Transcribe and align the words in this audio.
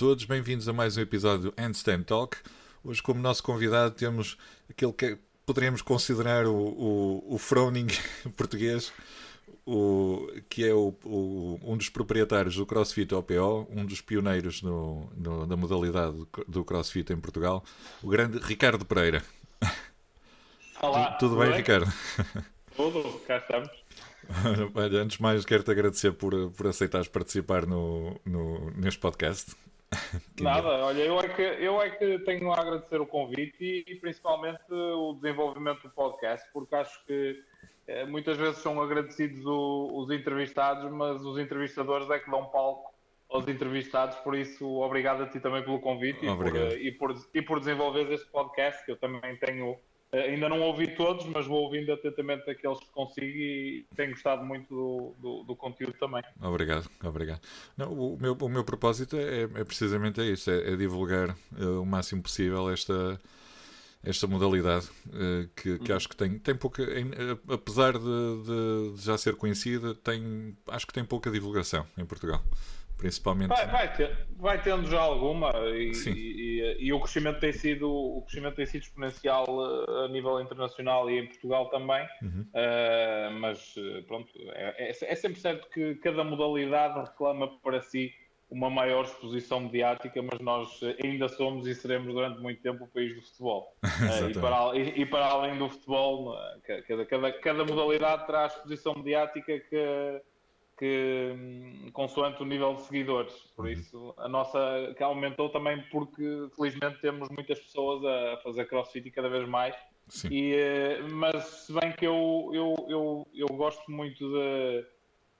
todos, 0.00 0.24
bem-vindos 0.24 0.66
a 0.66 0.72
mais 0.72 0.96
um 0.96 1.02
episódio 1.02 1.50
do 1.50 1.54
Handstand 1.58 2.04
Talk. 2.04 2.38
Hoje, 2.82 3.02
como 3.02 3.20
nosso 3.20 3.42
convidado, 3.42 3.94
temos 3.94 4.38
aquele 4.66 4.94
que 4.94 5.18
poderíamos 5.44 5.82
considerar 5.82 6.46
o, 6.46 6.54
o, 6.54 7.34
o 7.34 7.36
Froning 7.36 7.88
português, 8.34 8.90
o, 9.66 10.26
que 10.48 10.66
é 10.66 10.72
o, 10.72 10.94
o, 11.04 11.60
um 11.62 11.76
dos 11.76 11.90
proprietários 11.90 12.56
do 12.56 12.64
CrossFit 12.64 13.14
OPO, 13.14 13.68
um 13.70 13.84
dos 13.84 14.00
pioneiros 14.00 14.62
no, 14.62 15.06
no, 15.14 15.46
na 15.46 15.54
modalidade 15.54 16.16
do 16.48 16.64
CrossFit 16.64 17.12
em 17.12 17.20
Portugal, 17.20 17.62
o 18.02 18.08
grande 18.08 18.38
Ricardo 18.38 18.86
Pereira. 18.86 19.22
Olá, 20.80 21.10
tudo, 21.18 21.32
tudo 21.32 21.40
bem, 21.40 21.48
bem, 21.50 21.58
Ricardo? 21.58 21.92
Tudo, 22.74 23.20
cá 23.26 23.36
estamos. 23.36 23.70
Olha, 24.74 25.02
antes 25.02 25.18
de 25.18 25.22
mais, 25.22 25.44
quero-te 25.44 25.70
agradecer 25.70 26.12
por, 26.12 26.50
por 26.52 26.68
aceitares 26.68 27.08
participar 27.08 27.66
no, 27.66 28.18
no, 28.24 28.70
neste 28.70 28.98
podcast. 28.98 29.54
Nada, 30.40 30.68
olha, 30.84 31.02
eu 31.02 31.20
é, 31.20 31.28
que, 31.28 31.42
eu 31.42 31.82
é 31.82 31.90
que 31.90 32.18
tenho 32.20 32.52
a 32.52 32.60
agradecer 32.60 33.00
o 33.00 33.06
convite 33.06 33.56
e, 33.60 33.84
e 33.86 33.94
principalmente 33.96 34.62
o 34.70 35.14
desenvolvimento 35.14 35.82
do 35.82 35.90
podcast, 35.90 36.48
porque 36.52 36.74
acho 36.74 37.04
que 37.06 37.42
eh, 37.88 38.04
muitas 38.04 38.36
vezes 38.36 38.58
são 38.58 38.80
agradecidos 38.80 39.44
o, 39.44 39.90
os 39.94 40.10
entrevistados, 40.10 40.90
mas 40.92 41.20
os 41.22 41.38
entrevistadores 41.38 42.08
é 42.10 42.18
que 42.18 42.30
dão 42.30 42.46
palco 42.46 42.94
aos 43.28 43.46
entrevistados, 43.48 44.16
por 44.18 44.36
isso 44.36 44.66
obrigado 44.80 45.22
a 45.22 45.26
ti 45.26 45.40
também 45.40 45.62
pelo 45.62 45.80
convite 45.80 46.24
e 46.24 46.36
por, 46.36 46.56
eh, 46.56 46.74
e 46.76 46.92
por, 46.92 47.14
e 47.34 47.42
por 47.42 47.58
desenvolver 47.58 48.10
este 48.12 48.28
podcast, 48.30 48.84
que 48.84 48.92
eu 48.92 48.96
também 48.96 49.36
tenho 49.36 49.76
ainda 50.12 50.48
não 50.48 50.60
ouvi 50.60 50.88
todos, 50.96 51.24
mas 51.26 51.46
vou 51.46 51.62
ouvindo 51.62 51.92
atentamente 51.92 52.50
aqueles 52.50 52.78
que 52.80 52.86
consigo 52.86 53.26
e 53.26 53.86
tenho 53.94 54.10
gostado 54.10 54.44
muito 54.44 54.68
do, 54.68 55.14
do, 55.18 55.44
do 55.44 55.56
conteúdo 55.56 55.94
também. 55.98 56.22
Obrigado, 56.42 56.90
obrigado. 57.04 57.40
Não, 57.76 57.92
o, 57.92 58.18
meu, 58.20 58.34
o 58.34 58.48
meu 58.48 58.64
propósito 58.64 59.16
é, 59.16 59.42
é 59.42 59.64
precisamente 59.64 60.20
isso, 60.20 60.50
é, 60.50 60.72
é 60.72 60.76
divulgar 60.76 61.30
uh, 61.30 61.80
o 61.80 61.86
máximo 61.86 62.22
possível 62.22 62.70
esta, 62.70 63.20
esta 64.02 64.26
modalidade 64.26 64.88
uh, 65.06 65.48
que, 65.54 65.78
que 65.78 65.90
uhum. 65.92 65.96
acho 65.96 66.08
que 66.08 66.16
tem, 66.16 66.38
tem 66.38 66.56
pouca, 66.56 66.82
em, 66.82 67.10
apesar 67.48 67.92
de, 67.92 68.00
de, 68.02 68.96
de, 68.96 69.04
já 69.04 69.16
ser 69.16 69.36
conhecida, 69.36 69.94
tem, 69.94 70.56
acho 70.68 70.86
que 70.86 70.92
tem 70.92 71.04
pouca 71.04 71.30
divulgação 71.30 71.86
em 71.96 72.04
Portugal 72.04 72.42
principalmente. 73.00 73.48
Vai, 73.48 73.66
vai, 73.66 73.92
ter, 73.94 74.26
vai 74.36 74.62
tendo 74.62 74.88
já 74.88 75.00
alguma 75.00 75.50
e, 75.74 75.90
e, 76.06 76.10
e, 76.10 76.76
e, 76.86 76.92
o 76.92 77.00
crescimento 77.00 77.40
tem 77.40 77.52
sido 77.52 77.90
o 77.90 78.22
crescimento 78.22 78.56
tem 78.56 78.66
sido 78.66 78.82
exponencial 78.82 79.46
eh, 79.48 80.04
a 80.04 80.08
nível 80.08 80.40
internacional 80.40 81.10
e 81.10 81.18
em 81.18 81.26
Portugal 81.26 81.70
também. 81.70 82.06
Uhum. 82.22 82.46
Uh, 82.54 83.40
mas 83.40 83.74
eh, 83.76 84.02
pronto, 84.02 84.30
é, 84.52 84.88
é, 84.88 84.90
é, 84.90 85.14
sempre 85.14 85.40
certo 85.40 85.68
que 85.70 85.94
cada 85.96 86.22
modalidade 86.22 87.00
reclama 87.00 87.48
para 87.62 87.80
si 87.80 88.12
uma 88.50 88.68
maior 88.68 89.04
exposição 89.04 89.60
mediática, 89.60 90.20
mas 90.20 90.40
nós 90.40 90.80
ainda 91.02 91.28
somos 91.28 91.68
e 91.68 91.74
seremos 91.74 92.12
durante 92.12 92.40
muito 92.40 92.60
tempo 92.60 92.84
o 92.84 92.88
país 92.88 93.14
do 93.14 93.22
futebol. 93.22 93.76
uh, 93.84 94.28
e, 94.28 94.34
para, 94.34 94.76
e, 94.76 95.06
para, 95.06 95.26
além 95.26 95.56
do 95.56 95.68
futebol, 95.70 96.36
cada, 96.86 97.06
cada, 97.06 97.32
cada 97.32 97.64
modalidade 97.64 98.26
terá 98.26 98.42
a 98.42 98.46
exposição 98.46 98.94
mediática 98.94 99.58
que 99.58 100.20
que 100.80 101.34
hum, 101.36 101.90
consoante 101.92 102.42
o 102.42 102.46
nível 102.46 102.74
de 102.74 102.80
seguidores. 102.80 103.34
Por 103.54 103.66
uhum. 103.66 103.70
isso, 103.70 104.14
a 104.16 104.26
nossa 104.26 104.94
que 104.96 105.02
aumentou 105.02 105.50
também 105.50 105.82
porque 105.90 106.48
felizmente 106.56 107.02
temos 107.02 107.28
muitas 107.28 107.60
pessoas 107.60 108.02
a 108.02 108.38
fazer 108.38 108.64
crossfit 108.64 109.06
e 109.06 109.10
cada 109.10 109.28
vez 109.28 109.46
mais. 109.46 109.76
E, 110.30 110.54
eh, 110.54 111.02
mas 111.02 111.44
se 111.44 111.72
bem 111.74 111.92
que 111.92 112.06
eu, 112.06 112.50
eu, 112.54 112.74
eu, 112.88 113.28
eu 113.34 113.46
gosto 113.48 113.90
muito 113.92 114.26
de 114.26 114.86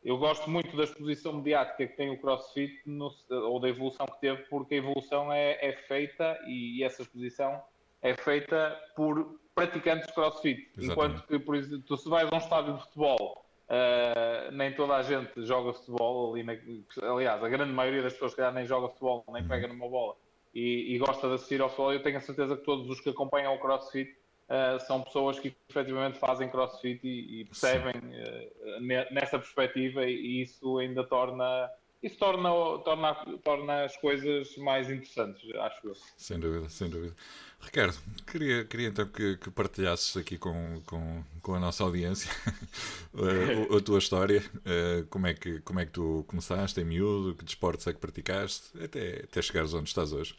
eu 0.05 0.16
gosto 0.19 0.48
muito 0.48 0.77
da 0.77 0.84
exposição 0.84 1.32
mediática 1.32 1.86
que 1.86 1.97
tem 1.97 2.10
o 2.10 2.20
CrossFit 2.20 2.81
no, 2.86 3.10
ou 3.31 3.60
da 3.60 3.69
evolução 3.69 4.06
que 4.06 4.20
teve, 4.20 4.42
porque 4.44 4.75
a 4.75 4.78
evolução 4.78 5.32
é, 5.32 5.59
é 5.60 5.72
feita 5.88 6.38
e 6.47 6.82
essa 6.82 7.03
exposição 7.03 7.62
é 8.00 8.15
feita 8.15 8.78
por 8.94 9.41
praticantes 9.54 10.06
de 10.06 10.15
CrossFit. 10.15 10.70
Exatamente. 10.76 10.92
Enquanto 10.92 11.26
que, 11.26 11.38
por 11.38 11.54
exemplo, 11.54 11.82
tu 11.86 11.97
se 11.97 12.09
vais 12.09 12.31
a 12.31 12.34
um 12.34 12.38
estádio 12.38 12.75
de 12.75 12.82
futebol 12.82 13.50
Uh, 13.70 14.50
nem 14.50 14.75
toda 14.75 14.97
a 14.97 15.03
gente 15.03 15.47
joga 15.47 15.72
futebol 15.72 16.34
ali 16.34 16.42
na, 16.42 16.54
aliás, 17.08 17.41
a 17.41 17.48
grande 17.48 17.72
maioria 17.72 18.03
das 18.03 18.14
pessoas 18.14 18.34
que 18.34 18.50
nem 18.50 18.66
joga 18.66 18.88
futebol, 18.88 19.25
nem 19.28 19.47
pega 19.47 19.69
numa 19.69 19.88
bola 19.88 20.16
e, 20.53 20.92
e, 20.92 20.98
gosta 20.98 21.28
de 21.28 21.34
assistir 21.34 21.60
ao 21.60 21.69
futebol. 21.69 21.92
Eu 21.92 22.03
tenho 22.03 22.16
a 22.16 22.20
certeza 22.20 22.56
que 22.56 22.64
todos 22.64 22.91
os 22.91 23.00
que 23.00 23.10
acompanham 23.10 23.54
o 23.54 23.60
CrossFit 23.60 24.10
uh, 24.10 24.80
são 24.80 25.03
pessoas 25.03 25.38
que 25.38 25.54
efetivamente 25.69 26.19
fazem 26.19 26.48
CrossFit 26.48 27.06
e, 27.06 27.42
e 27.42 27.44
percebem 27.44 27.94
uh, 27.94 28.80
nessa 29.12 29.38
perspectiva 29.38 30.04
e, 30.04 30.16
e 30.16 30.42
isso 30.42 30.78
ainda 30.78 31.04
torna 31.04 31.70
isso 32.03 32.16
torna, 32.16 32.50
torna, 32.84 33.15
torna 33.44 33.84
as 33.84 33.97
coisas 33.99 34.56
mais 34.56 34.88
interessantes, 34.91 35.43
acho 35.55 35.88
eu. 35.88 35.97
Sem 36.16 36.38
dúvida, 36.38 36.69
sem 36.69 36.88
dúvida. 36.88 37.15
Ricardo, 37.61 37.94
queria, 38.27 38.65
queria 38.65 38.88
então 38.88 39.06
que, 39.06 39.37
que 39.37 39.50
partilhasses 39.50 40.16
aqui 40.16 40.39
com, 40.39 40.81
com, 40.87 41.22
com 41.43 41.55
a 41.55 41.60
nossa 41.60 41.84
audiência 41.84 42.31
a, 43.12 43.77
a, 43.77 43.81
tua 43.83 43.99
história, 43.99 44.43
eh, 44.65 45.05
como 45.10 45.27
é, 45.27 45.34
que, 45.34 45.60
como 45.60 45.78
é 45.78 45.84
que 45.84 45.93
tu 45.93 46.25
começaste 46.27 46.81
em 46.81 46.84
miúdo, 46.84 47.34
que 47.34 47.44
desportos 47.44 47.87
é 47.87 47.93
que 47.93 47.99
praticaste, 47.99 48.83
até, 48.83 49.25
até 49.25 49.43
chegares 49.43 49.75
onde 49.75 49.91
estás 49.91 50.12
hoje. 50.12 50.34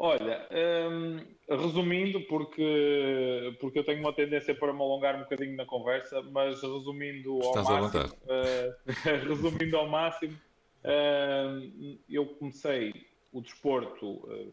Olha, 0.00 0.46
hum, 0.52 1.18
resumindo, 1.50 2.20
porque, 2.28 3.56
porque 3.60 3.80
eu 3.80 3.84
tenho 3.84 3.98
uma 3.98 4.12
tendência 4.12 4.54
para 4.54 4.72
me 4.72 4.80
alongar 4.80 5.16
um 5.16 5.24
bocadinho 5.24 5.56
na 5.56 5.66
conversa, 5.66 6.22
mas 6.22 6.62
resumindo 6.62 7.40
Estás 7.40 7.68
ao 7.68 7.82
máximo, 7.82 8.04
uh, 8.04 8.74
resumindo 9.28 9.76
ao 9.76 9.88
máximo, 9.88 10.38
uh, 10.84 11.98
eu 12.08 12.26
comecei 12.26 12.94
o 13.32 13.40
desporto 13.40 14.06
uh, 14.06 14.52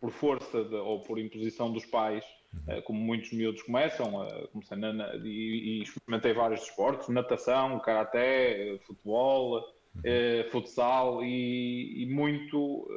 por 0.00 0.10
força 0.10 0.64
de, 0.64 0.74
ou 0.74 1.00
por 1.00 1.18
imposição 1.18 1.70
dos 1.70 1.84
pais, 1.84 2.24
uhum. 2.66 2.80
como 2.80 2.98
muitos 2.98 3.32
miúdos 3.32 3.60
começam, 3.60 4.26
comecei 4.52 4.78
na, 4.78 4.90
na, 4.90 5.16
e, 5.16 5.80
e, 5.80 5.82
experimentei 5.82 6.32
vários 6.32 6.60
desportos, 6.60 7.10
natação, 7.10 7.78
karaté, 7.80 8.78
futebol, 8.86 9.58
uhum. 9.96 10.50
futsal 10.50 11.22
e, 11.22 12.04
e 12.04 12.06
muito 12.06 12.88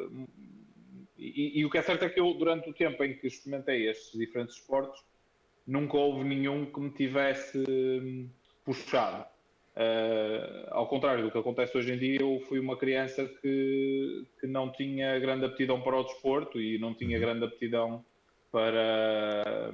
e, 1.23 1.59
e, 1.59 1.65
o 1.65 1.69
que 1.69 1.77
é 1.77 1.81
certo 1.81 2.03
é 2.03 2.09
que 2.09 2.19
eu, 2.19 2.33
durante 2.33 2.69
o 2.69 2.73
tempo 2.73 3.03
em 3.03 3.15
que 3.15 3.27
experimentei 3.27 3.89
estes 3.89 4.17
diferentes 4.17 4.55
esportes, 4.55 5.01
nunca 5.65 5.97
houve 5.97 6.23
nenhum 6.23 6.65
que 6.65 6.79
me 6.79 6.89
tivesse 6.89 7.63
hum, 7.67 8.29
puxado. 8.65 9.25
Uh, 9.75 10.69
ao 10.69 10.87
contrário 10.87 11.23
do 11.23 11.31
que 11.31 11.37
acontece 11.37 11.75
hoje 11.77 11.93
em 11.93 11.97
dia, 11.97 12.21
eu 12.21 12.39
fui 12.47 12.59
uma 12.59 12.77
criança 12.77 13.25
que, 13.41 14.25
que 14.39 14.45
não 14.45 14.71
tinha 14.71 15.17
grande 15.17 15.45
aptidão 15.45 15.81
para 15.81 15.97
o 15.97 16.03
desporto 16.03 16.61
e 16.61 16.77
não 16.77 16.93
tinha 16.93 17.17
uhum. 17.17 17.23
grande 17.23 17.45
aptidão 17.45 18.05
para. 18.51 19.73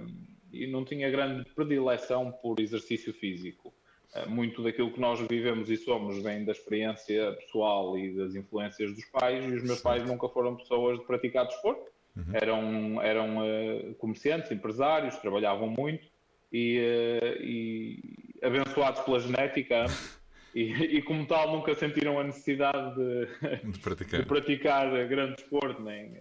e 0.54 0.68
não 0.68 0.86
tinha 0.86 1.10
grande 1.10 1.44
predileção 1.54 2.31
por 2.31 2.60
exercício 2.60 3.14
físico. 3.14 3.74
Eh, 4.16 4.25
muito 4.25 4.64
daquilo 4.64 4.92
que 4.92 5.00
nós 5.00 5.20
vivemos 5.28 5.70
e 5.70 5.78
somos 5.78 6.22
vem 6.24 6.44
da 6.44 6.52
experiência 6.52 7.31
pessoal 7.34 7.97
e 7.97 8.16
das 8.16 8.34
influências 8.34 8.94
dos 8.94 9.06
pais, 9.06 9.46
e 9.46 9.56
os 9.56 9.64
meus 9.64 9.81
pais 9.81 10.03
nunca 10.06 10.28
foram 10.30 10.56
pessoas 10.56 11.00
de 11.00 11.06
praticar 11.06 11.46
desporto, 11.46 11.92
uhum. 12.18 12.24
eram, 12.34 13.02
eram 13.02 13.38
uh, 13.38 13.94
comerciantes, 13.96 14.52
empresários, 14.52 15.16
trabalhavam 15.18 15.69
muito 15.69 16.08
e, 16.52 16.80
uh, 16.80 17.44
e 17.44 18.00
abençoados 18.42 19.02
pela 19.02 19.19
genética. 19.19 19.86
E, 20.52 20.64
e, 20.98 21.02
como 21.03 21.28
tal 21.28 21.52
nunca 21.52 21.75
sentiram 21.75 22.19
a 22.19 22.24
necessidade 22.24 22.96
de, 22.96 23.72
de 23.72 23.78
praticar. 23.78 24.19
de 24.19 24.25
praticar 24.25 25.08
grande 25.08 25.36
desporto 25.36 25.80
nem 25.84 26.18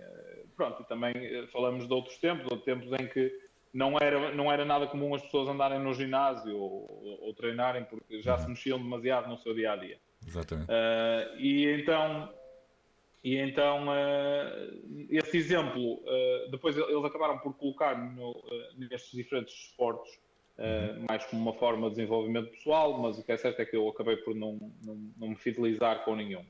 pronto 0.55 0.83
e 0.83 0.85
também 0.87 1.15
falamos 1.51 1.89
de 1.89 1.95
outros 1.95 2.19
tempos 2.19 2.47
ou 2.51 2.59
tempos 2.59 2.93
em 3.01 3.07
que 3.07 3.33
não 3.73 3.97
era, 4.01 4.35
não 4.35 4.51
era 4.51 4.65
nada 4.65 4.87
comum 4.87 5.15
as 5.15 5.23
pessoas 5.23 5.49
andarem 5.49 5.79
no 5.79 5.95
ginásio 5.95 6.57
ou, 6.57 6.87
ou, 6.91 7.27
ou 7.27 7.35
treinarem 7.35 7.85
porque 7.85 8.21
já 8.23 8.35
uhum. 8.35 8.41
se 8.41 8.49
mexiam 8.49 8.79
demasiado 8.79 9.29
no 9.29 9.39
seu 9.39 9.55
dia 9.55 9.73
a 9.73 9.77
dia. 9.77 9.99
Exatamente. 10.27 10.71
Uh, 10.71 11.39
e 11.39 11.81
então, 11.81 12.33
e 13.23 13.37
então 13.37 13.89
uh, 13.89 15.07
esse 15.11 15.37
exemplo, 15.37 15.95
uh, 15.95 16.51
depois 16.51 16.77
eles 16.77 17.05
acabaram 17.05 17.39
por 17.39 17.55
colocar 17.55 17.97
no, 17.97 18.35
nestes 18.77 19.13
diferentes 19.13 19.55
esportes, 19.55 20.19
uhum. 20.59 21.07
mais 21.09 21.25
como 21.27 21.43
uma 21.43 21.55
forma 21.55 21.89
de 21.89 21.97
desenvolvimento 21.97 22.51
pessoal, 22.51 22.99
mas 22.99 23.19
o 23.19 23.25
que 23.25 23.33
é 23.33 23.37
certo 23.37 23.61
é 23.61 23.65
que 23.65 23.77
eu 23.77 23.89
acabei 23.89 24.17
por 24.17 24.35
não, 24.35 24.59
não, 24.85 24.97
não 25.17 25.29
me 25.29 25.37
fidelizar 25.37 26.05
com 26.05 26.17
nenhum. 26.17 26.45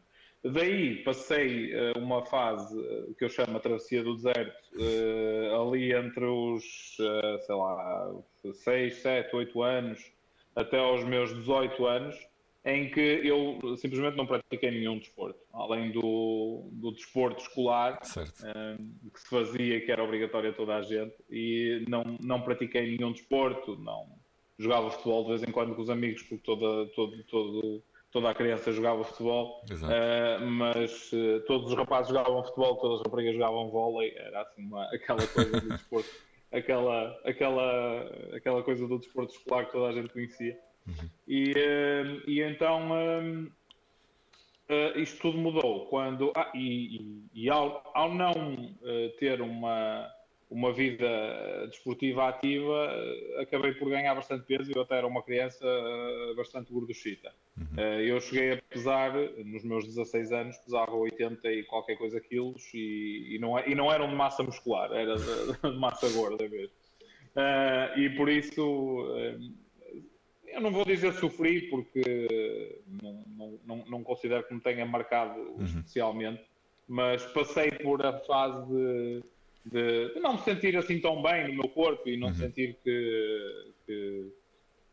Daí 0.44 1.02
passei 1.02 1.74
uh, 1.74 1.98
uma 1.98 2.24
fase 2.24 2.76
uh, 2.78 3.14
que 3.14 3.24
eu 3.24 3.28
chamo 3.28 3.56
a 3.56 3.60
travessia 3.60 4.04
do 4.04 4.14
deserto, 4.14 4.56
uh, 4.74 5.60
ali 5.60 5.92
entre 5.92 6.24
os, 6.24 6.96
sei 6.96 7.54
lá, 7.54 8.14
6, 8.52 8.94
7, 8.94 9.34
8 9.34 9.62
anos, 9.62 10.12
até 10.54 10.78
aos 10.78 11.04
meus 11.04 11.34
18 11.34 11.86
anos, 11.86 12.16
em 12.64 12.90
que 12.90 13.00
eu 13.00 13.76
simplesmente 13.76 14.16
não 14.16 14.26
pratiquei 14.26 14.70
nenhum 14.70 14.98
desporto, 14.98 15.40
além 15.52 15.90
do, 15.90 16.68
do 16.72 16.92
desporto 16.92 17.42
escolar 17.42 18.00
que 18.00 18.08
se 18.08 19.28
fazia, 19.28 19.80
que 19.80 19.90
era 19.90 20.04
obrigatório 20.04 20.50
a 20.50 20.52
toda 20.52 20.76
a 20.76 20.82
gente, 20.82 21.14
e 21.30 21.84
não, 21.88 22.16
não 22.20 22.42
pratiquei 22.42 22.96
nenhum 22.96 23.12
desporto, 23.12 23.76
não 23.76 24.06
jogava 24.58 24.90
futebol 24.90 25.22
de 25.22 25.28
vez 25.30 25.42
em 25.44 25.52
quando 25.52 25.74
com 25.74 25.82
os 25.82 25.90
amigos, 25.90 26.22
porque 26.22 26.42
toda, 26.44 26.86
todo, 26.94 27.22
todo 27.24 27.82
toda 28.10 28.30
a 28.30 28.34
criança 28.34 28.72
jogava 28.72 29.04
futebol, 29.04 29.62
uh, 29.70 30.46
mas 30.46 31.12
uh, 31.12 31.40
todos 31.46 31.70
os 31.70 31.76
rapazes 31.76 32.08
jogavam 32.08 32.42
futebol, 32.42 32.76
todas 32.76 33.00
as 33.00 33.06
raparigas 33.06 33.34
jogavam 33.34 33.70
vôlei, 33.70 34.14
era 34.16 34.42
assim 34.42 34.62
uma, 34.62 34.84
aquela 34.94 35.26
coisa 35.26 35.60
do 35.60 35.68
desporto, 35.68 36.08
aquela, 36.52 37.20
aquela, 37.24 38.02
aquela 38.34 38.62
coisa 38.62 38.86
do 38.86 38.98
desporto 38.98 39.34
escolar 39.34 39.66
que 39.66 39.72
toda 39.72 39.88
a 39.88 39.92
gente 39.92 40.12
conhecia. 40.12 40.58
Uhum. 40.86 41.10
E, 41.26 41.52
uh, 41.52 42.30
e 42.30 42.42
então 42.42 43.50
isto 44.96 45.22
tudo 45.22 45.38
mudou 45.38 45.86
quando 45.86 46.30
ah, 46.36 46.52
e, 46.54 46.96
e, 46.96 47.44
e 47.44 47.48
ao, 47.48 47.90
ao, 47.94 48.12
não 48.14 48.74
ter 49.18 49.40
uma 49.40 50.06
uma 50.50 50.72
vida 50.72 51.06
desportiva 51.66 52.28
ativa, 52.28 52.90
acabei 53.38 53.72
por 53.74 53.90
ganhar 53.90 54.14
bastante 54.14 54.46
peso 54.46 54.70
e 54.70 54.74
eu 54.74 54.82
até 54.82 54.96
era 54.96 55.06
uma 55.06 55.22
criança 55.22 55.64
eh, 55.66 56.34
bastante 56.34 56.72
gorduchita. 56.72 57.34
Uhum. 57.56 57.66
Eh, 57.76 58.10
eu 58.10 58.18
cheguei 58.18 58.52
a 58.54 58.62
pesar, 58.62 59.12
nos 59.44 59.62
meus 59.62 59.84
16 59.84 60.32
anos, 60.32 60.56
pesava 60.56 60.94
80 60.94 61.52
e 61.52 61.64
qualquer 61.64 61.96
coisa 61.96 62.18
quilos 62.18 62.62
e, 62.72 63.36
e, 63.36 63.38
não, 63.38 63.58
é, 63.58 63.68
e 63.68 63.74
não 63.74 63.92
eram 63.92 64.08
de 64.08 64.14
massa 64.14 64.42
muscular, 64.42 64.90
era 64.90 65.16
de, 65.16 65.70
de 65.70 65.78
massa 65.78 66.08
gorda 66.10 66.48
mesmo. 66.48 66.72
Uh, 67.36 67.98
e 67.98 68.10
por 68.16 68.28
isso, 68.28 69.06
eu 70.46 70.60
não 70.60 70.72
vou 70.72 70.84
dizer 70.84 71.12
sofri, 71.12 71.68
porque 71.68 72.80
não, 73.02 73.24
não, 73.36 73.60
não, 73.64 73.84
não 73.86 74.02
considero 74.02 74.44
que 74.44 74.54
me 74.54 74.60
tenha 74.60 74.86
marcado 74.86 75.38
uhum. 75.38 75.64
especialmente, 75.64 76.42
mas 76.88 77.24
passei 77.26 77.70
por 77.70 78.04
a 78.04 78.18
fase 78.20 78.66
de 78.66 79.22
de, 79.70 80.14
de, 80.14 80.20
não 80.20 80.34
me 80.34 80.40
sentir 80.40 80.76
assim 80.76 81.00
tão 81.00 81.22
bem 81.22 81.48
no 81.48 81.54
meu 81.54 81.68
corpo 81.68 82.08
e 82.08 82.16
não 82.16 82.28
uhum. 82.28 82.34
sentir 82.34 82.78
que, 82.82 83.72
que, 83.86 84.32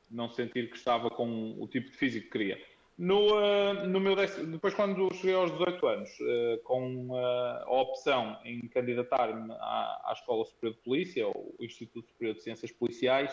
não 0.09 0.29
sentir 0.29 0.69
que 0.69 0.77
estava 0.77 1.09
com 1.09 1.55
o 1.59 1.67
tipo 1.67 1.89
de 1.89 1.97
físico 1.97 2.25
que 2.25 2.31
queria. 2.31 2.59
No, 2.97 3.27
uh, 3.27 3.87
no 3.87 3.99
meu 3.99 4.15
depois 4.15 4.73
quando 4.73 5.13
cheguei 5.15 5.35
aos 5.35 5.51
18 5.51 5.87
anos, 5.87 6.09
uh, 6.21 6.63
com 6.63 7.07
uh, 7.07 7.17
a 7.65 7.81
opção 7.81 8.37
em 8.45 8.61
candidatar-me 8.69 9.51
à, 9.51 10.01
à, 10.05 10.13
Escola 10.13 10.45
Superior 10.45 10.77
de 10.77 10.83
Polícia, 10.83 11.27
ou 11.27 11.53
Instituto 11.59 12.07
Superior 12.07 12.35
de 12.35 12.43
Ciências 12.43 12.71
Policiais, 12.71 13.31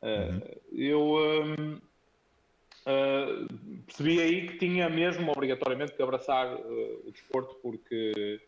uhum. 0.00 0.40
eu 0.72 1.16
um, 1.44 1.80
percebi 3.84 4.20
aí 4.20 4.46
que 4.46 4.58
tinha 4.58 4.88
mesmo 4.88 5.30
obrigatoriamente 5.32 5.92
que 5.92 6.02
abraçar 6.02 6.54
o 6.54 7.10
desporto, 7.10 7.56
porque 7.56 8.40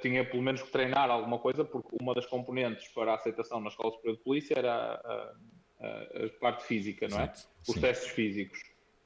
tinha 0.00 0.24
pelo 0.24 0.42
menos 0.42 0.62
que 0.62 0.70
treinar 0.70 1.10
alguma 1.10 1.38
coisa, 1.38 1.64
porque 1.64 1.96
uma 2.00 2.14
das 2.14 2.26
componentes 2.26 2.88
para 2.88 3.12
a 3.12 3.14
aceitação 3.14 3.60
na 3.60 3.68
Escola 3.68 3.92
Superior 3.92 4.16
de 4.16 4.24
Polícia 4.24 4.54
era 4.58 4.72
a, 4.72 5.32
a, 5.80 5.86
a 5.86 6.28
parte 6.40 6.64
física, 6.64 7.06
não 7.08 7.20
é? 7.20 7.32
Os 7.66 7.74
sim. 7.74 7.80
testes 7.80 8.10
físicos. 8.10 8.58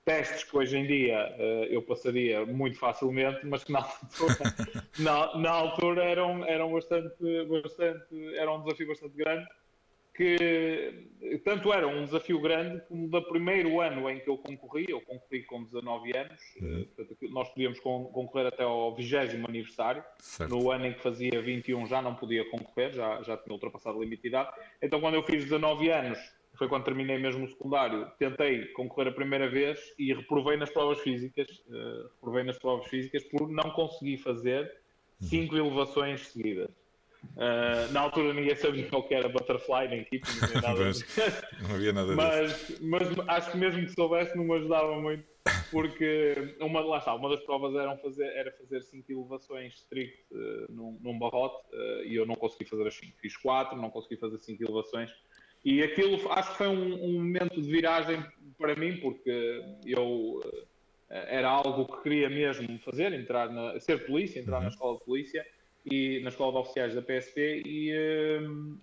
Testes 0.05 0.45
que 0.45 0.57
hoje 0.57 0.77
em 0.79 0.87
dia 0.87 1.33
uh, 1.39 1.65
eu 1.67 1.83
passaria 1.83 2.45
muito 2.45 2.79
facilmente, 2.79 3.47
mas 3.47 3.63
que 3.65 3.73
na 3.73 3.81
altura, 3.85 4.37
na, 4.99 5.39
na, 5.39 5.51
altura 5.51 6.05
eram, 6.05 6.45
eram 6.45 6.73
bastante, 6.73 7.15
bastante, 7.49 8.37
era 8.37 8.53
um 8.53 8.63
desafio 8.63 8.89
bastante 8.89 9.17
grande 9.17 9.47
que 10.15 11.09
tanto 11.45 11.73
era 11.73 11.87
um 11.87 12.05
desafio 12.05 12.41
grande 12.41 12.83
como 12.87 13.09
do 13.09 13.23
primeiro 13.23 13.81
ano 13.81 14.11
em 14.11 14.21
que 14.21 14.29
eu 14.29 14.37
concorri, 14.37 14.87
eu 14.89 15.01
concorri 15.01 15.43
com 15.45 15.65
19 15.65 16.17
anos, 16.17 16.41
uhum. 16.61 16.87
nós 17.31 17.49
podíamos 17.49 17.81
concorrer 17.81 18.47
até 18.47 18.63
ao 18.63 18.95
20 18.95 19.15
aniversário, 19.47 20.05
certo. 20.19 20.51
no 20.51 20.71
ano 20.71 20.87
em 20.87 20.93
que 20.93 21.01
fazia 21.01 21.41
21 21.41 21.87
já 21.87 22.03
não 22.03 22.15
podia 22.15 22.49
concorrer, 22.51 22.93
já, 22.93 23.23
já 23.23 23.37
tinha 23.37 23.55
ultrapassado 23.55 23.99
a 23.99 24.01
limite 24.01 24.23
de 24.23 24.29
idade, 24.29 24.51
então 24.83 25.01
quando 25.01 25.15
eu 25.15 25.23
fiz 25.23 25.45
19 25.45 25.91
anos, 25.91 26.19
foi 26.55 26.69
quando 26.69 26.85
terminei 26.85 27.19
mesmo 27.19 27.45
o 27.45 27.49
secundário, 27.49 28.11
tentei 28.19 28.67
concorrer 28.73 29.09
a 29.09 29.15
primeira 29.15 29.49
vez 29.49 29.81
e 29.99 30.13
reprovei 30.13 30.57
nas 30.57 30.71
provas 30.71 31.01
físicas, 31.01 31.49
uh, 31.69 32.09
reprovei 32.15 32.45
nas 32.45 32.59
provas 32.59 32.87
físicas 32.89 33.25
por 33.25 33.49
não 33.49 33.71
conseguir 33.71 34.19
fazer 34.19 34.65
uhum. 35.21 35.29
cinco 35.29 35.57
elevações 35.57 36.29
seguidas. 36.29 36.71
Uh, 37.37 37.91
na 37.93 38.01
altura 38.01 38.35
ninguém 38.35 38.55
sabia 38.55 38.87
o 38.93 39.03
que 39.03 39.15
era 39.15 39.29
butterfly 39.29 39.87
equipe, 39.95 40.29
não, 40.55 40.61
nada 40.61 40.93
não 41.63 41.75
havia 41.75 41.93
nada 41.93 42.15
mas. 42.15 42.81
Mas 42.81 43.09
acho 43.29 43.53
que 43.53 43.57
mesmo 43.57 43.87
que 43.87 43.93
soubesse 43.93 44.37
não 44.37 44.45
me 44.45 44.55
ajudava 44.57 45.01
muito, 45.01 45.25
porque 45.71 46.55
uma, 46.61 46.81
lá 46.81 46.99
está, 46.99 47.15
uma 47.15 47.31
das 47.31 47.41
provas 47.45 47.75
era 47.75 47.97
fazer, 47.97 48.27
era 48.37 48.53
fazer 48.53 48.83
cinco 48.83 49.11
elevações 49.11 49.75
strict 49.75 50.19
uh, 50.31 50.71
num, 50.71 50.99
num 51.01 51.19
barrote 51.19 51.57
uh, 51.73 52.05
e 52.05 52.15
eu 52.15 52.27
não 52.27 52.35
consegui 52.35 52.67
fazer 52.67 52.87
as 52.87 52.95
5. 52.95 53.17
Fiz 53.19 53.37
4, 53.37 53.81
não 53.81 53.89
consegui 53.89 54.17
fazer 54.17 54.39
cinco 54.39 54.63
elevações. 54.65 55.11
E 55.65 55.83
aquilo 55.83 56.31
acho 56.33 56.51
que 56.53 56.59
foi 56.59 56.69
um, 56.69 57.05
um 57.05 57.13
momento 57.15 57.63
de 57.63 57.71
viragem 57.71 58.23
para 58.59 58.75
mim, 58.75 58.99
porque 58.99 59.65
eu 59.87 60.41
era 61.09 61.49
algo 61.49 61.87
que 61.87 62.03
queria 62.03 62.29
mesmo 62.29 62.79
fazer, 62.81 63.13
entrar 63.13 63.49
na, 63.51 63.79
ser 63.79 64.07
polícia, 64.07 64.41
entrar 64.41 64.57
uhum. 64.57 64.63
na 64.65 64.69
escola 64.69 64.99
de 64.99 65.05
polícia 65.05 65.47
e 65.85 66.21
na 66.21 66.29
escola 66.29 66.53
de 66.53 66.59
oficiais 66.59 66.95
da 66.95 67.03
PSP 67.03 67.63
e, 67.65 68.39
hum, 68.41 68.79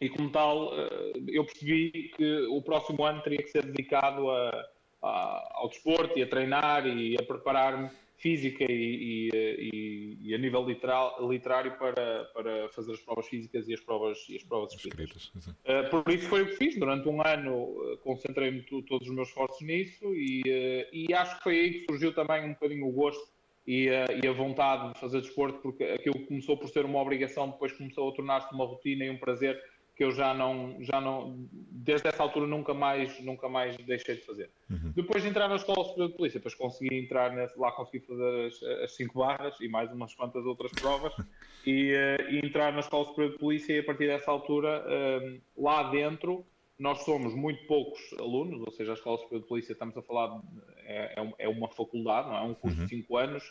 e 0.00 0.08
como 0.10 0.30
tal 0.30 0.72
eh, 0.74 1.12
eu 1.28 1.44
percebi 1.44 2.12
que 2.16 2.46
o 2.50 2.60
próximo 2.60 3.02
ano 3.04 3.22
teria 3.22 3.42
que 3.42 3.48
ser 3.48 3.64
dedicado 3.64 4.30
a, 4.30 4.66
a, 5.02 5.52
ao 5.54 5.68
desporto 5.68 6.18
e 6.18 6.22
a 6.22 6.28
treinar 6.28 6.86
e 6.86 7.16
a 7.18 7.22
preparar-me 7.22 7.90
física 8.18 8.64
e, 8.68 9.28
e, 9.32 10.18
e, 10.22 10.34
a 10.34 10.38
nível 10.38 10.66
literal, 10.66 11.16
literário 11.28 11.76
para, 11.78 12.24
para 12.34 12.68
fazer 12.70 12.92
as 12.92 13.00
provas 13.00 13.26
físicas 13.28 13.68
e 13.68 13.74
as 13.74 13.80
provas, 13.80 14.18
e 14.28 14.36
as 14.36 14.42
provas 14.42 14.72
escritas. 14.72 15.30
escritas 15.34 15.46
uh, 15.48 15.90
por 15.90 16.10
isso 16.12 16.28
foi 16.28 16.42
o 16.42 16.46
que 16.46 16.56
fiz. 16.56 16.78
Durante 16.78 17.08
um 17.08 17.20
ano 17.20 17.54
uh, 17.54 17.98
concentrei-me 17.98 18.62
todos 18.62 19.06
os 19.06 19.14
meus 19.14 19.28
esforços 19.28 19.60
nisso 19.60 20.14
e, 20.14 20.40
uh, 20.42 20.96
e 20.96 21.12
acho 21.12 21.36
que 21.36 21.42
foi 21.42 21.58
aí 21.58 21.72
que 21.72 21.84
surgiu 21.90 22.14
também 22.14 22.44
um 22.44 22.54
bocadinho 22.54 22.86
o 22.86 22.92
gosto 22.92 23.35
e 23.66 23.88
a, 23.88 24.06
e 24.22 24.28
a, 24.28 24.32
vontade 24.32 24.92
de 24.92 25.00
fazer 25.00 25.20
desporto, 25.20 25.58
porque 25.58 25.82
aquilo 25.84 26.24
começou 26.26 26.56
por 26.56 26.68
ser 26.68 26.84
uma 26.84 27.00
obrigação, 27.00 27.50
depois 27.50 27.72
começou 27.72 28.08
a 28.08 28.12
tornar-se 28.14 28.54
uma 28.54 28.64
rotina 28.64 29.04
e 29.04 29.10
um 29.10 29.18
prazer 29.18 29.60
que 29.96 30.04
eu 30.04 30.10
já 30.10 30.34
não, 30.34 30.76
já 30.80 31.00
não, 31.00 31.48
desde 31.50 32.06
essa 32.06 32.22
altura 32.22 32.46
nunca 32.46 32.74
mais, 32.74 33.18
nunca 33.24 33.48
mais 33.48 33.74
deixei 33.78 34.16
de 34.16 34.26
fazer. 34.26 34.50
Uhum. 34.70 34.92
Depois 34.94 35.22
de 35.22 35.30
entrar 35.30 35.48
na 35.48 35.56
Escola 35.56 35.84
Superior 35.84 36.10
de 36.10 36.16
Polícia, 36.16 36.38
depois 36.38 36.54
consegui 36.54 36.94
entrar 36.94 37.34
nesse, 37.34 37.58
lá, 37.58 37.72
consegui 37.72 38.04
fazer 38.04 38.46
as, 38.46 38.62
as 38.62 38.94
cinco 38.94 39.20
barras 39.20 39.58
e 39.58 39.68
mais 39.68 39.90
umas 39.90 40.14
quantas 40.14 40.44
outras 40.44 40.70
provas 40.72 41.14
e, 41.66 41.94
uh, 41.94 42.30
e, 42.30 42.44
entrar 42.44 42.74
na 42.74 42.80
Escola 42.80 43.06
Superior 43.06 43.32
de 43.32 43.38
Polícia 43.38 43.72
e 43.72 43.78
a 43.78 43.84
partir 43.84 44.06
dessa 44.06 44.30
altura, 44.30 44.84
uh, 44.84 45.40
lá 45.56 45.84
dentro, 45.84 46.44
nós 46.78 47.02
somos 47.04 47.34
muito 47.34 47.64
poucos 47.66 48.00
alunos, 48.18 48.60
ou 48.60 48.70
seja, 48.72 48.92
a 48.92 48.94
Escola 48.94 49.18
Superior 49.18 49.42
de 49.42 49.48
Polícia, 49.48 49.72
estamos 49.72 49.96
a 49.96 50.02
falar, 50.02 50.40
é, 50.84 51.20
é, 51.20 51.34
é 51.38 51.48
uma 51.48 51.68
faculdade, 51.68 52.28
não 52.28 52.36
é? 52.36 52.42
um 52.42 52.54
curso 52.54 52.78
uhum. 52.78 52.84
de 52.84 52.96
5 52.96 53.16
anos, 53.16 53.48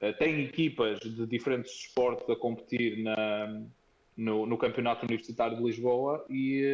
é, 0.00 0.12
tem 0.12 0.42
equipas 0.42 1.00
de 1.00 1.26
diferentes 1.26 1.72
esportes 1.72 2.28
a 2.28 2.36
competir 2.36 3.02
na, 3.02 3.62
no, 4.16 4.46
no, 4.46 4.56
Campeonato 4.58 5.04
Universitário 5.06 5.56
de 5.56 5.62
Lisboa, 5.62 6.24
e, 6.30 6.72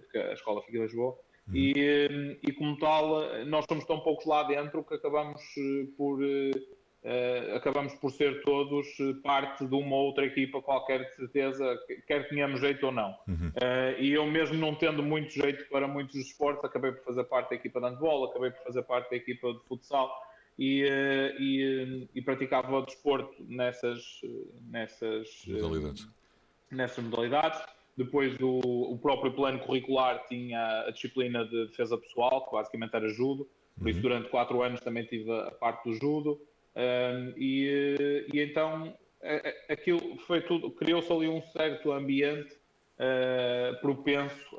porque 0.00 0.18
a 0.18 0.32
escola 0.32 0.62
fica 0.62 0.78
em 0.78 0.82
Lisboa, 0.82 1.18
uhum. 1.48 1.54
e, 1.54 2.38
e 2.42 2.52
como 2.52 2.78
tal, 2.78 3.44
nós 3.46 3.66
somos 3.68 3.84
tão 3.84 4.00
poucos 4.00 4.24
lá 4.24 4.42
dentro 4.44 4.82
que 4.84 4.94
acabamos 4.94 5.40
eh, 5.58 5.86
por 5.96 6.22
Uh, 7.02 7.56
acabamos 7.56 7.94
por 7.94 8.12
ser 8.12 8.42
todos 8.42 8.86
eh, 9.00 9.14
parte 9.22 9.64
de 9.64 9.74
uma 9.74 9.96
outra 9.96 10.26
equipa 10.26 10.60
qualquer 10.60 11.06
de 11.06 11.16
certeza, 11.16 11.78
quer 12.06 12.28
tenhamos 12.28 12.60
jeito 12.60 12.84
ou 12.84 12.92
não. 12.92 13.16
Uhum. 13.26 13.48
Uh, 13.48 13.98
e 13.98 14.12
eu 14.12 14.26
mesmo 14.26 14.58
não 14.58 14.74
tendo 14.74 15.02
muito 15.02 15.32
jeito 15.32 15.66
para 15.70 15.88
muitos 15.88 16.14
esportes, 16.16 16.62
acabei 16.62 16.92
por 16.92 17.02
fazer 17.02 17.24
parte 17.24 17.50
da 17.50 17.56
equipa 17.56 17.80
de 17.80 17.86
handball, 17.86 18.24
acabei 18.24 18.50
por 18.50 18.62
fazer 18.64 18.82
parte 18.82 19.08
da 19.08 19.16
equipa 19.16 19.50
de 19.50 19.60
futsal 19.60 20.14
e, 20.58 20.84
uh, 20.84 21.42
e, 21.42 22.08
e 22.16 22.20
praticava 22.20 22.76
o 22.76 22.84
desporto 22.84 23.34
nessas, 23.48 24.20
nessas 24.68 25.42
modalidades. 25.46 26.06
nessas 26.70 27.02
modalidades. 27.02 27.62
Depois 27.96 28.38
o, 28.42 28.92
o 28.92 28.98
próprio 28.98 29.32
plano 29.32 29.58
curricular 29.60 30.26
tinha 30.28 30.82
a 30.82 30.90
disciplina 30.90 31.46
de 31.46 31.68
defesa 31.68 31.96
pessoal, 31.96 32.44
que 32.44 32.52
basicamente 32.52 32.94
era 32.94 33.08
judo, 33.08 33.48
por 33.78 33.84
uhum. 33.84 33.88
isso 33.88 34.00
durante 34.02 34.28
quatro 34.28 34.62
anos 34.62 34.80
também 34.80 35.06
tive 35.06 35.32
a 35.32 35.50
parte 35.50 35.88
do 35.88 35.94
judo. 35.94 36.38
Um, 36.76 37.32
e, 37.36 38.26
e, 38.32 38.40
então 38.40 38.94
aquilo 39.68 40.16
foi 40.26 40.40
tudo, 40.40 40.70
criou-se 40.70 41.12
ali 41.12 41.28
um 41.28 41.42
certo 41.42 41.92
ambiente 41.92 42.54
uh, 42.98 43.78
propenso 43.80 44.56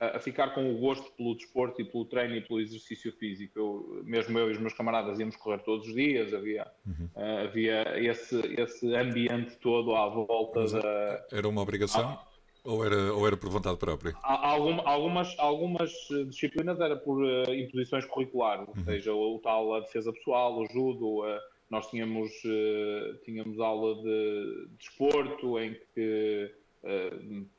a, 0.00 0.16
a, 0.16 0.18
ficar 0.18 0.54
com 0.54 0.74
o 0.74 0.78
gosto 0.78 1.10
pelo 1.12 1.36
desporto 1.36 1.80
e 1.80 1.84
pelo 1.84 2.04
treino 2.04 2.34
e 2.34 2.40
pelo 2.40 2.60
exercício 2.60 3.12
físico. 3.12 3.58
Eu, 3.58 4.02
mesmo 4.04 4.36
eu 4.38 4.48
e 4.48 4.52
os 4.52 4.58
meus 4.58 4.74
camaradas 4.74 5.20
íamos 5.20 5.36
correr 5.36 5.58
todos 5.58 5.86
os 5.86 5.94
dias, 5.94 6.34
havia, 6.34 6.66
uhum. 6.84 7.08
uh, 7.14 7.44
havia 7.44 7.98
esse, 8.02 8.36
esse 8.60 8.94
ambiente 8.94 9.56
todo 9.58 9.94
à 9.94 10.08
volta 10.08 10.60
Mas 10.60 10.72
da. 10.72 11.26
Era 11.30 11.48
uma 11.48 11.62
obrigação? 11.62 12.18
Ou 12.64 12.84
era, 12.84 13.12
ou 13.12 13.26
era 13.26 13.36
por 13.36 13.50
vontade 13.50 13.76
própria? 13.76 14.14
algumas, 14.22 15.36
algumas 15.38 15.90
disciplinas 16.28 16.78
era 16.78 16.96
por 16.96 17.20
uh, 17.20 17.52
imposições 17.52 18.04
curriculares, 18.04 18.68
ou 18.68 18.74
uhum. 18.76 18.84
seja, 18.84 19.12
o, 19.12 19.36
o, 19.36 19.38
tal 19.40 19.74
a 19.74 19.80
defesa 19.80 20.12
pessoal, 20.12 20.56
o 20.56 20.66
judo, 20.66 21.24
uh, 21.24 21.38
nós 21.68 21.88
tínhamos, 21.88 22.30
uh, 22.44 23.18
tínhamos 23.24 23.58
aula 23.58 24.00
de 24.02 24.68
desporto 24.78 25.58
de 25.58 25.64
em 25.64 25.76
que 25.92 26.54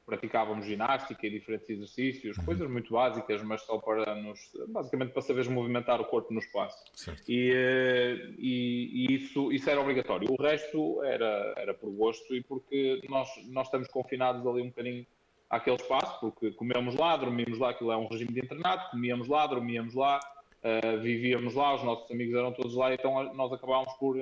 praticávamos 0.05 0.65
ginástica 0.65 1.25
e 1.25 1.29
diferentes 1.29 1.69
exercícios, 1.69 2.37
uhum. 2.37 2.45
coisas 2.45 2.69
muito 2.69 2.91
básicas, 2.91 3.41
mas 3.41 3.61
só 3.61 3.77
para 3.77 4.15
nos, 4.15 4.51
basicamente 4.67 5.13
para 5.13 5.21
saberes 5.21 5.47
movimentar 5.47 6.01
o 6.01 6.05
corpo 6.05 6.33
no 6.33 6.39
espaço. 6.39 6.83
E, 7.27 7.51
eh, 7.53 8.33
e, 8.37 9.07
e, 9.07 9.15
isso, 9.15 9.51
isso 9.51 9.69
era 9.69 9.79
obrigatório. 9.79 10.29
O 10.29 10.41
resto 10.41 11.01
era, 11.03 11.53
era 11.55 11.73
por 11.73 11.89
gosto 11.91 12.35
e 12.35 12.43
porque 12.43 13.01
nós, 13.09 13.29
nós 13.47 13.67
estamos 13.67 13.87
confinados 13.87 14.45
ali 14.45 14.61
um 14.61 14.67
bocadinho 14.67 15.05
àquele 15.49 15.77
espaço, 15.77 16.19
porque 16.19 16.51
comemos 16.51 16.95
lá, 16.95 17.15
dormimos 17.15 17.57
lá, 17.59 17.69
aquilo 17.69 17.93
é 17.93 17.97
um 17.97 18.07
regime 18.07 18.33
de 18.33 18.41
internato, 18.41 18.91
comíamos 18.91 19.29
lá, 19.29 19.47
dormíamos 19.47 19.93
lá, 19.93 20.19
uh, 20.63 20.99
vivíamos 20.99 21.53
lá, 21.53 21.75
os 21.75 21.83
nossos 21.83 22.11
amigos 22.11 22.35
eram 22.35 22.51
todos 22.51 22.75
lá, 22.75 22.93
então 22.93 23.33
nós 23.33 23.53
acabámos 23.53 23.93
por 23.93 24.17
uh, 24.17 24.21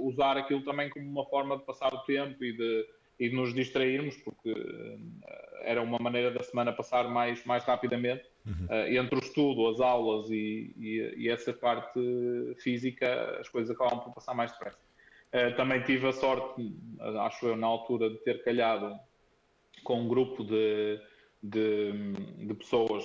usar 0.00 0.38
aquilo 0.38 0.62
também 0.62 0.88
como 0.88 1.04
uma 1.04 1.26
forma 1.26 1.58
de 1.58 1.64
passar 1.64 1.92
o 1.92 1.98
tempo 2.04 2.42
e 2.44 2.52
de, 2.52 2.86
e 3.24 3.28
de 3.28 3.34
nos 3.36 3.54
distrairmos, 3.54 4.16
porque 4.18 4.50
uh, 4.50 5.00
era 5.62 5.80
uma 5.80 5.98
maneira 5.98 6.30
da 6.30 6.42
semana 6.42 6.72
passar 6.72 7.08
mais, 7.08 7.44
mais 7.44 7.64
rapidamente. 7.64 8.30
Uhum. 8.44 8.66
entre 8.98 9.14
o 9.14 9.20
estudo, 9.20 9.68
as 9.68 9.78
aulas 9.78 10.28
e, 10.28 10.74
e, 10.76 11.14
e, 11.16 11.28
essa 11.28 11.52
parte 11.52 12.00
física, 12.58 13.38
as 13.40 13.48
coisas 13.48 13.70
acabam 13.70 14.00
por 14.00 14.12
passar 14.12 14.34
mais 14.34 14.50
depressa. 14.50 14.80
também 15.56 15.80
tive 15.84 16.08
a 16.08 16.12
sorte, 16.12 16.74
acho 17.20 17.46
eu, 17.46 17.56
na 17.56 17.68
altura, 17.68 18.10
de 18.10 18.16
ter 18.24 18.42
calhado 18.42 18.98
com 19.84 20.00
um 20.00 20.08
grupo 20.08 20.42
de, 20.42 21.00
de, 21.40 21.92
de 22.44 22.54
pessoas 22.54 23.04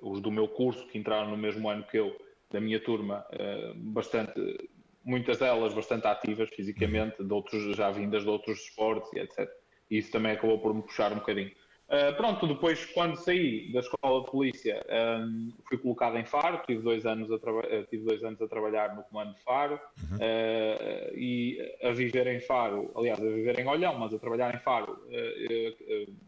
os 0.00 0.20
do 0.20 0.30
meu 0.30 0.48
curso, 0.48 0.86
que 0.86 0.98
entraram 0.98 1.30
no 1.30 1.36
mesmo 1.36 1.68
ano 1.68 1.84
que 1.84 1.98
eu, 1.98 2.16
da 2.50 2.60
minha 2.60 2.80
turma, 2.80 3.24
eh, 3.30 3.72
bastante, 3.76 4.68
muitas 5.10 5.38
delas 5.38 5.74
bastante 5.74 6.06
ativas 6.06 6.48
fisicamente, 6.50 7.22
de 7.22 7.32
outros, 7.32 7.76
já 7.76 7.90
vindas 7.90 8.22
de 8.22 8.28
outros 8.28 8.60
esportes 8.60 9.12
e 9.12 9.18
etc. 9.18 9.50
E 9.90 9.98
isso 9.98 10.12
também 10.12 10.32
acabou 10.32 10.58
por 10.60 10.72
me 10.72 10.82
puxar 10.82 11.12
um 11.12 11.16
bocadinho. 11.16 11.50
Uh, 11.90 12.14
pronto, 12.16 12.46
depois, 12.46 12.86
quando 12.86 13.16
saí 13.16 13.72
da 13.72 13.80
escola 13.80 14.24
de 14.24 14.30
polícia, 14.30 14.80
um, 14.88 15.52
fui 15.68 15.76
colocado 15.76 16.16
em 16.18 16.24
Faro, 16.24 16.62
tive 16.64 16.82
dois 16.82 17.04
anos 17.04 17.28
a, 17.32 17.34
uh, 17.34 17.86
tive 17.90 18.04
dois 18.04 18.22
anos 18.22 18.40
a 18.40 18.46
trabalhar 18.46 18.94
no 18.94 19.02
comando 19.02 19.34
de 19.34 19.42
Faro 19.42 19.74
uhum. 19.74 20.18
uh, 20.18 21.18
e 21.18 21.58
a 21.82 21.90
viver 21.90 22.28
em 22.28 22.38
Faro, 22.38 22.92
aliás, 22.94 23.18
a 23.18 23.24
viver 23.24 23.58
em 23.58 23.66
Olhão, 23.66 23.98
mas 23.98 24.14
a 24.14 24.20
trabalhar 24.20 24.54
em 24.54 24.60
Faro, 24.60 25.04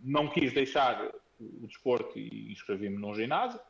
não 0.02 0.26
quis 0.26 0.52
deixar 0.52 1.12
o 1.38 1.66
desporto 1.68 2.18
e 2.18 2.50
inscrevi-me 2.50 2.98
num 2.98 3.14
ginásio. 3.14 3.60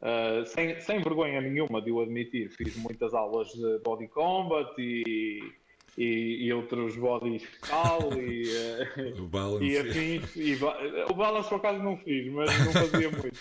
Uh, 0.00 0.46
sem, 0.46 0.80
sem 0.80 1.02
vergonha 1.02 1.42
nenhuma 1.42 1.82
de 1.82 1.92
o 1.92 2.00
admitir, 2.00 2.48
fiz 2.50 2.74
muitas 2.76 3.12
aulas 3.12 3.48
de 3.48 3.78
body 3.80 4.08
combat 4.08 4.72
e, 4.78 5.52
e, 5.98 6.46
e 6.46 6.52
outros 6.54 6.96
bodies 6.96 7.46
tal 7.68 8.10
e, 8.14 8.44
uh, 8.48 9.20
o 9.22 9.26
balance. 9.26 9.64
e 9.64 9.76
afins. 9.76 10.36
E, 10.36 10.58
o 11.06 11.14
balance 11.14 11.50
por 11.50 11.56
acaso 11.56 11.82
não 11.82 11.98
fiz, 11.98 12.32
mas 12.32 12.50
não 12.64 12.72
fazia 12.72 13.10
muito. 13.10 13.38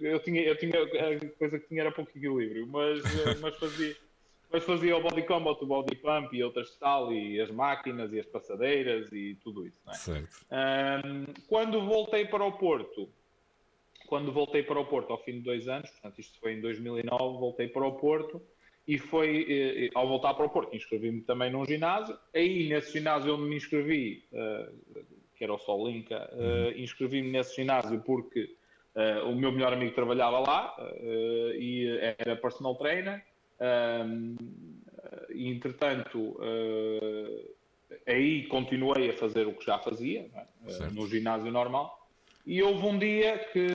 Eu 0.00 0.20
tinha, 0.20 0.42
eu 0.42 0.56
tinha, 0.56 0.80
a 0.80 1.38
coisa 1.38 1.58
que 1.58 1.66
tinha 1.66 1.80
era 1.80 1.90
pouco 1.90 2.10
equilíbrio, 2.16 2.68
mas, 2.68 3.00
uh, 3.00 3.40
mas 3.40 3.56
fazia. 3.56 3.96
Mas 4.52 4.62
fazia 4.62 4.96
o 4.96 5.02
body 5.02 5.22
combat, 5.24 5.60
o 5.60 5.66
body 5.66 5.96
pump 5.96 6.32
e 6.32 6.42
outras 6.42 6.76
tal, 6.76 7.12
e 7.12 7.40
as 7.40 7.50
máquinas 7.50 8.12
e 8.12 8.20
as 8.20 8.26
passadeiras 8.26 9.12
e 9.12 9.36
tudo 9.42 9.66
isso. 9.66 9.80
É? 10.08 11.04
Um, 11.04 11.24
quando 11.48 11.84
voltei 11.84 12.24
para 12.26 12.44
o 12.44 12.52
Porto, 12.52 13.08
quando 14.06 14.32
voltei 14.32 14.62
para 14.62 14.78
o 14.78 14.86
Porto 14.86 15.12
ao 15.12 15.22
fim 15.22 15.32
de 15.32 15.40
dois 15.40 15.68
anos, 15.68 15.90
portanto 15.90 16.20
isto 16.20 16.38
foi 16.40 16.54
em 16.54 16.60
2009, 16.60 17.38
voltei 17.38 17.68
para 17.68 17.86
o 17.86 17.92
Porto 17.92 18.42
e 18.86 18.98
foi, 18.98 19.46
eh, 19.48 19.90
ao 19.94 20.06
voltar 20.06 20.34
para 20.34 20.46
o 20.46 20.48
Porto, 20.48 20.76
inscrevi-me 20.76 21.20
também 21.22 21.50
num 21.50 21.64
ginásio. 21.64 22.16
Aí, 22.34 22.68
nesse 22.68 22.92
ginásio 22.92 23.34
onde 23.34 23.48
me 23.48 23.56
inscrevi, 23.56 24.22
uh, 24.32 25.04
que 25.34 25.42
era 25.42 25.52
o 25.52 25.58
Solinca, 25.58 26.30
uh, 26.32 26.78
inscrevi-me 26.78 27.30
nesse 27.30 27.56
ginásio 27.56 28.00
porque 28.02 28.54
uh, 28.94 29.28
o 29.28 29.34
meu 29.34 29.50
melhor 29.50 29.72
amigo 29.72 29.92
trabalhava 29.92 30.38
lá 30.38 30.76
e 31.58 31.88
era 32.18 32.36
personal 32.36 32.76
trainer. 32.76 33.24
e, 35.34 35.48
entretanto, 35.48 36.38
aí 38.06 38.46
continuei 38.46 39.10
a 39.10 39.14
fazer 39.14 39.48
o 39.48 39.52
que 39.52 39.66
já 39.66 39.78
fazia, 39.78 40.30
é? 40.32 40.90
no 40.92 41.08
ginásio 41.08 41.50
normal. 41.50 41.95
E 42.46 42.62
houve 42.62 42.86
um 42.86 42.96
dia 42.96 43.38
que 43.52 43.66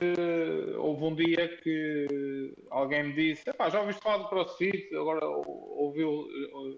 houve 0.78 1.04
um 1.04 1.14
dia 1.14 1.46
que 1.58 2.54
alguém 2.70 3.02
me 3.08 3.12
disse, 3.12 3.44
já 3.44 3.80
ouviste 3.80 4.02
falar 4.02 4.16
do 4.16 4.28
CrossFit, 4.30 4.96
agora 4.96 5.26
ouviu, 5.26 6.26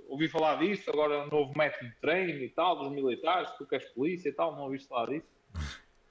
ouvi 0.09 0.27
falar 0.27 0.57
disso, 0.57 0.91
agora 0.91 1.25
novo 1.27 1.57
método 1.57 1.89
de 1.89 1.97
treino 2.01 2.43
e 2.43 2.49
tal, 2.49 2.77
dos 2.81 2.91
militares, 2.91 3.49
tu 3.57 3.65
que 3.65 3.77
és 3.77 3.85
polícia 3.91 4.29
e 4.29 4.33
tal, 4.33 4.57
não 4.57 4.65
ouviste 4.65 4.89
falar 4.89 5.07
disso. 5.07 5.29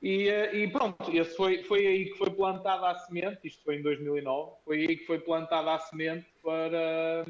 E, 0.02 0.30
eh, 0.30 0.56
e 0.56 0.68
pronto, 0.70 1.12
esse 1.12 1.36
foi, 1.36 1.64
foi 1.64 1.86
aí 1.86 2.06
que 2.06 2.18
foi 2.18 2.30
plantada 2.30 2.90
a 2.90 2.96
semente, 2.96 3.46
isto 3.46 3.62
foi 3.66 3.76
em 3.76 3.82
2009, 3.82 4.52
foi 4.64 4.80
aí 4.80 4.96
que 4.96 5.06
foi 5.06 5.20
plantada 5.20 5.74
a 5.74 5.80
semente 5.80 6.28
para, 6.42 7.26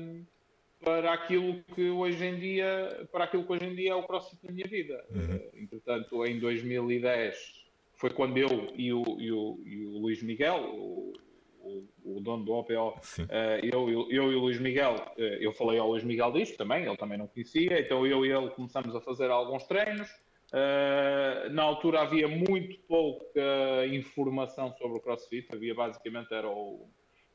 para 0.79 1.11
aquilo 1.11 1.63
que 1.73 1.89
hoje 1.89 2.23
em 2.23 2.39
dia, 2.39 3.07
para 3.11 3.23
aquilo 3.23 3.45
que 3.45 3.51
hoje 3.51 3.65
em 3.65 3.75
dia 3.75 3.93
é 3.93 3.95
o 3.95 4.03
CrossFit 4.03 4.45
na 4.45 4.51
minha 4.51 4.67
vida. 4.67 5.03
Uhum. 5.09 5.63
Entretanto, 5.63 6.23
em 6.23 6.39
2010 6.39 7.62
foi 8.03 8.09
quando 8.09 8.37
eu 8.37 8.69
e 8.75 8.91
o, 8.91 9.01
e 9.17 9.31
o, 9.31 9.61
e 9.65 9.85
o 9.85 9.97
Luís 9.97 10.21
Miguel, 10.21 10.57
o, 10.75 11.13
o, 11.61 12.17
o, 12.17 12.19
dono 12.19 12.43
do 12.43 12.51
OPO, 12.51 12.73
uh, 12.73 12.95
eh, 13.29 13.61
eu, 13.63 13.89
eu, 13.89 14.11
eu, 14.11 14.33
e 14.33 14.35
o 14.35 14.39
Luís 14.39 14.59
Miguel, 14.59 14.95
uh, 14.95 15.21
eu 15.21 15.53
falei 15.53 15.79
ao 15.79 15.87
Luís 15.87 16.03
Miguel 16.03 16.33
disto 16.33 16.57
também, 16.57 16.85
ele 16.85 16.97
também 16.97 17.17
não 17.17 17.27
conhecia, 17.27 17.79
então 17.79 18.05
eu 18.05 18.25
e 18.25 18.29
ele 18.29 18.49
começamos 18.49 18.93
a 18.93 18.99
fazer 18.99 19.31
alguns 19.31 19.63
treinos. 19.67 20.09
Uh, 20.51 21.49
na 21.53 21.63
altura 21.63 22.01
havia 22.01 22.27
muito 22.27 22.77
pouca 22.89 23.87
informação 23.89 24.73
sobre 24.73 24.97
o 24.97 25.01
CrossFit, 25.01 25.47
havia 25.55 25.73
basicamente 25.73 26.33
era 26.33 26.49
o, 26.49 26.89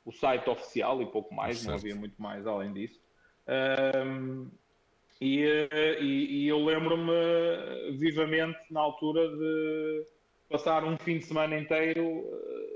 o 0.05 0.13
site 0.13 0.51
oficial 0.51 1.01
e 1.01 1.07
pouco 1.07 1.35
mais, 1.35 1.61
certo. 1.61 1.69
não 1.69 1.75
havia 1.77 1.97
muito 1.97 2.21
mais 2.21 2.47
além 2.47 2.75
disso. 2.75 3.01
E, 5.19 5.43
e, 5.99 6.45
e 6.45 6.47
eu 6.47 6.63
lembro-me 6.63 7.97
vivamente 7.97 8.59
na 8.71 8.81
altura 8.81 9.27
de 9.29 10.18
passar 10.49 10.85
um 10.85 10.97
fim 10.97 11.19
de 11.19 11.25
semana 11.25 11.59
inteiro 11.59 12.05
uh, 12.05 12.69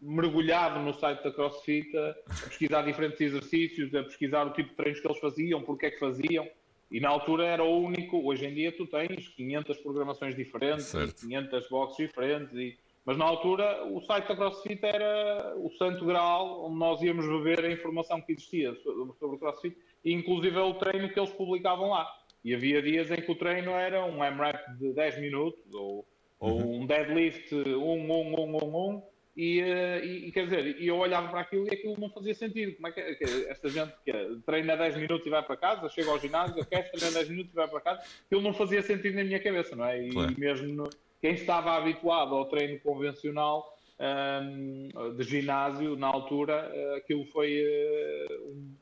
mergulhado 0.00 0.80
no 0.80 0.92
site 0.94 1.22
da 1.22 1.32
CrossFit, 1.32 1.96
a, 1.96 2.14
pesquisar 2.48 2.82
diferentes 2.82 3.20
exercícios, 3.20 3.94
a 3.94 4.02
pesquisar 4.02 4.46
o 4.46 4.52
tipo 4.52 4.70
de 4.70 4.76
treinos 4.76 5.00
que 5.00 5.06
eles 5.06 5.18
faziam, 5.18 5.62
porque 5.62 5.86
é 5.86 5.90
que 5.90 5.98
faziam. 5.98 6.46
E 6.90 7.00
na 7.00 7.08
altura 7.08 7.46
era 7.46 7.64
o 7.64 7.82
único. 7.82 8.24
Hoje 8.24 8.46
em 8.46 8.54
dia 8.54 8.70
tu 8.70 8.86
tens 8.86 9.28
500 9.28 9.78
programações 9.78 10.36
diferentes, 10.36 10.86
certo. 10.86 11.22
500 11.22 11.68
boxes 11.68 12.06
diferentes. 12.06 12.54
E, 12.54 12.78
mas 13.04 13.16
na 13.16 13.24
altura 13.24 13.84
o 13.86 14.00
site 14.02 14.28
da 14.28 14.36
CrossFit 14.36 14.84
era 14.84 15.54
o 15.56 15.70
santo 15.70 16.04
graal 16.04 16.66
onde 16.66 16.78
nós 16.78 17.02
íamos 17.02 17.26
beber 17.26 17.64
a 17.64 17.72
informação 17.72 18.20
que 18.20 18.32
existia 18.32 18.74
sobre 18.74 19.36
o 19.36 19.38
CrossFit 19.38 19.76
e 20.04 20.12
inclusive 20.12 20.56
o 20.58 20.74
treino 20.74 21.08
que 21.08 21.18
eles 21.18 21.30
publicavam 21.30 21.90
lá. 21.90 22.06
E 22.44 22.54
havia 22.54 22.82
dias 22.82 23.10
em 23.10 23.16
que 23.16 23.32
o 23.32 23.34
treino 23.34 23.70
era 23.70 24.04
um 24.04 24.22
MRAP 24.22 24.76
de 24.78 24.92
10 24.92 25.20
minutos 25.20 25.74
ou 25.74 26.06
ou 26.38 26.60
uhum. 26.60 26.82
um 26.82 26.86
deadlift 26.86 27.54
um, 27.54 28.12
um, 28.12 28.34
um, 28.34 28.56
um, 28.56 28.76
um, 28.76 29.02
e, 29.36 29.60
eh, 29.60 30.04
e, 30.04 30.28
e, 30.28 30.32
quer 30.32 30.44
dizer, 30.44 30.80
eu 30.80 30.96
olhava 30.96 31.28
para 31.28 31.40
aquilo 31.40 31.66
e 31.66 31.74
aquilo 31.74 31.98
não 31.98 32.08
fazia 32.08 32.34
sentido. 32.34 32.76
Como 32.76 32.86
é 32.86 32.92
que, 32.92 33.00
é, 33.00 33.14
que 33.14 33.24
esta 33.48 33.68
gente 33.68 33.92
que 34.04 34.12
treina 34.46 34.76
10 34.76 34.96
minutos 34.96 35.26
e 35.26 35.30
vai 35.30 35.42
para 35.42 35.56
casa, 35.56 35.88
chega 35.88 36.10
ao 36.10 36.20
ginásio, 36.20 36.62
aquece, 36.62 36.92
treina 36.92 37.14
10 37.14 37.28
minutos 37.30 37.52
e 37.52 37.56
vai 37.56 37.68
para 37.68 37.80
casa, 37.80 38.02
aquilo 38.26 38.42
não 38.42 38.54
fazia 38.54 38.82
sentido 38.82 39.16
na 39.16 39.24
minha 39.24 39.40
cabeça, 39.40 39.74
não 39.74 39.86
é? 39.86 40.06
E, 40.06 40.10
claro. 40.10 40.34
mesmo 40.38 40.68
no, 40.68 40.90
quem 41.20 41.32
estava 41.32 41.76
habituado 41.76 42.34
ao 42.34 42.44
treino 42.44 42.78
convencional 42.80 43.74
um, 43.98 45.14
de 45.16 45.24
ginásio, 45.24 45.96
na 45.96 46.06
altura, 46.06 46.70
eh, 46.72 46.96
aquilo 46.98 47.24
foi 47.26 47.62
uh, 47.62 48.50
um 48.50 48.74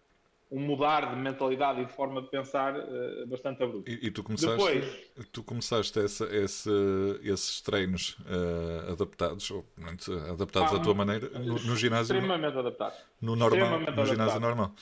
um 0.53 0.61
mudar 0.61 1.15
de 1.15 1.17
mentalidade 1.17 1.81
e 1.81 1.87
de 1.87 1.93
forma 1.93 2.21
de 2.21 2.29
pensar 2.29 2.79
uh, 2.79 3.27
bastante 3.27 3.63
abrupto. 3.63 3.91
E, 3.91 4.07
e, 4.07 4.11
tu 4.11 4.23
começaste, 4.23 4.57
Depois, 4.57 5.11
tu 5.33 5.43
começaste 5.43 5.99
essa, 5.99 6.25
esse, 6.27 6.71
esses 7.23 7.63
treinos 7.63 8.19
uh, 8.21 8.93
adaptados, 8.93 9.51
ou, 9.51 9.65
adaptados 10.31 10.75
ah, 10.75 10.77
à 10.77 10.81
tua 10.81 10.93
maneira, 10.93 11.31
no, 11.39 11.55
no 11.55 11.75
ginásio? 11.75 12.15
Extremamente 12.15 12.59
adaptados. 12.59 12.99
No, 13.19 13.35
normal, 13.35 13.81
no 13.81 14.05
ginásio 14.05 14.41
normal? 14.41 14.73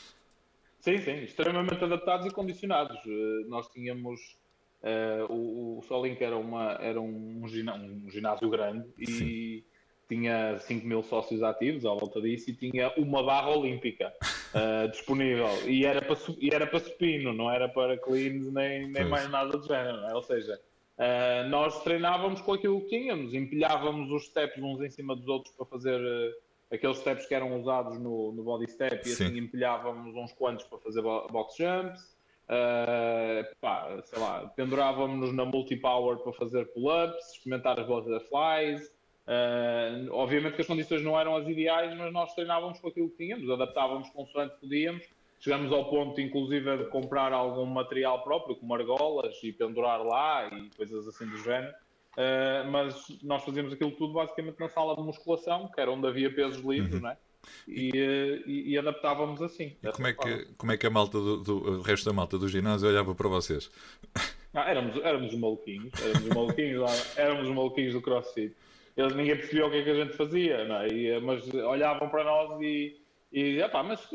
Sim, 0.81 0.99
sim, 0.99 1.23
extremamente 1.23 1.85
adaptados 1.85 2.27
e 2.27 2.31
condicionados. 2.31 2.99
Uh, 3.07 3.49
nós 3.49 3.69
tínhamos 3.69 4.39
o, 5.29 5.79
o 5.79 5.83
Solink 5.83 6.25
era, 6.25 6.39
uma, 6.39 6.73
era 6.81 6.99
um, 6.99 7.43
um 7.45 8.11
ginásio 8.11 8.49
grande 8.49 8.89
sim. 9.05 9.25
e 9.27 9.65
tinha 10.09 10.59
5 10.59 10.87
mil 10.87 11.03
sócios 11.03 11.43
ativos 11.43 11.85
à 11.85 11.91
volta 11.91 12.19
disso 12.19 12.49
e 12.49 12.55
tinha 12.55 12.91
uma 12.97 13.23
barra 13.23 13.51
olímpica 13.51 14.11
uh, 14.55 14.89
disponível 14.91 15.49
e 15.67 15.85
era, 15.85 16.03
para, 16.03 16.17
e 16.39 16.51
era 16.53 16.67
para 16.67 16.81
supino, 16.81 17.33
não 17.33 17.51
era 17.51 17.69
para 17.69 17.97
cleans 17.99 18.53
nem, 18.53 18.89
nem 18.89 19.05
mais 19.09 19.29
nada 19.31 19.57
do 19.57 19.67
género. 19.67 19.99
É? 20.07 20.15
Ou 20.15 20.23
seja, 20.23 20.61
uh, 20.99 21.49
nós 21.49 21.83
treinávamos 21.83 22.41
com 22.41 22.53
aquilo 22.53 22.81
que 22.83 22.89
tínhamos, 22.89 23.35
empilhávamos 23.35 24.11
os 24.11 24.27
steps 24.27 24.63
uns 24.63 24.81
em 24.83 24.91
cima 24.91 25.15
dos 25.17 25.29
outros 25.29 25.55
para 25.55 25.67
fazer 25.67 26.01
uh, 26.01 26.75
aqueles 26.75 26.99
steps 26.99 27.27
que 27.27 27.35
eram 27.35 27.61
usados 27.61 27.99
no, 27.99 28.33
no 28.33 28.43
body 28.43 28.71
step 28.71 29.01
e 29.07 29.11
Sim. 29.11 29.25
assim 29.25 29.39
empilhávamos 29.39 30.15
uns 30.15 30.33
quantos 30.33 30.65
para 30.67 30.79
fazer 30.79 31.03
box 31.03 31.57
jumps. 31.57 32.19
Pá, 33.61 34.03
sei 34.05 34.19
lá, 34.19 34.53
pendurávamos-nos 34.57 35.33
na 35.33 35.45
multipower 35.45 36.19
para 36.19 36.33
fazer 36.33 36.65
pull-ups, 36.73 37.35
experimentar 37.35 37.79
as 37.79 37.87
butterflies. 37.87 38.91
Uh, 39.31 40.11
obviamente 40.11 40.57
que 40.57 40.63
as 40.63 40.67
condições 40.67 41.05
não 41.05 41.19
eram 41.19 41.37
as 41.37 41.47
ideais, 41.47 41.97
mas 41.97 42.13
nós 42.13 42.35
treinávamos 42.35 42.81
com 42.81 42.89
aquilo 42.89 43.09
que 43.11 43.19
tínhamos, 43.19 43.49
adaptávamos 43.49 44.11
consoante 44.11 44.57
podíamos. 44.61 45.07
Chegamos 45.39 45.73
ao 45.73 45.89
ponto, 45.89 46.21
inclusive, 46.21 46.79
de 46.79 46.85
comprar 46.87 47.33
algum 47.33 47.65
material 47.65 48.25
próprio, 48.25 48.57
como 48.57 48.75
argolas, 48.75 49.39
e 49.45 49.53
pendurar 49.53 50.05
lá 50.05 50.51
e 50.53 50.69
coisas 50.77 51.07
assim 51.07 51.27
do 51.27 51.37
género. 51.39 51.73
Uh, 52.17 52.69
mas 52.73 53.07
nós 53.23 53.45
fazíamos 53.45 53.73
aquilo 53.73 53.93
tudo 53.93 54.15
basicamente 54.15 54.59
na 54.59 54.69
sala 54.69 54.97
de 54.97 55.03
musculação, 55.03 55.71
que 55.73 55.81
era 55.81 55.93
onde 55.93 56.09
havia 56.09 56.35
pesos 56.35 56.63
livres, 56.65 57.01
uhum. 57.01 57.09
é? 57.09 57.17
e, 57.69 58.43
e, 58.47 58.71
e, 58.73 58.79
adaptávamos 58.79 59.41
assim. 59.41 59.77
E 59.81 59.93
como 59.93 60.09
é, 60.09 60.13
que, 60.13 60.45
como 60.59 60.73
é 60.73 60.77
que 60.77 60.87
a 60.87 60.91
malta 60.91 61.19
do, 61.19 61.37
do, 61.39 61.79
o 61.79 61.83
resto 61.83 62.05
da 62.05 62.13
malta 62.13 62.37
do 62.37 62.49
ginásio 62.49 62.89
olhava 62.89 63.15
para 63.15 63.29
vocês? 63.29 63.71
Ah, 64.53 64.69
éramos, 64.69 64.97
éramos 65.05 65.33
os 65.33 65.39
maluquinhos, 65.39 65.93
éramos 66.03 66.23
os 66.23 66.35
maluquinhos, 66.35 66.81
lá, 66.81 66.91
éramos 67.15 67.49
os 67.49 67.55
maluquinhos 67.55 67.93
do 67.95 68.03
CrossFit. 68.03 68.53
Eles, 69.01 69.15
ninguém 69.15 69.37
percebia 69.37 69.67
o 69.67 69.71
que 69.71 69.79
é 69.79 69.83
que 69.83 69.91
a 69.91 70.05
gente 70.05 70.17
fazia, 70.17 70.65
não 70.65 70.77
é? 70.77 70.89
E, 70.89 71.21
mas 71.21 71.49
olhavam 71.55 72.09
para 72.09 72.25
nós 72.25 72.61
e, 72.61 73.01
e 73.33 73.61
epá, 73.61 73.83
mas 73.83 74.07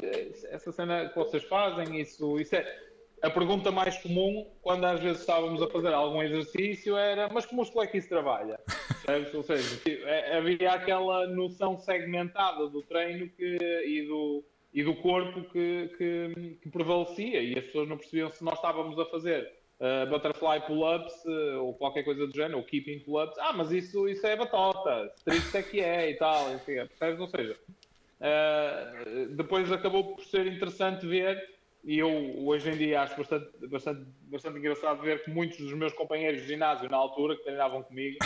essa 0.49 0.71
cena 0.71 1.09
que 1.09 1.15
vocês 1.15 1.43
fazem, 1.43 1.99
isso, 1.99 2.39
isso 2.39 2.55
é. 2.55 2.85
A 3.21 3.29
pergunta 3.29 3.71
mais 3.71 3.97
comum, 3.97 4.45
quando 4.61 4.83
às 4.85 4.99
vezes 4.99 5.21
estávamos 5.21 5.59
a 5.61 5.67
fazer 5.67 5.93
algum 5.93 6.21
exercício, 6.21 6.95
era: 6.95 7.27
mas 7.29 7.45
que 7.45 7.55
músculo 7.55 7.83
é 7.83 7.87
que 7.87 7.97
isso 7.97 8.09
trabalha? 8.09 8.59
Ou 9.33 9.43
seja, 9.43 9.81
é, 10.05 10.37
havia 10.37 10.71
aquela 10.71 11.25
noção 11.27 11.77
segmentada 11.77 12.67
do 12.67 12.81
treino 12.83 13.27
que, 13.29 13.57
e, 13.85 14.05
do, 14.07 14.43
e 14.73 14.83
do 14.83 14.95
corpo 14.95 15.41
que, 15.51 15.89
que, 15.97 16.57
que, 16.61 16.69
prevalecia, 16.69 17.41
e 17.41 17.57
as 17.57 17.65
pessoas 17.65 17.87
não 17.87 17.97
percebiam 17.97 18.29
se 18.29 18.43
nós 18.43 18.55
estávamos 18.55 18.99
a 18.99 19.05
fazer 19.05 19.51
uh, 19.85 20.09
butterfly 20.09 20.61
pull-ups 20.65 21.13
uh, 21.25 21.63
ou 21.63 21.73
qualquer 21.73 22.03
coisa 22.03 22.25
do 22.25 22.33
género, 22.33 22.57
ou 22.57 22.63
keeping 22.63 22.99
pull-ups. 22.99 23.37
Ah, 23.37 23.53
mas 23.53 23.71
isso, 23.71 24.07
isso 24.07 24.25
é 24.25 24.35
batota, 24.35 25.11
strict 25.17 25.55
é 25.55 25.63
que 25.63 25.79
é 25.79 26.09
e 26.11 26.15
tal, 26.15 26.53
enfim, 26.53 26.75
percebes? 26.87 27.19
Ou 27.19 27.27
seja, 27.27 27.57
uh, 28.19 29.35
depois 29.35 29.71
acabou 29.71 30.15
por 30.15 30.23
ser 30.23 30.47
interessante 30.47 31.05
ver 31.05 31.55
e 31.83 31.99
eu 31.99 32.09
hoje 32.47 32.67
em 32.71 32.77
dia 32.77 33.01
acho 33.01 33.15
bastante, 33.15 33.47
bastante, 33.67 34.05
bastante 34.23 34.57
engraçado 34.57 35.03
ver 35.03 35.23
que 35.23 35.29
muitos 35.29 35.59
dos 35.59 35.73
meus 35.73 35.93
companheiros 35.93 36.41
de 36.41 36.47
ginásio 36.47 36.89
na 36.89 36.97
altura, 36.97 37.35
que 37.35 37.43
treinavam 37.43 37.83
comigo, 37.83 38.17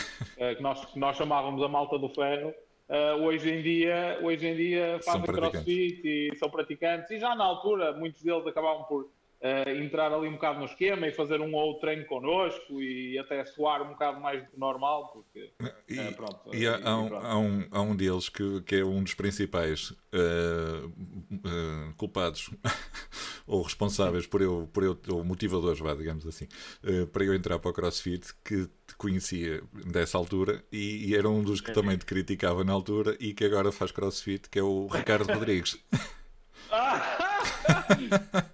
que, 0.55 0.63
nós, 0.63 0.85
que 0.85 0.97
nós 0.97 1.17
chamávamos 1.17 1.61
a 1.61 1.67
malta 1.67 1.99
do 1.99 2.07
ferro, 2.07 2.53
uh, 2.87 3.21
hoje 3.21 3.51
em 3.51 3.61
dia, 3.61 4.17
hoje 4.23 4.47
em 4.47 4.55
dia 4.55 4.99
fazem 5.03 5.23
crossfit 5.23 6.01
e 6.05 6.33
são 6.37 6.49
praticantes, 6.49 7.11
e 7.11 7.19
já 7.19 7.35
na 7.35 7.43
altura 7.43 7.91
muitos 7.91 8.23
deles 8.23 8.47
acabavam 8.47 8.83
por 8.83 9.09
uh, 9.41 9.69
entrar 9.69 10.13
ali 10.13 10.27
um 10.27 10.33
bocado 10.33 10.59
no 10.59 10.65
esquema 10.65 11.07
e 11.07 11.11
fazer 11.11 11.41
um 11.41 11.53
ou 11.53 11.67
outro 11.67 11.81
treino 11.81 12.05
connosco 12.05 12.81
e 12.81 13.17
até 13.17 13.45
suar 13.45 13.81
um 13.81 13.89
bocado 13.89 14.19
mais 14.19 14.43
do 14.43 14.49
que 14.49 14.59
normal, 14.59 15.11
porque 15.13 15.51
e, 15.87 15.99
uh, 15.99 16.13
pronto. 16.13 16.53
E 16.53 16.67
há, 16.67 16.79
há, 16.83 16.97
um, 16.97 17.15
há, 17.15 17.37
um, 17.37 17.67
há 17.71 17.81
um 17.81 17.95
deles 17.95 18.29
que, 18.29 18.61
que 18.61 18.75
é 18.75 18.85
um 18.85 19.03
dos 19.03 19.13
principais 19.13 19.91
uh, 19.91 20.91
culpados 21.97 22.49
ou 23.47 23.61
responsáveis 23.61 24.27
por 24.27 24.41
eu, 24.41 24.69
por 24.71 24.83
eu 24.83 24.99
ou 25.09 25.23
motivadores, 25.23 25.79
vá, 25.79 25.93
digamos 25.93 26.27
assim, 26.27 26.47
para 27.11 27.23
eu 27.23 27.33
entrar 27.33 27.59
para 27.59 27.71
o 27.71 27.73
CrossFit, 27.73 28.33
que 28.43 28.67
te 28.85 28.95
conhecia 28.97 29.61
dessa 29.85 30.17
altura 30.17 30.63
e, 30.71 31.09
e 31.09 31.15
era 31.15 31.29
um 31.29 31.41
dos 31.41 31.61
que 31.61 31.71
também 31.71 31.97
te 31.97 32.05
criticava 32.05 32.63
na 32.63 32.73
altura 32.73 33.15
e 33.19 33.33
que 33.33 33.45
agora 33.45 33.71
faz 33.71 33.91
CrossFit, 33.91 34.49
que 34.49 34.59
é 34.59 34.63
o 34.63 34.87
Ricardo 34.87 35.31
Rodrigues. 35.31 35.79
Ah! 36.71 37.39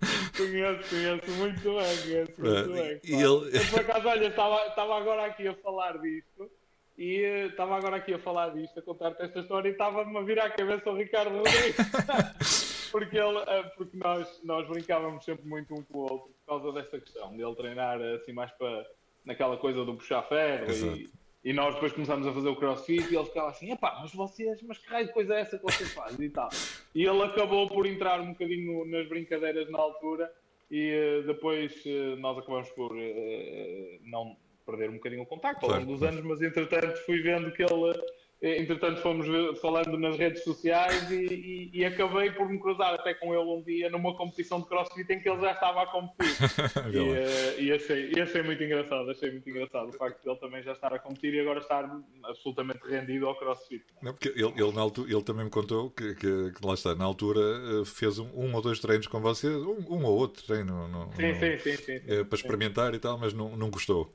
conheço, 0.47 0.89
conheço 0.89 1.31
muito 1.31 1.61
bem, 1.61 1.97
conheço 2.01 2.41
muito 2.41 2.73
bem. 2.73 2.99
E 3.03 3.13
ele... 3.13 3.57
Eu, 3.57 3.69
por 3.71 3.79
acaso, 3.79 4.07
olha, 4.07 4.27
estava, 4.27 4.67
estava 4.67 4.97
agora 4.97 5.25
aqui 5.25 5.47
a 5.47 5.53
falar 5.55 5.97
disto 5.99 6.51
e 6.97 7.47
estava 7.49 7.75
agora 7.75 7.97
aqui 7.97 8.13
a 8.13 8.19
falar 8.19 8.49
disto, 8.49 8.79
a 8.79 8.81
contar-te 8.81 9.21
esta 9.23 9.39
história 9.39 9.69
e 9.69 9.71
estava-me 9.71 10.17
a 10.17 10.21
virar 10.21 10.45
a 10.45 10.49
cabeça 10.49 10.89
o 10.89 10.95
Ricardo 10.95 11.37
Rodrigues. 11.37 12.89
porque 12.91 13.17
ele, 13.17 13.39
eh, 13.39 13.63
porque 13.75 13.97
nós, 13.97 14.41
nós 14.43 14.67
brincávamos 14.67 15.25
sempre 15.25 15.45
muito 15.45 15.73
um 15.73 15.83
com 15.83 15.97
o 15.97 16.01
outro 16.01 16.29
por 16.45 16.61
causa 16.61 16.71
desta 16.71 16.99
questão, 16.99 17.35
de 17.35 17.43
ele 17.43 17.55
treinar 17.55 18.01
assim 18.01 18.31
mais 18.31 18.51
para 18.51 18.85
naquela 19.25 19.57
coisa 19.57 19.83
do 19.83 19.95
puxar 19.95 20.21
ferro 20.23 20.71
e 20.71 21.09
e 21.45 21.53
nós 21.53 21.75
depois 21.75 21.93
começámos 21.93 22.25
a 22.25 22.33
fazer 22.33 22.49
o 22.49 22.55
crossfit 22.55 23.13
e 23.13 23.15
ele 23.15 23.25
ficava 23.25 23.49
assim: 23.49 23.71
epá, 23.71 23.99
mas 24.01 24.11
vocês, 24.11 24.59
mas 24.63 24.79
que 24.79 24.89
raio 24.89 25.05
de 25.05 25.13
coisa 25.13 25.35
é 25.35 25.41
essa 25.41 25.59
que 25.59 25.63
vocês 25.63 25.93
fazem 25.93 26.25
e 26.25 26.29
tal. 26.29 26.49
E 26.95 27.05
ele 27.05 27.21
acabou 27.21 27.69
por 27.69 27.85
entrar 27.85 28.19
um 28.19 28.29
bocadinho 28.29 28.83
nas 28.85 29.07
brincadeiras 29.07 29.69
na 29.69 29.77
altura 29.77 30.33
e 30.71 31.21
uh, 31.21 31.27
depois 31.27 31.71
uh, 31.85 32.15
nós 32.17 32.35
acabamos 32.39 32.69
por 32.71 32.91
uh, 32.93 33.99
não 34.05 34.35
perder 34.65 34.89
um 34.89 34.95
bocadinho 34.95 35.21
o 35.21 35.27
contacto 35.27 35.67
ao 35.67 35.73
longo 35.73 35.85
dos 35.85 36.01
anos, 36.01 36.21
mas 36.23 36.41
entretanto 36.41 36.97
fui 37.05 37.21
vendo 37.21 37.51
que 37.51 37.61
ele 37.61 37.93
Entretanto, 38.41 39.01
fomos 39.01 39.25
falando 39.59 39.97
nas 39.97 40.17
redes 40.17 40.43
sociais 40.43 41.09
e, 41.09 41.15
e, 41.15 41.69
e, 41.73 41.85
acabei 41.85 42.31
por 42.31 42.49
me 42.49 42.59
cruzar 42.59 42.93
até 42.93 43.13
com 43.13 43.33
ele 43.33 43.43
um 43.43 43.63
dia 43.63 43.89
numa 43.89 44.15
competição 44.15 44.59
de 44.59 44.67
crossfit 44.67 45.11
em 45.11 45.19
que 45.19 45.29
ele 45.29 45.39
já 45.39 45.53
estava 45.53 45.83
a 45.83 45.87
competir. 45.87 46.35
e, 46.93 46.97
uh, 46.97 47.61
e, 47.61 47.71
achei, 47.71 48.11
e 48.13 48.21
achei 48.21 48.43
muito 48.43 48.61
engraçado, 48.61 49.09
achei 49.09 49.31
muito 49.31 49.49
engraçado 49.49 49.89
o 49.89 49.93
facto 49.93 50.21
de 50.21 50.29
ele 50.29 50.37
também 50.37 50.61
já 50.61 50.73
estar 50.73 50.93
a 50.93 50.99
competir 50.99 51.33
e 51.33 51.39
agora 51.39 51.59
estar 51.59 51.89
absolutamente 52.25 52.81
rendido 52.85 53.25
ao 53.25 53.35
crossfit. 53.39 53.83
Não, 54.01 54.13
porque 54.13 54.29
ele, 54.29 54.53
ele, 54.57 54.71
na 54.73 54.81
altura, 54.81 55.11
ele 55.11 55.23
também 55.23 55.45
me 55.45 55.51
contou 55.51 55.89
que, 55.89 56.13
que, 56.15 56.51
que 56.51 56.65
lá 56.65 56.73
está, 56.73 56.93
na 56.93 57.05
altura 57.05 57.39
eh, 57.39 57.85
fez 57.85 58.19
um, 58.19 58.27
um, 58.35 58.53
ou 58.53 58.61
dois 58.61 58.79
treinos 58.79 59.07
com 59.07 59.21
vocês, 59.21 59.55
um, 59.55 59.77
um 59.89 60.03
ou 60.03 60.17
outro 60.17 60.43
treino 60.43 60.87
no, 60.87 61.13
sim, 61.13 61.31
no, 61.31 61.39
sim, 61.39 61.57
sim, 61.57 61.77
sim, 61.77 62.01
eh, 62.07 62.23
para 62.23 62.35
experimentar 62.35 62.93
e 62.93 62.99
tal, 62.99 63.17
mas 63.17 63.33
não, 63.33 63.55
não 63.55 63.69
gostou. 63.69 64.13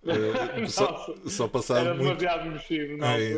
Uh, 0.00 0.68
só, 0.68 1.14
só 1.26 1.48
passado 1.48 1.86
Era 1.86 1.94
muito... 1.94 2.18
demasiado 2.18 2.50
mexido 2.50 2.96
na 2.96 3.18
é 3.18 3.34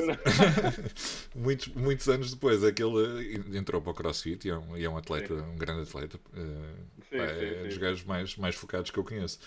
muitos, 1.34 1.68
muitos 1.68 2.06
anos 2.06 2.34
depois 2.34 2.62
é 2.62 2.70
que 2.70 2.82
ele 2.82 3.58
entrou 3.58 3.80
para 3.80 3.92
o 3.92 3.94
CrossFit 3.94 4.46
e 4.46 4.50
é 4.50 4.58
um, 4.58 4.76
e 4.76 4.84
é 4.84 4.90
um 4.90 4.96
atleta, 4.96 5.34
sim. 5.34 5.42
um 5.42 5.56
grande 5.56 5.88
atleta. 5.88 6.18
Uh, 6.34 7.00
sim, 7.08 7.16
pá, 7.16 7.28
sim, 7.28 7.44
é 7.44 7.64
dos 7.64 7.78
gajos 7.78 8.04
mais, 8.04 8.36
mais 8.36 8.54
focados 8.54 8.90
que 8.90 8.98
eu 8.98 9.04
conheço. 9.04 9.40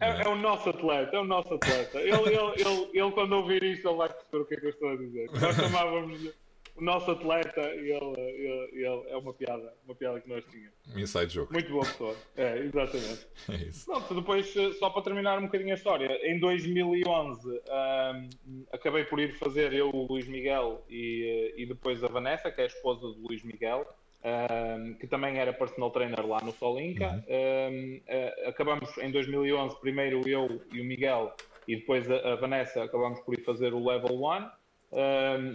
É, 0.00 0.22
é, 0.22 0.28
o 0.28 0.34
nosso 0.34 0.68
atleta, 0.70 1.16
é 1.16 1.20
o 1.20 1.24
nosso 1.24 1.54
atleta. 1.54 1.98
Ele, 1.98 2.10
ele, 2.10 2.36
ele, 2.56 2.90
ele, 2.92 3.10
quando 3.12 3.32
ouvir 3.32 3.62
isto, 3.62 3.88
ele 3.88 3.96
vai 3.96 4.08
perceber 4.08 4.38
o 4.38 4.44
que 4.44 4.54
é 4.54 4.56
que 4.58 4.66
eu 4.66 4.70
estou 4.70 4.88
a 4.90 4.96
dizer. 4.96 5.30
Nós 5.32 5.56
chamávamos 5.56 6.30
o 6.76 6.82
nosso 6.82 7.10
atleta, 7.10 7.60
ele, 7.60 7.92
ele, 7.92 8.70
ele, 8.72 9.10
é 9.10 9.16
uma 9.16 9.32
piada, 9.32 9.74
uma 9.84 9.94
piada 9.94 10.20
que 10.20 10.28
nós 10.28 10.44
tínhamos. 10.46 10.72
Inside 10.96 11.32
joke. 11.32 11.52
Muito 11.52 11.70
boa 11.70 11.84
pessoa. 11.84 12.16
É, 12.36 12.58
exatamente. 12.58 13.26
É 13.50 13.54
isso. 13.56 13.86
Pronto, 13.86 14.14
depois, 14.14 14.56
eh, 14.56 14.72
só 14.74 14.90
para 14.90 15.02
terminar 15.02 15.38
um 15.38 15.42
bocadinho 15.42 15.72
a 15.72 15.74
história, 15.74 16.08
em 16.22 16.38
2011 16.38 17.48
um, 17.48 18.66
acabei 18.72 19.04
por 19.04 19.18
ir 19.18 19.36
fazer 19.38 19.72
eu, 19.72 19.90
o 19.90 20.06
Luís 20.06 20.28
Miguel 20.28 20.84
e, 20.88 21.52
eh, 21.56 21.62
e 21.62 21.66
depois 21.66 22.02
a 22.04 22.08
Vanessa, 22.08 22.50
que 22.50 22.60
é 22.60 22.64
a 22.64 22.66
esposa 22.66 23.00
do 23.00 23.26
Luís 23.26 23.42
Miguel. 23.42 23.86
Um, 24.22 24.92
que 24.94 25.06
também 25.06 25.38
era 25.38 25.50
personal 25.50 25.90
trainer 25.90 26.26
lá 26.26 26.42
no 26.42 26.52
Solinca. 26.52 27.24
Uhum. 27.26 27.72
Um, 27.74 28.00
eh, 28.06 28.48
acabamos 28.48 28.96
em 28.98 29.10
2011, 29.10 29.80
primeiro 29.80 30.28
eu 30.28 30.60
e 30.70 30.80
o 30.82 30.84
Miguel, 30.84 31.34
e 31.66 31.76
depois 31.76 32.10
a, 32.10 32.32
a 32.32 32.36
Vanessa, 32.36 32.84
acabamos 32.84 33.18
por 33.20 33.32
ir 33.32 33.42
fazer 33.42 33.72
o 33.72 33.82
Level 33.82 34.22
1 34.22 34.59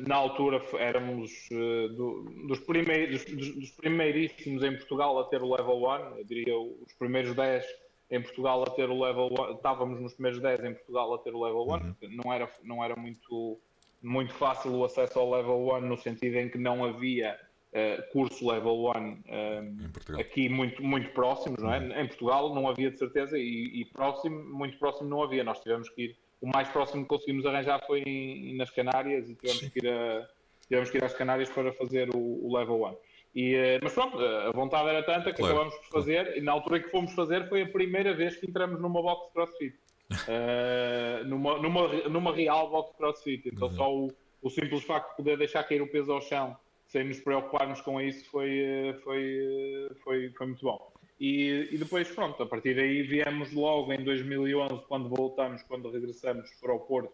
na 0.07 0.15
altura 0.15 0.61
éramos 0.79 1.31
uh, 1.51 1.89
do, 1.89 2.23
dos, 2.47 2.59
primeiros, 2.61 3.25
dos, 3.25 3.55
dos, 3.55 3.71
primeiríssimos 3.71 4.63
em 4.63 4.75
Portugal 4.77 5.19
a 5.19 5.25
ter 5.25 5.41
o 5.41 5.53
level 5.53 5.83
1, 5.83 6.17
eu 6.19 6.23
diria 6.23 6.57
os 6.57 6.93
primeiros 6.97 7.35
10 7.35 7.65
em 8.11 8.21
Portugal 8.21 8.63
a 8.63 8.69
ter 8.71 8.89
o 8.89 9.03
level 9.03 9.29
1, 9.37 9.55
estávamos 9.55 9.99
nos 9.99 10.13
primeiros 10.13 10.39
10 10.39 10.63
em 10.63 10.73
Portugal 10.73 11.13
a 11.13 11.17
ter 11.17 11.33
o 11.33 11.43
level 11.43 11.67
1, 11.67 11.71
uhum. 11.71 11.95
não 12.23 12.33
era, 12.33 12.49
não 12.63 12.83
era 12.83 12.95
muito, 12.95 13.59
muito 14.01 14.33
fácil 14.33 14.71
o 14.73 14.85
acesso 14.85 15.19
ao 15.19 15.29
level 15.29 15.67
1 15.75 15.81
no 15.81 15.97
sentido 15.97 16.37
em 16.37 16.47
que 16.47 16.57
não 16.57 16.85
havia 16.85 17.37
uh, 17.73 18.11
curso 18.13 18.49
level 18.49 18.85
1 18.85 20.17
aqui 20.17 20.47
muito, 20.47 20.81
muito 20.81 21.09
próximos, 21.11 21.61
não 21.61 21.73
é? 21.73 21.79
Uhum. 21.79 21.99
Em 21.99 22.07
Portugal 22.07 22.55
não 22.55 22.69
havia 22.69 22.89
de 22.89 22.97
certeza 22.97 23.37
e, 23.37 23.81
e 23.81 23.85
próximo, 23.85 24.45
muito 24.45 24.77
próximo 24.79 25.09
não 25.09 25.21
havia, 25.21 25.43
nós 25.43 25.59
tivemos 25.59 25.89
que 25.89 26.03
ir 26.03 26.24
o 26.41 26.47
mais 26.47 26.67
próximo 26.69 27.03
que 27.03 27.09
conseguimos 27.09 27.45
arranjar 27.45 27.81
foi 27.85 28.01
em, 28.05 28.55
nas 28.57 28.69
Canárias 28.69 29.29
e 29.29 29.35
tivemos 29.35 29.69
que, 29.69 29.79
ir 29.79 29.89
a, 29.89 30.27
tivemos 30.67 30.89
que 30.89 30.97
ir 30.97 31.03
às 31.03 31.13
Canárias 31.13 31.49
para 31.49 31.71
fazer 31.73 32.09
o, 32.15 32.17
o 32.17 32.55
level 32.55 32.83
1. 32.83 32.97
E, 33.35 33.53
eh, 33.53 33.79
mas 33.83 33.93
pronto, 33.93 34.17
a 34.17 34.51
vontade 34.51 34.87
era 34.87 35.03
tanta 35.03 35.31
que 35.31 35.37
claro. 35.37 35.55
acabamos 35.55 35.75
por 35.75 35.99
fazer, 35.99 36.37
e 36.37 36.41
na 36.41 36.53
altura 36.53 36.79
que 36.79 36.89
fomos 36.89 37.11
fazer 37.13 37.49
foi 37.49 37.63
a 37.63 37.67
primeira 37.67 38.13
vez 38.13 38.37
que 38.37 38.47
entramos 38.47 38.79
numa 38.79 39.01
box 39.01 39.33
crossfit. 39.33 39.75
uh, 40.11 41.25
numa, 41.27 41.57
numa, 41.57 41.87
numa 42.09 42.33
real 42.33 42.69
box 42.69 42.95
crossfit. 42.97 43.49
Então 43.49 43.67
uhum. 43.67 43.75
só 43.75 43.93
o, 43.93 44.13
o 44.41 44.49
simples 44.49 44.83
facto 44.83 45.09
de 45.11 45.17
poder 45.17 45.37
deixar 45.37 45.63
cair 45.63 45.81
o 45.81 45.87
peso 45.87 46.11
ao 46.13 46.21
chão 46.21 46.55
sem 46.87 47.03
nos 47.03 47.19
preocuparmos 47.19 47.81
com 47.81 47.99
isso 47.99 48.23
foi, 48.29 48.59
eh, 48.59 48.93
foi, 49.03 49.89
foi, 50.03 50.29
foi 50.29 50.47
muito 50.47 50.63
bom. 50.63 50.93
E, 51.19 51.69
e, 51.71 51.78
depois, 51.78 52.10
pronto, 52.12 52.43
a 52.43 52.45
partir 52.45 52.75
daí 52.75 53.01
viemos 53.04 53.54
logo 53.54 53.93
em 53.93 54.04
2011, 54.04 54.84
quando 54.88 55.08
voltamos, 55.08 55.63
quando 55.63 55.89
regressamos 55.89 56.49
para 56.60 56.73
o 56.73 56.80
Porto, 56.80 57.13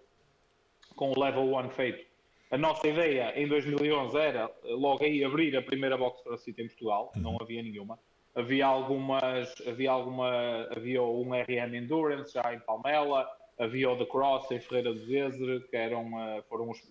com 0.96 1.12
o 1.12 1.20
Level 1.20 1.56
1 1.56 1.70
feito. 1.70 2.12
A 2.50 2.58
nossa 2.58 2.88
ideia 2.88 3.32
em 3.40 3.48
2011 3.48 4.18
era 4.18 4.52
logo 4.64 5.04
aí 5.04 5.24
abrir 5.24 5.56
a 5.56 5.62
primeira 5.62 5.98
box 5.98 6.22
CrossFit 6.22 6.62
em 6.62 6.68
Portugal, 6.68 7.12
uhum. 7.16 7.22
não 7.22 7.38
havia 7.40 7.62
nenhuma. 7.62 7.98
havia 8.36 8.66
algumas, 8.66 9.54
havia 9.66 9.92
alguma, 9.92 10.68
havia 10.76 11.02
um 11.02 11.30
RM 11.32 11.76
Endurance 11.76 12.34
já 12.34 12.54
em 12.54 12.60
Palmela, 12.60 13.26
havia 13.58 13.90
o 13.90 13.98
The 13.98 14.06
Cross 14.06 14.52
em 14.52 14.60
Ferreira 14.60 14.94
do 14.94 15.00
Zezer, 15.06 15.70
que 15.70 15.78
eram, 15.78 16.08
uh, 16.08 16.44
foram 16.50 16.70
os, 16.72 16.82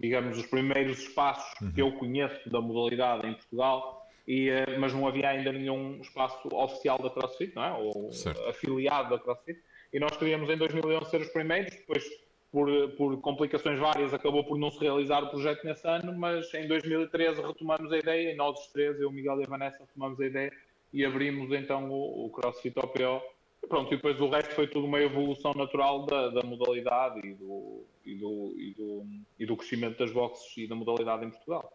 digamos, 0.00 0.38
os 0.38 0.46
primeiros 0.46 0.98
espaços 0.98 1.60
uhum. 1.60 1.72
que 1.72 1.82
eu 1.82 1.92
conheço 1.92 2.50
da 2.50 2.60
modalidade 2.60 3.28
em 3.28 3.34
Portugal, 3.34 3.97
e, 4.28 4.50
uh, 4.50 4.78
mas 4.78 4.92
não 4.92 5.08
havia 5.08 5.30
ainda 5.30 5.50
nenhum 5.50 5.98
espaço 6.02 6.46
oficial 6.52 6.98
da 6.98 7.08
CrossFit, 7.08 7.56
não 7.56 7.64
é? 7.64 7.72
Ou 7.72 8.12
certo. 8.12 8.46
afiliado 8.46 9.08
da 9.08 9.18
CrossFit, 9.18 9.58
e 9.90 9.98
nós 9.98 10.14
queríamos 10.18 10.50
em 10.50 10.56
2011 10.58 11.10
ser 11.10 11.22
os 11.22 11.28
primeiros, 11.28 11.74
depois 11.74 12.04
por, 12.52 12.68
por 12.90 13.18
complicações 13.22 13.78
várias, 13.78 14.12
acabou 14.12 14.44
por 14.44 14.58
não 14.58 14.70
se 14.70 14.78
realizar 14.80 15.24
o 15.24 15.30
projeto 15.30 15.64
nesse 15.64 15.86
ano, 15.88 16.12
mas 16.12 16.52
em 16.52 16.68
2013 16.68 17.40
retomamos 17.40 17.90
a 17.90 17.98
ideia, 17.98 18.36
nós 18.36 18.60
os 18.60 18.66
três, 18.68 19.00
eu, 19.00 19.10
Miguel 19.10 19.40
e 19.40 19.44
a 19.44 19.48
Vanessa, 19.48 19.78
retomamos 19.80 20.20
a 20.20 20.26
ideia 20.26 20.52
e 20.92 21.04
abrimos 21.04 21.50
então 21.52 21.90
o, 21.90 22.26
o 22.26 22.30
CrossFit 22.30 22.78
OPO. 22.78 23.22
E 23.62 23.66
pronto, 23.66 23.92
e 23.92 23.96
depois 23.96 24.20
o 24.20 24.28
resto 24.28 24.54
foi 24.54 24.68
tudo 24.68 24.86
uma 24.86 25.00
evolução 25.00 25.52
natural 25.54 26.04
da, 26.04 26.28
da 26.28 26.42
modalidade 26.42 27.26
e 27.26 27.34
do, 27.34 27.84
e, 28.04 28.14
do, 28.14 28.54
e, 28.56 28.74
do, 28.74 29.06
e 29.38 29.46
do 29.46 29.56
crescimento 29.56 29.98
das 29.98 30.12
boxes 30.12 30.56
e 30.58 30.66
da 30.66 30.74
modalidade 30.74 31.24
em 31.24 31.30
Portugal. 31.30 31.72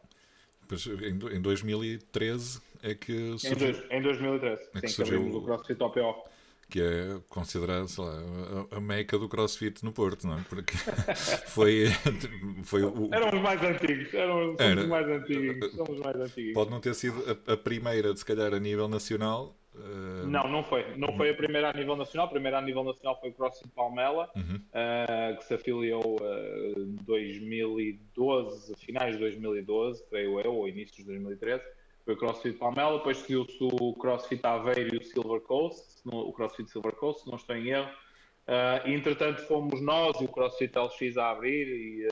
Pois, 0.83 1.33
em, 1.33 1.41
2013 1.41 2.61
é 2.81 2.95
que 2.95 3.37
surgiu... 3.37 3.51
Em, 3.51 3.71
dois, 3.71 3.91
em 3.91 4.01
2013, 4.01 4.61
é 4.61 4.81
que 4.81 4.87
sim, 4.87 4.93
surgiu... 4.95 5.05
que 5.05 5.19
abrimos 5.19 5.35
o 5.35 5.45
CrossFit 5.45 5.83
OPO 5.83 6.33
que 6.73 6.81
é 6.81 7.19
considerado 7.29 7.87
sei 7.87 8.03
lá, 8.03 8.11
a, 8.71 8.77
a 8.77 8.81
meca 8.81 9.19
do 9.19 9.29
crossfit 9.29 9.85
no 9.85 9.91
Porto, 9.91 10.25
não 10.25 10.39
é? 10.39 10.41
Porque 10.49 10.73
foi, 11.45 11.85
foi 12.63 12.81
o. 12.81 13.09
Eram 13.13 13.27
os 13.27 13.43
mais 13.43 13.61
antigos, 13.61 14.11
eram 14.11 14.55
Era, 14.57 14.81
os 14.81 14.87
mais 14.87 15.07
antigos, 15.07 15.71
somos 15.73 15.99
mais 15.99 16.15
antigos. 16.15 16.53
Pode 16.55 16.71
não 16.71 16.79
ter 16.79 16.95
sido 16.95 17.23
a, 17.27 17.53
a, 17.53 17.57
primeira, 17.57 18.15
se 18.15 18.25
calhar, 18.25 18.55
a 18.55 18.59
nível 18.59 18.87
nacional. 18.87 19.55
Uh... 19.75 20.27
Não, 20.27 20.47
não 20.49 20.63
foi. 20.63 20.95
Não 20.95 21.15
foi 21.15 21.29
a 21.29 21.33
primeira 21.33 21.69
a 21.69 21.73
nível 21.73 21.95
nacional. 21.95 22.27
A 22.27 22.29
primeira 22.29 22.59
a 22.59 22.61
nível 22.61 22.83
nacional 22.83 23.19
foi 23.19 23.29
o 23.29 23.33
CrossFit 23.33 23.69
Palmela, 23.69 24.29
uhum. 24.35 24.55
uh, 24.55 25.37
que 25.37 25.43
se 25.45 25.53
afiliou 25.53 26.17
em 26.75 26.81
uh, 26.81 27.03
2012, 27.03 28.75
finais 28.77 29.13
de 29.13 29.19
2012, 29.19 30.03
creio 30.09 30.39
eu, 30.39 30.53
ou 30.55 30.67
inícios 30.67 30.97
de 30.97 31.05
2013 31.05 31.63
foi 32.05 32.15
o 32.15 32.17
CrossFit 32.17 32.57
Palmela, 32.57 32.97
depois 32.97 33.17
seguiu-se 33.17 33.57
o 33.61 33.93
CrossFit 33.93 34.45
Aveiro 34.45 34.95
e 34.95 34.97
o 34.97 35.03
Silver 35.03 35.39
Coast, 35.41 36.01
o 36.05 36.33
CrossFit 36.33 36.69
Silver 36.69 36.93
Coast, 36.93 37.23
se 37.23 37.29
não 37.29 37.37
estou 37.37 37.55
em 37.55 37.69
erro. 37.69 37.89
Uh, 38.45 38.89
entretanto, 38.89 39.41
fomos 39.43 39.81
nós 39.81 40.19
e 40.19 40.25
o 40.25 40.27
CrossFit 40.27 40.77
LX 40.77 41.17
a 41.17 41.29
abrir 41.29 41.65
e, 41.65 42.07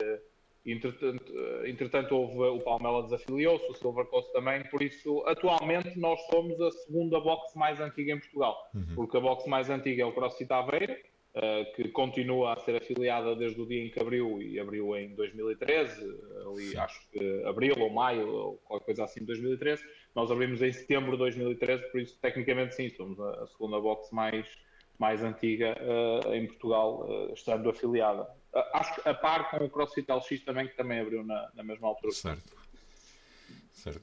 entretanto, 0.65 1.33
uh, 1.33 1.65
entretanto, 1.65 2.15
houve 2.15 2.59
o 2.59 2.59
Palmela 2.59 3.03
desafiliou-se, 3.03 3.65
o 3.69 3.73
Silver 3.73 4.05
Coast 4.05 4.31
também, 4.33 4.63
por 4.69 4.81
isso, 4.81 5.23
atualmente, 5.25 5.97
nós 5.97 6.19
somos 6.27 6.59
a 6.61 6.71
segunda 6.71 7.19
box 7.19 7.55
mais 7.55 7.79
antiga 7.79 8.13
em 8.13 8.19
Portugal, 8.19 8.57
uhum. 8.73 8.95
porque 8.95 9.17
a 9.17 9.19
box 9.19 9.47
mais 9.47 9.69
antiga 9.69 10.03
é 10.03 10.05
o 10.05 10.13
CrossFit 10.13 10.51
Aveiro, 10.51 10.95
Uh, 11.33 11.63
que 11.77 11.87
continua 11.87 12.51
a 12.51 12.57
ser 12.57 12.75
afiliada 12.75 13.33
desde 13.37 13.61
o 13.61 13.65
dia 13.65 13.85
em 13.85 13.89
que 13.89 14.01
abriu 14.01 14.41
e 14.41 14.59
abriu 14.59 14.93
em 14.97 15.15
2013, 15.15 16.01
ali 16.45 16.71
Sim. 16.71 16.77
acho 16.77 17.09
que 17.09 17.43
abril 17.45 17.73
ou 17.79 17.89
maio 17.89 18.27
ou 18.27 18.57
qualquer 18.57 18.87
coisa 18.87 19.05
assim 19.05 19.21
de 19.21 19.27
2013. 19.27 19.81
Nós 20.13 20.29
abrimos 20.29 20.61
em 20.61 20.73
setembro 20.73 21.11
de 21.13 21.19
2013, 21.19 21.89
por 21.89 22.01
isso 22.01 22.19
tecnicamente 22.21 22.75
sim, 22.75 22.89
somos 22.89 23.17
a, 23.17 23.43
a 23.43 23.47
segunda 23.47 23.79
box 23.79 24.11
mais, 24.11 24.45
mais 25.01 25.23
antiga 25.23 25.75
uh, 25.81 26.31
em 26.35 26.45
Portugal, 26.45 27.07
uh, 27.09 27.33
estando 27.33 27.67
afiliada. 27.67 28.29
acho 28.73 28.93
que 28.93 29.09
a 29.09 29.15
par 29.15 29.49
com 29.49 29.65
o 29.65 29.69
CrossFit 29.69 30.05
LX 30.11 30.43
também, 30.45 30.67
que 30.67 30.77
também 30.77 30.99
abriu 30.99 31.23
na, 31.23 31.49
na 31.55 31.63
mesma 31.63 31.87
altura. 31.87 32.13
Certo. 32.13 32.61
Certo. 33.73 34.01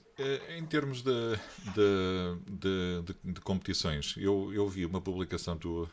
Em 0.56 0.66
termos 0.66 1.02
de, 1.02 1.36
de, 1.72 3.02
de, 3.04 3.14
de, 3.22 3.40
competições, 3.40 4.16
eu, 4.16 4.52
eu 4.52 4.66
vi 4.66 4.84
uma 4.84 5.00
publicação 5.00 5.56
tua 5.56 5.88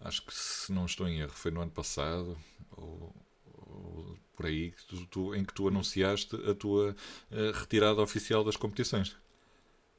acho 0.00 0.24
que 0.24 0.34
se 0.34 0.72
não 0.72 0.86
estou 0.86 1.06
em 1.06 1.20
erro, 1.20 1.32
foi 1.32 1.50
no 1.50 1.60
ano 1.60 1.70
passado, 1.70 2.38
ou, 2.74 3.14
ou 3.54 4.16
por 4.34 4.46
aí, 4.46 4.72
tu, 4.86 5.06
tu, 5.08 5.34
em 5.34 5.44
que 5.44 5.52
tu 5.52 5.68
anunciaste 5.68 6.36
a 6.48 6.54
tua 6.54 6.96
uh, 7.30 7.52
retirada 7.52 8.00
oficial 8.00 8.42
das 8.42 8.56
competições. 8.56 9.14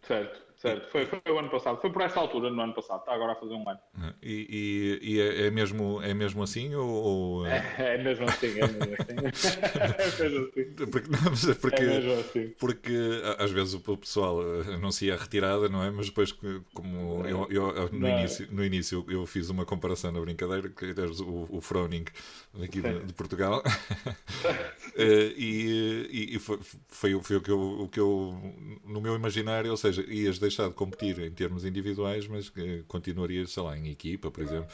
Certo. 0.02 0.49
Certo, 0.60 0.92
foi, 0.92 1.06
foi 1.06 1.22
o 1.32 1.40
ano 1.40 1.50
passado, 1.50 1.80
foi 1.80 1.90
por 1.90 2.02
essa 2.02 2.20
altura 2.20 2.50
no 2.50 2.62
ano 2.62 2.74
passado, 2.74 3.00
está 3.00 3.14
agora 3.14 3.32
a 3.32 3.36
fazer 3.36 3.54
um 3.54 3.70
ano. 3.70 3.80
E, 4.22 5.00
e, 5.02 5.14
e 5.14 5.22
é, 5.22 5.48
é, 5.48 5.50
mesmo, 5.50 6.02
é 6.02 6.14
mesmo 6.14 6.44
assim? 6.44 6.76
Ou. 6.76 7.48
É, 7.48 7.64
é, 7.96 7.98
mesmo 8.04 8.26
assim, 8.26 8.60
é 8.60 8.68
mesmo 8.68 8.96
assim. 9.00 9.16
é 10.20 10.30
mesmo 10.30 10.50
assim. 10.50 10.86
Porque, 10.92 11.10
não, 11.10 11.56
porque, 11.56 11.82
é 11.82 11.88
mesmo 11.88 12.20
assim. 12.20 12.54
porque 12.60 12.94
às 13.38 13.52
vezes 13.52 13.74
o 13.74 13.98
pessoal 13.98 14.42
anuncia 14.74 15.14
a 15.14 15.18
retirada, 15.18 15.70
não 15.70 15.82
é? 15.82 15.90
Mas 15.92 16.08
depois, 16.08 16.34
como 16.74 17.26
eu, 17.26 17.48
eu 17.50 17.90
no, 17.94 18.10
início, 18.10 18.48
no 18.52 18.66
início 18.66 19.06
eu 19.08 19.26
fiz 19.26 19.50
uma 19.50 19.66
comparação 19.66 20.12
na 20.12 20.20
brincadeira, 20.20 20.68
que 20.68 20.88
és 20.88 21.22
o, 21.22 21.48
o 21.50 21.62
Froning 21.62 22.04
aqui 22.62 22.82
de, 22.82 23.00
de, 23.00 23.14
Portugal, 23.14 23.64
eh, 24.98 25.34
e, 25.38 26.36
e, 26.36 26.40
foi, 26.40 26.60
foi, 26.90 27.22
foi 27.22 27.36
o, 27.38 27.42
que 27.42 27.52
eu, 27.52 27.60
o 27.60 27.88
que 27.88 28.00
eu, 28.00 28.38
no 28.86 29.00
meu 29.00 29.16
imaginário, 29.16 29.70
ou 29.70 29.78
seja, 29.78 30.04
ias 30.08 30.40
deixar 30.50 30.68
de 30.68 30.76
competir 30.76 31.20
em 31.20 31.32
termos 31.32 31.64
individuais, 31.64 32.28
mas 32.28 32.52
continuaria, 32.88 33.46
sei 33.46 33.64
lá, 33.64 33.78
em 33.78 33.90
equipa, 33.90 34.30
por 34.30 34.44
exemplo? 34.44 34.70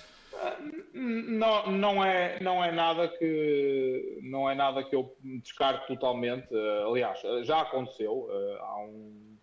Não, 0.94 1.72
não, 1.72 2.04
é, 2.04 2.40
não 2.42 2.64
é 2.64 2.72
nada 2.72 3.08
que 3.08 4.20
não 4.24 4.50
é 4.50 4.56
nada 4.56 4.84
que 4.84 4.96
eu 4.96 5.16
descarte 5.44 5.88
totalmente. 5.88 6.48
Aliás, 6.88 7.20
já 7.44 7.62
aconteceu 7.62 8.28
eh, 8.32 8.58
há, 8.62 8.80
um, 8.80 9.38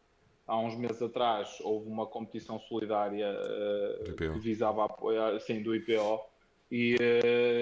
há 0.46 0.58
uns 0.58 0.76
meses 0.76 1.00
atrás 1.02 1.58
houve 1.60 1.88
uma 1.88 2.06
competição 2.06 2.58
solidária 2.58 3.34
que 4.16 4.38
visava 4.40 4.86
apoiar 4.86 5.38
sim, 5.40 5.62
do 5.62 5.74
IPO 5.74 6.20
e, 6.70 6.96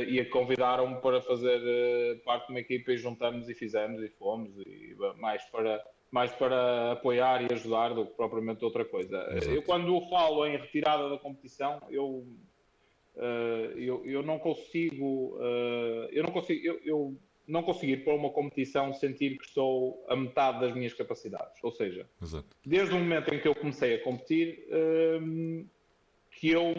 e 0.09 0.25
convidaram-me 0.27 1.01
para 1.01 1.21
fazer 1.21 2.23
parte 2.25 2.47
de 2.47 2.53
uma 2.53 2.61
equipa 2.61 2.93
e 2.93 2.97
juntamos 2.97 3.49
e 3.49 3.55
fizemos 3.55 4.03
e 4.03 4.09
fomos 4.09 4.51
e 4.59 4.97
mais 5.19 5.43
para 5.47 5.85
mais 6.11 6.33
para 6.33 6.93
apoiar 6.93 7.43
e 7.43 7.55
ajudar 7.55 7.95
do 7.95 8.07
que 8.07 8.15
propriamente 8.15 8.65
outra 8.65 8.85
coisa. 8.85 9.17
Exato. 9.31 9.55
Eu 9.55 9.63
quando 9.63 10.01
falo 10.09 10.45
em 10.47 10.57
retirada 10.57 11.09
da 11.09 11.19
competição, 11.19 11.81
eu 11.89 12.27
uh, 13.17 13.79
eu, 13.79 14.05
eu 14.05 14.23
não 14.23 14.39
consigo 14.39 15.37
uh, 15.37 16.09
eu 16.11 16.25
não 16.25 16.33
consigo 16.33 16.67
eu, 16.67 16.81
eu 16.85 17.17
não 17.47 17.63
conseguir 17.63 18.05
para 18.05 18.15
uma 18.15 18.31
competição 18.31 18.93
sentir 18.93 19.37
que 19.37 19.45
estou 19.45 20.05
a 20.09 20.15
metade 20.15 20.61
das 20.61 20.75
minhas 20.75 20.95
capacidades. 20.95 21.63
Ou 21.63 21.73
seja, 21.73 22.09
Exato. 22.23 22.57
desde 22.65 22.95
o 22.95 22.99
momento 22.99 23.35
em 23.35 23.41
que 23.41 23.49
eu 23.49 23.55
comecei 23.55 23.95
a 23.95 24.03
competir, 24.03 24.67
uh, 24.69 25.67
que 26.31 26.51
eu 26.51 26.75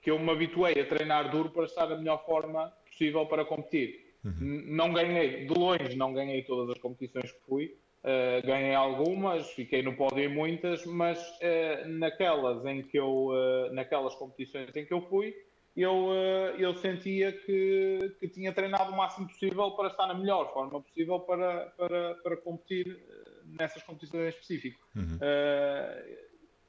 que 0.00 0.10
eu 0.10 0.20
me 0.20 0.30
habituei 0.30 0.80
a 0.80 0.86
treinar 0.86 1.32
duro 1.32 1.50
para 1.50 1.64
estar 1.64 1.86
da 1.86 1.96
melhor 1.96 2.24
forma 2.24 2.72
possível 2.86 3.26
para 3.26 3.44
competir. 3.44 4.14
Uhum. 4.24 4.62
Não 4.68 4.92
ganhei, 4.92 5.46
de 5.46 5.52
longe, 5.52 5.96
não 5.96 6.12
ganhei 6.12 6.44
todas 6.44 6.70
as 6.70 6.78
competições 6.80 7.32
que 7.32 7.40
fui, 7.40 7.76
Uh, 8.06 8.46
ganhei 8.46 8.72
algumas, 8.72 9.50
fiquei 9.50 9.82
no 9.82 9.96
pódio 9.96 10.22
em 10.22 10.28
muitas, 10.28 10.86
mas 10.86 11.18
uh, 11.20 11.88
naquelas 11.88 12.64
em 12.64 12.80
que 12.80 12.96
eu, 12.96 13.30
uh, 13.30 13.74
naquelas 13.74 14.14
competições 14.14 14.70
em 14.76 14.86
que 14.86 14.94
eu 14.94 15.00
fui, 15.08 15.34
eu, 15.76 16.10
eu 16.56 16.72
sentia 16.76 17.32
que, 17.32 18.14
que 18.20 18.28
tinha 18.28 18.52
treinado 18.52 18.92
o 18.92 18.96
máximo 18.96 19.26
possível 19.26 19.72
para 19.72 19.88
estar 19.88 20.06
na 20.06 20.14
melhor 20.14 20.50
forma 20.54 20.80
possível 20.80 21.18
para, 21.18 21.66
para, 21.76 22.14
para 22.14 22.36
competir 22.36 22.96
nessas 23.44 23.82
competições 23.82 24.24
em 24.24 24.28
específico. 24.28 24.80
Uhum. 24.94 25.18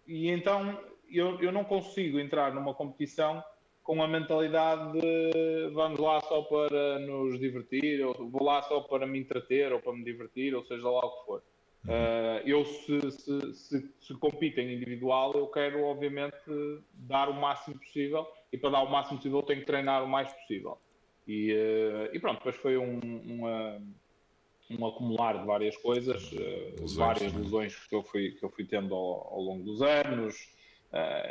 e 0.08 0.30
então 0.30 0.78
eu, 1.10 1.40
eu 1.40 1.54
não 1.54 1.64
consigo 1.64 2.20
entrar 2.20 2.54
numa 2.54 2.74
competição 2.74 3.42
com 3.88 4.04
a 4.04 4.08
mentalidade 4.08 5.00
de 5.00 5.70
vamos 5.74 5.98
lá 5.98 6.20
só 6.20 6.42
para 6.42 7.00
nos 7.00 7.40
divertir, 7.40 8.06
ou 8.06 8.14
vou 8.30 8.44
lá 8.44 8.62
só 8.64 8.82
para 8.82 9.08
me 9.08 9.18
entreter, 9.18 9.72
ou 9.72 9.80
para 9.80 9.94
me 9.94 10.04
divertir, 10.04 10.54
ou 10.54 10.62
seja 10.66 10.90
lá 10.90 11.06
o 11.06 11.10
que 11.10 11.26
for. 11.26 11.44
Uhum. 11.86 11.94
Uh, 11.94 12.42
eu, 12.46 12.66
se, 12.66 13.12
se, 13.12 13.54
se, 13.54 13.94
se 14.02 14.14
compito 14.16 14.60
em 14.60 14.76
individual, 14.76 15.32
eu 15.36 15.48
quero, 15.48 15.86
obviamente, 15.86 16.36
dar 16.96 17.30
o 17.30 17.34
máximo 17.34 17.80
possível, 17.80 18.28
e 18.52 18.58
para 18.58 18.72
dar 18.72 18.82
o 18.84 18.92
máximo 18.92 19.20
possível, 19.20 19.42
tenho 19.42 19.62
que 19.62 19.66
treinar 19.66 20.04
o 20.04 20.08
mais 20.08 20.34
possível. 20.34 20.78
E, 21.26 21.54
uh, 21.54 22.14
e 22.14 22.20
pronto, 22.20 22.40
depois 22.40 22.58
foi 22.58 22.78
um, 22.78 23.00
uma, 23.00 23.82
um 24.70 24.86
acumular 24.86 25.40
de 25.40 25.46
várias 25.46 25.78
coisas, 25.78 26.30
uh, 26.34 26.98
várias 26.98 27.34
lesões 27.34 27.74
que 27.88 27.96
eu 27.96 28.04
fui, 28.04 28.32
que 28.32 28.44
eu 28.44 28.50
fui 28.50 28.66
tendo 28.66 28.94
ao, 28.94 29.34
ao 29.34 29.40
longo 29.40 29.64
dos 29.64 29.82
anos, 29.82 30.58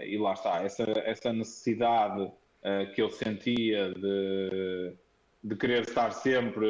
e 0.06 0.16
lá 0.16 0.34
está, 0.34 0.62
essa, 0.62 0.84
essa 1.04 1.32
necessidade 1.32 2.30
uh, 2.66 2.92
que 2.92 3.00
eu 3.00 3.08
sentia 3.10 3.94
de, 3.94 4.92
de 5.42 5.56
querer 5.56 5.82
estar 5.82 6.10
sempre 6.10 6.66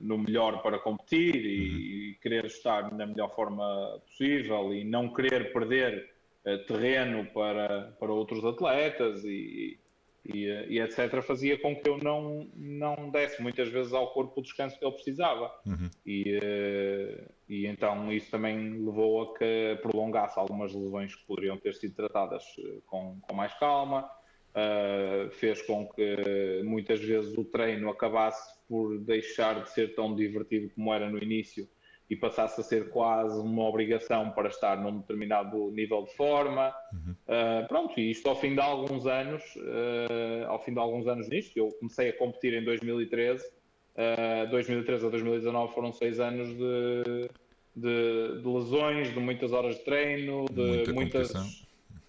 no 0.00 0.18
melhor 0.18 0.60
para 0.62 0.78
competir 0.78 1.36
e, 1.36 1.70
uhum. 1.70 1.76
e, 1.76 2.18
querer 2.20 2.44
estar 2.46 2.92
na 2.92 3.06
melhor 3.06 3.34
forma 3.34 4.00
possível 4.06 4.74
e 4.74 4.84
não 4.84 5.12
querer 5.12 5.52
perder 5.52 6.10
uh, 6.44 6.58
terreno 6.66 7.26
para, 7.32 7.94
para 7.98 8.12
outros 8.12 8.44
atletas 8.44 9.24
e, 9.24 9.78
e, 10.26 10.46
e, 10.68 10.80
etc., 10.80 11.22
fazia 11.22 11.58
com 11.58 11.76
que 11.76 11.88
eu 11.88 11.98
não, 11.98 12.48
não 12.54 13.10
desse 13.10 13.42
muitas 13.42 13.68
vezes 13.68 13.92
ao 13.92 14.12
corpo 14.12 14.40
o 14.40 14.42
descanso 14.42 14.78
que 14.78 14.84
ele 14.84 14.94
precisava. 14.94 15.52
Uhum. 15.66 15.90
E, 16.04 16.38
uh, 16.38 17.34
e 17.48 17.66
então 17.66 18.10
isso 18.12 18.30
também 18.30 18.84
levou 18.84 19.22
a 19.22 19.38
que 19.38 19.78
prolongasse 19.82 20.38
algumas 20.38 20.72
lesões 20.72 21.14
que 21.14 21.24
poderiam 21.26 21.58
ter 21.58 21.74
sido 21.74 21.94
tratadas 21.94 22.42
eh, 22.58 22.78
com, 22.86 23.20
com 23.20 23.34
mais 23.34 23.52
calma, 23.58 24.08
uh, 24.54 25.30
fez 25.30 25.62
com 25.62 25.86
que 25.88 26.62
muitas 26.64 27.00
vezes 27.00 27.36
o 27.36 27.44
treino 27.44 27.90
acabasse 27.90 28.54
por 28.68 28.98
deixar 28.98 29.62
de 29.62 29.70
ser 29.70 29.94
tão 29.94 30.14
divertido 30.14 30.70
como 30.74 30.92
era 30.92 31.10
no 31.10 31.18
início 31.18 31.68
e 32.08 32.16
passasse 32.16 32.60
a 32.60 32.64
ser 32.64 32.90
quase 32.90 33.38
uma 33.40 33.64
obrigação 33.64 34.30
para 34.30 34.48
estar 34.48 34.80
num 34.80 34.98
determinado 34.98 35.70
nível 35.70 36.04
de 36.04 36.14
forma. 36.14 36.74
Uhum. 36.92 37.12
Uh, 37.12 37.66
pronto, 37.66 37.98
e 37.98 38.10
isto 38.10 38.28
ao 38.28 38.36
fim 38.36 38.54
de 38.54 38.60
alguns 38.60 39.06
anos, 39.06 39.42
uh, 39.56 40.46
ao 40.48 40.62
fim 40.62 40.72
de 40.72 40.78
alguns 40.78 41.06
anos 41.06 41.28
nisto, 41.28 41.56
eu 41.56 41.68
comecei 41.80 42.10
a 42.10 42.12
competir 42.16 42.52
em 42.54 42.64
2013, 42.64 43.44
uh, 43.46 44.50
2013 44.50 45.06
a 45.06 45.10
2019 45.10 45.74
foram 45.74 45.92
seis 45.92 46.20
anos 46.20 46.48
de, 46.48 47.30
de, 47.74 48.42
de 48.42 48.48
lesões, 48.48 49.12
de 49.12 49.20
muitas 49.20 49.52
horas 49.52 49.76
de 49.76 49.84
treino, 49.84 50.44
de 50.50 50.62
Muita 50.62 50.92
muitas, 50.92 51.63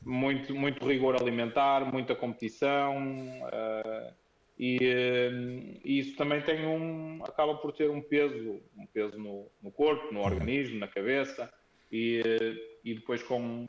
muito, 0.05 0.53
muito 0.53 0.85
rigor 0.85 1.19
alimentar, 1.19 1.91
muita 1.91 2.15
competição. 2.15 2.97
Uh, 2.97 4.13
e, 4.57 4.77
e, 5.83 5.99
isso 5.99 6.15
também 6.15 6.41
tem 6.41 6.65
um 6.65 7.21
acaba 7.23 7.55
por 7.55 7.73
ter 7.73 7.89
um 7.89 8.01
peso 8.01 8.61
um 8.77 8.85
peso 8.85 9.17
no, 9.17 9.51
no 9.61 9.69
corpo 9.69 10.13
no 10.13 10.21
organismo 10.21 10.79
na 10.79 10.87
cabeça 10.87 11.51
e, 11.91 12.21
eh, 12.25 12.55
e 12.83 12.93
depois 12.93 13.21
com 13.21 13.65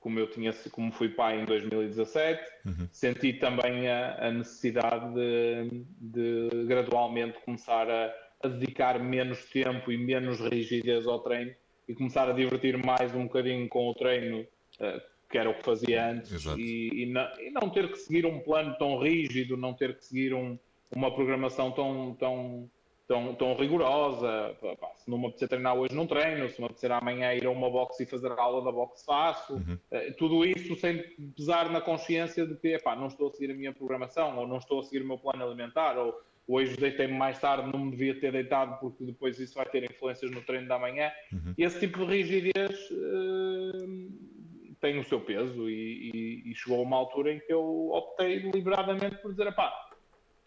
como 0.00 0.18
eu 0.18 0.28
tinha 0.28 0.52
como 0.72 0.90
fui 0.90 1.10
pai 1.10 1.40
em 1.40 1.44
2017 1.44 2.42
uhum. 2.66 2.88
senti 2.90 3.34
também 3.34 3.88
a, 3.88 4.26
a 4.26 4.30
necessidade 4.32 5.14
de, 5.14 5.84
de, 6.00 6.64
gradualmente 6.66 7.38
começar 7.44 7.88
a, 7.88 8.12
a, 8.42 8.48
dedicar 8.48 8.98
menos 8.98 9.44
tempo 9.44 9.92
e 9.92 9.96
menos 9.96 10.40
rigidez 10.40 11.06
ao 11.06 11.20
treino 11.20 11.54
e 11.88 11.94
começar 11.94 12.28
a 12.28 12.32
divertir 12.32 12.76
mais 12.84 13.14
um 13.14 13.22
bocadinho 13.22 13.68
com 13.68 13.88
o 13.88 13.94
treino 13.94 14.40
uh, 14.40 15.17
que 15.28 15.36
era 15.36 15.50
o 15.50 15.54
que 15.54 15.62
fazia 15.62 16.10
antes, 16.10 16.44
e, 16.56 17.02
e, 17.02 17.06
não, 17.06 17.28
e, 17.38 17.50
não, 17.50 17.68
ter 17.68 17.90
que 17.90 17.98
seguir 17.98 18.24
um 18.24 18.40
plano 18.40 18.74
tão 18.78 18.98
rígido, 18.98 19.56
não 19.56 19.74
ter 19.74 19.96
que 19.96 20.04
seguir 20.04 20.32
um, 20.32 20.58
uma 20.90 21.14
programação 21.14 21.70
tão, 21.70 22.16
tão, 22.18 22.70
tão, 23.06 23.34
tão 23.34 23.54
rigorosa. 23.54 24.56
Pá, 24.80 24.88
se 24.94 25.10
não 25.10 25.18
me 25.18 25.26
apetecer 25.26 25.48
treinar 25.48 25.76
hoje, 25.76 25.94
não 25.94 26.06
treino. 26.06 26.48
Se 26.48 26.58
me 26.58 26.64
apetecer 26.64 26.90
amanhã 26.92 27.34
ir 27.34 27.44
a 27.44 27.50
uma 27.50 27.68
box 27.68 28.00
e 28.00 28.06
fazer 28.06 28.32
a 28.32 28.40
aula 28.40 28.64
da 28.64 28.72
box, 28.72 29.04
faço. 29.04 29.54
Uhum. 29.54 29.78
Uh, 29.92 30.14
tudo 30.16 30.44
isso 30.46 30.74
sem 30.76 31.02
pesar 31.36 31.70
na 31.70 31.80
consciência 31.80 32.46
de 32.46 32.54
que 32.54 32.68
epá, 32.68 32.96
não 32.96 33.08
estou 33.08 33.28
a 33.28 33.32
seguir 33.32 33.50
a 33.52 33.54
minha 33.54 33.72
programação, 33.72 34.38
ou 34.38 34.46
não 34.46 34.56
estou 34.56 34.80
a 34.80 34.82
seguir 34.82 35.02
o 35.02 35.06
meu 35.06 35.18
plano 35.18 35.44
alimentar, 35.44 35.98
ou 35.98 36.18
hoje 36.46 36.74
deitei-me 36.74 37.12
mais 37.12 37.38
tarde, 37.38 37.70
não 37.70 37.84
me 37.84 37.90
devia 37.90 38.18
ter 38.18 38.32
deitado 38.32 38.80
porque 38.80 39.04
depois 39.04 39.38
isso 39.38 39.56
vai 39.56 39.66
ter 39.66 39.84
influências 39.84 40.30
no 40.30 40.40
treino 40.40 40.66
da 40.66 40.78
manhã. 40.78 41.10
Uhum. 41.30 41.52
Esse 41.58 41.80
tipo 41.80 41.98
de 41.98 42.16
rigidez. 42.16 42.90
Uh, 42.90 44.37
tem 44.80 44.98
o 44.98 45.04
seu 45.04 45.20
peso 45.20 45.68
e, 45.68 46.10
e, 46.14 46.50
e, 46.50 46.54
chegou 46.54 46.78
a 46.78 46.82
uma 46.82 46.96
altura 46.96 47.32
em 47.32 47.40
que 47.40 47.52
eu 47.52 47.90
optei 47.90 48.40
deliberadamente 48.40 49.16
por 49.16 49.32
dizer, 49.32 49.52
pá, 49.54 49.72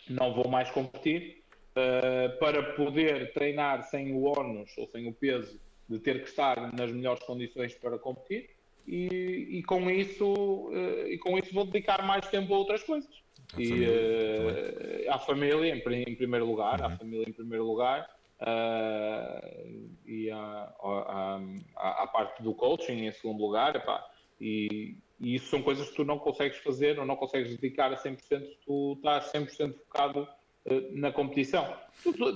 não 0.09 0.33
vou 0.33 0.47
mais 0.47 0.69
competir 0.71 1.43
uh, 1.71 2.39
para 2.39 2.73
poder 2.73 3.33
treinar 3.33 3.83
sem 3.83 4.13
o 4.13 4.23
ónus 4.23 4.71
ou 4.77 4.87
sem 4.87 5.07
o 5.07 5.13
peso 5.13 5.59
de 5.87 5.99
ter 5.99 6.23
que 6.23 6.29
estar 6.29 6.73
nas 6.73 6.91
melhores 6.91 7.23
condições 7.23 7.73
para 7.75 7.97
competir 7.97 8.49
e, 8.87 9.59
e 9.59 9.63
com 9.63 9.89
isso 9.89 10.33
uh, 10.33 11.07
e 11.07 11.17
com 11.17 11.37
isso 11.37 11.53
vou 11.53 11.65
dedicar 11.65 12.05
mais 12.05 12.27
tempo 12.27 12.53
a 12.53 12.57
outras 12.57 12.83
coisas 12.83 13.21
a 13.53 13.61
e 13.61 13.67
família, 13.67 15.09
uh, 15.09 15.13
à 15.13 15.19
família 15.19 15.75
em, 15.75 16.03
em 16.09 16.15
primeiro 16.15 16.45
lugar 16.45 16.79
uhum. 16.79 16.85
à 16.87 16.89
família 16.97 17.25
em 17.27 17.33
primeiro 17.33 17.65
lugar 17.65 18.07
Uh, 18.41 19.87
e 20.03 20.31
a, 20.31 20.73
a, 20.81 21.39
a, 21.77 22.03
a, 22.03 22.07
parte 22.07 22.41
do 22.41 22.55
coaching 22.55 23.05
em 23.05 23.11
segundo 23.11 23.39
lugar, 23.39 23.75
epá, 23.75 24.03
e, 24.41 24.95
e, 25.19 25.36
isso 25.36 25.47
são 25.47 25.62
coisas 25.62 25.89
que 25.89 25.95
tu 25.95 26.04
não 26.04 26.17
consegues 26.17 26.58
fazer 26.58 26.99
ou 26.99 27.06
não 27.06 27.15
consegues 27.15 27.56
dedicar 27.56 27.93
a 27.93 27.95
100%, 27.95 28.17
tu 28.65 28.93
estás 28.97 29.32
100% 29.32 29.75
focado 29.75 30.27
uh, 30.65 30.82
na 30.91 31.12
competição. 31.12 31.73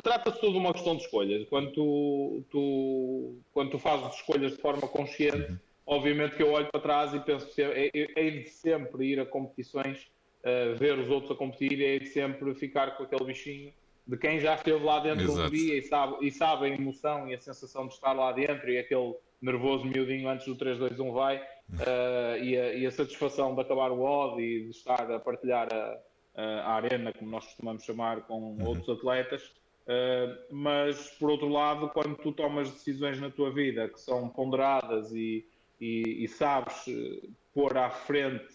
Trata-se 0.04 0.39
tudo 0.39 0.54
de 0.54 0.60
uma 0.60 0.72
questão 0.72 0.96
de 0.96 1.04
escolhas. 1.04 1.50
Quando 1.50 1.72
tu, 1.72 2.44
tu, 2.52 3.36
quando 3.52 3.72
tu 3.72 3.80
fazes 3.80 4.15
escolhas 4.15 4.52
de 4.52 4.62
forma 4.62 4.88
consciente, 4.88 5.52
uhum. 5.52 5.60
obviamente 5.88 6.36
que 6.36 6.44
eu 6.44 6.52
olho 6.52 6.68
para 6.72 6.80
trás 6.80 7.13
e 7.15 7.20
penso 7.20 7.48
que 7.48 7.62
é, 7.62 7.88
é, 7.88 8.28
é 8.28 8.30
de 8.30 8.50
sempre 8.50 9.08
ir 9.08 9.20
a 9.20 9.26
competições, 9.26 10.08
uh, 10.44 10.76
ver 10.78 11.00
os 11.00 11.10
outros 11.10 11.32
a 11.32 11.36
competir, 11.36 11.82
é 11.82 11.98
de 11.98 12.08
sempre 12.08 12.54
ficar 12.54 12.96
com 12.96 13.04
aquele 13.04 13.26
bichinho 13.26 13.74
de 14.08 14.18
quem 14.18 14.39
já 14.39 14.54
esteve 14.54 14.84
lá 14.84 15.00
dentro 15.00 15.24
Exato. 15.24 15.48
um 15.48 15.50
dia 15.50 15.78
e 15.78 15.82
sabe, 15.82 16.28
e 16.28 16.32
sabe 16.32 16.65
a 16.65 16.70
emoção 16.70 17.28
e 17.28 17.34
a 17.34 17.39
sensação 17.39 17.88
de 17.88 17.96
estar 17.96 18.13
lá 18.13 18.32
dentro 18.32 18.70
e 18.70 18.78
aquele 18.78 19.15
nervoso 19.41 19.84
miudinho 19.86 20.30
antes 20.30 20.46
do 20.46 20.56
3, 20.56 20.78
2, 20.78 21.00
1 21.00 21.12
vai 21.12 21.41
uh, 21.73 22.43
e, 22.43 22.58
a, 22.58 22.73
e, 22.73 22.86
a, 22.86 22.91
satisfação 22.91 23.56
de 23.56 23.62
acabar 23.62 23.91
o 23.91 24.01
odd 24.01 24.41
e 24.41 24.65
de 24.65 24.69
estar 24.69 25.12
a 25.12 25.19
partilhar 25.19 25.67
a, 25.73 25.99
a 26.36 26.73
arena, 26.75 27.12
como 27.13 27.32
nós 27.32 27.45
costumamos 27.45 27.84
chamar, 27.84 28.21
com 28.21 28.39
uhum. 28.39 28.65
outros 28.65 28.89
atletas. 28.89 29.43
Uh, 29.86 30.36
mas, 30.51 31.12
por 31.12 31.30
outro 31.30 31.47
lado, 31.47 31.89
quando 31.89 32.15
tu 32.15 32.32
tomas 32.32 32.71
decisões 32.71 33.19
na 33.19 33.30
tua 33.30 33.51
vida 33.51 33.88
que 33.88 33.99
são 33.99 34.30
ponderadas 34.30 35.12
e, 35.12 35.45
e, 35.80 36.23
e 36.23 36.28
sabes 36.28 36.88
uh, 36.88 37.30
pôr 37.54 37.78
à 37.78 37.89
frente 37.89 38.45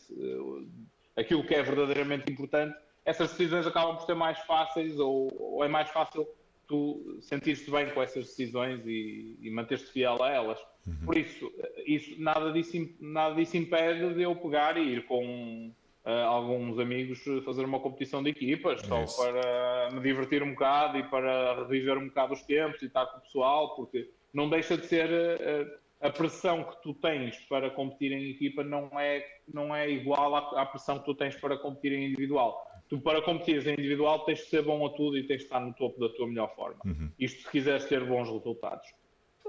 aquilo 1.17 1.47
que 1.47 1.55
é 1.55 1.63
verdadeiramente 1.63 2.31
importante, 2.31 2.77
essas 3.05 3.31
decisões 3.31 3.67
acabam 3.67 3.97
por 3.97 4.05
ser 4.07 4.15
mais 4.15 4.39
fáceis 4.41 4.99
ou, 4.99 5.29
ou 5.39 5.65
é 5.65 5.69
mais 5.69 5.89
fácil 5.91 6.29
tu 6.71 7.19
sentir-te 7.21 7.69
bem 7.69 7.91
com 7.91 8.01
essas 8.01 8.27
decisões 8.27 8.87
e, 8.87 9.37
e 9.41 9.51
manter-te 9.51 9.87
fiel 9.87 10.23
a 10.23 10.31
elas. 10.31 10.59
Uhum. 10.87 11.07
Por 11.07 11.17
isso, 11.17 11.53
isso 11.87 12.21
nada, 12.21 12.53
disso, 12.53 12.77
nada 13.01 13.35
disso 13.35 13.57
impede 13.57 14.15
de 14.15 14.23
eu 14.23 14.35
pegar 14.37 14.77
e 14.77 14.95
ir 14.95 15.07
com 15.07 15.71
uh, 16.05 16.09
alguns 16.09 16.79
amigos 16.79 17.23
fazer 17.45 17.65
uma 17.65 17.81
competição 17.81 18.23
de 18.23 18.31
equipas, 18.31 18.81
só 18.83 19.03
isso. 19.03 19.23
para 19.23 19.91
me 19.93 20.01
divertir 20.01 20.43
um 20.43 20.51
bocado 20.51 20.99
e 20.99 21.03
para 21.05 21.63
reviver 21.63 21.99
um 21.99 22.09
bocado 22.09 22.33
os 22.33 22.43
tempos 22.43 22.83
e 22.83 22.87
estar 22.87 23.07
com 23.07 23.19
o 23.19 23.21
pessoal, 23.21 23.77
porque 23.77 24.11
não 24.33 24.49
deixa 24.49 24.77
de 24.77 24.87
ser 24.87 25.11
uh, 25.11 25.81
a 26.01 26.11
pressão 26.11 26.65
que 26.65 26.83
tu 26.83 26.95
tens 26.95 27.37
para 27.41 27.71
competir 27.71 28.13
em 28.13 28.31
equipa 28.31 28.65
não 28.65 28.89
é, 28.99 29.25
não 29.53 29.75
é 29.75 29.91
igual 29.91 30.35
à, 30.35 30.63
à 30.63 30.67
pressão 30.67 30.99
que 30.99 31.05
tu 31.05 31.15
tens 31.15 31.37
para 31.37 31.59
competir 31.59 31.93
em 31.93 32.07
individual 32.07 32.67
tu 32.91 33.01
para 33.01 33.23
competir 33.23 33.65
em 33.67 33.73
individual 33.75 34.25
tens 34.25 34.41
de 34.41 34.47
ser 34.47 34.63
bom 34.63 34.85
a 34.85 34.91
tudo 34.91 35.17
e 35.17 35.23
tens 35.23 35.39
de 35.39 35.45
estar 35.45 35.61
no 35.61 35.73
topo 35.73 35.99
da 36.01 36.09
tua 36.11 36.27
melhor 36.27 36.53
forma. 36.57 36.81
Uhum. 36.85 37.09
Isto 37.19 37.43
se 37.43 37.51
quiseres 37.51 37.85
ter 37.85 38.05
bons 38.05 38.29
resultados. 38.29 38.87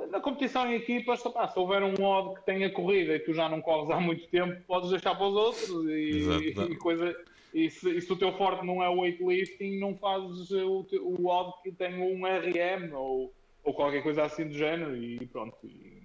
Na 0.09 0.19
competição 0.19 0.67
em 0.67 0.75
equipas, 0.75 1.21
se 1.21 1.59
houver 1.59 1.83
um 1.83 1.93
modo 1.99 2.35
que 2.35 2.45
tenha 2.45 2.69
corrida 2.71 3.15
e 3.15 3.19
tu 3.19 3.33
já 3.33 3.47
não 3.49 3.61
corres 3.61 3.89
há 3.89 3.99
muito 3.99 4.27
tempo, 4.27 4.61
podes 4.67 4.89
deixar 4.89 5.15
para 5.15 5.27
os 5.27 5.35
outros 5.35 5.85
e, 5.89 6.53
e 6.71 6.75
coisa. 6.77 7.15
E 7.53 7.69
se, 7.69 7.89
e 7.89 8.01
se, 8.01 8.11
o 8.11 8.15
teu 8.15 8.31
forte 8.37 8.65
não 8.65 8.81
é 8.81 8.87
o 8.87 9.01
weightlifting, 9.01 9.77
não 9.77 9.95
fazes 9.97 10.49
o, 10.51 10.87
o 11.01 11.27
odd 11.27 11.53
que 11.61 11.71
tem 11.71 12.01
um 12.01 12.25
RM 12.25 12.93
ou, 12.93 13.33
ou 13.63 13.73
qualquer 13.73 14.01
coisa 14.01 14.23
assim 14.23 14.47
do 14.47 14.53
género 14.53 14.95
e 14.95 15.25
pronto. 15.27 15.57
E, 15.65 16.01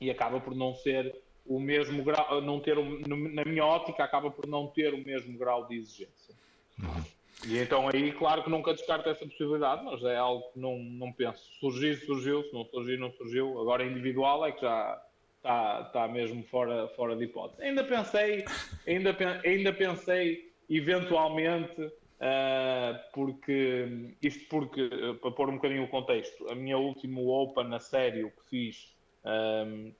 e 0.00 0.10
acaba 0.10 0.40
por 0.40 0.54
não 0.54 0.74
ser 0.74 1.14
o 1.46 1.60
mesmo 1.60 2.02
grau, 2.02 2.40
não 2.40 2.58
ter, 2.58 2.76
na 3.06 3.44
minha 3.44 3.64
ótica, 3.64 4.02
acaba 4.02 4.30
por 4.30 4.46
não 4.46 4.66
ter 4.66 4.92
o 4.92 5.04
mesmo 5.04 5.38
grau 5.38 5.66
de 5.66 5.76
exigência. 5.76 6.34
Uhum. 6.82 7.04
E 7.46 7.58
então 7.58 7.88
aí, 7.88 8.12
claro 8.12 8.42
que 8.42 8.50
nunca 8.50 8.72
descarto 8.72 9.08
essa 9.08 9.24
possibilidade, 9.26 9.84
mas 9.84 10.02
é 10.04 10.16
algo 10.16 10.50
que 10.52 10.58
não, 10.58 10.78
não 10.78 11.12
penso. 11.12 11.42
Surgir, 11.60 11.96
surgiu, 11.96 12.42
se 12.42 12.52
não 12.52 12.64
surgir, 12.64 12.98
não 12.98 13.12
surgiu. 13.12 13.60
Agora 13.60 13.84
individual 13.84 14.46
é 14.46 14.52
que 14.52 14.62
já 14.62 15.02
está, 15.44 15.82
está 15.86 16.08
mesmo 16.08 16.42
fora, 16.44 16.88
fora 16.88 17.14
de 17.14 17.24
hipótese. 17.24 17.62
Ainda 17.62 17.84
pensei, 17.84 18.44
ainda, 18.86 19.16
ainda 19.44 19.72
pensei 19.72 20.50
eventualmente, 20.70 21.82
uh, 21.82 22.98
porque 23.12 24.14
isto 24.22 24.48
porque, 24.48 24.82
uh, 24.82 25.14
para 25.16 25.30
pôr 25.30 25.50
um 25.50 25.56
bocadinho 25.56 25.84
o 25.84 25.88
contexto, 25.88 26.48
a 26.48 26.54
minha 26.54 26.78
última 26.78 27.20
Open 27.20 27.74
a 27.74 27.78
sério 27.78 28.30
que 28.30 28.48
fiz 28.48 28.94
um, 29.24 29.92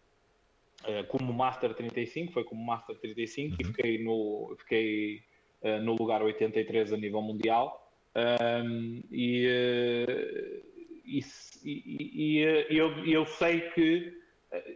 uh, 0.88 1.04
como 1.08 1.32
Master 1.32 1.74
35, 1.74 2.32
foi 2.32 2.44
como 2.44 2.64
Master 2.64 2.96
35 2.98 3.50
uhum. 3.50 3.56
e 3.60 3.64
fiquei 3.64 4.04
no. 4.04 4.56
Fiquei, 4.60 5.22
eh, 5.64 5.80
no 5.80 5.96
lugar 5.96 6.22
83 6.22 6.92
a 6.92 6.96
nível 6.98 7.22
mundial. 7.22 7.90
Um, 8.14 9.02
e, 9.10 9.48
uh, 9.48 10.62
e, 11.06 11.24
e, 11.64 12.42
e 12.70 12.76
eu, 12.76 13.04
eu, 13.06 13.24
sei 13.24 13.62
que 13.70 14.12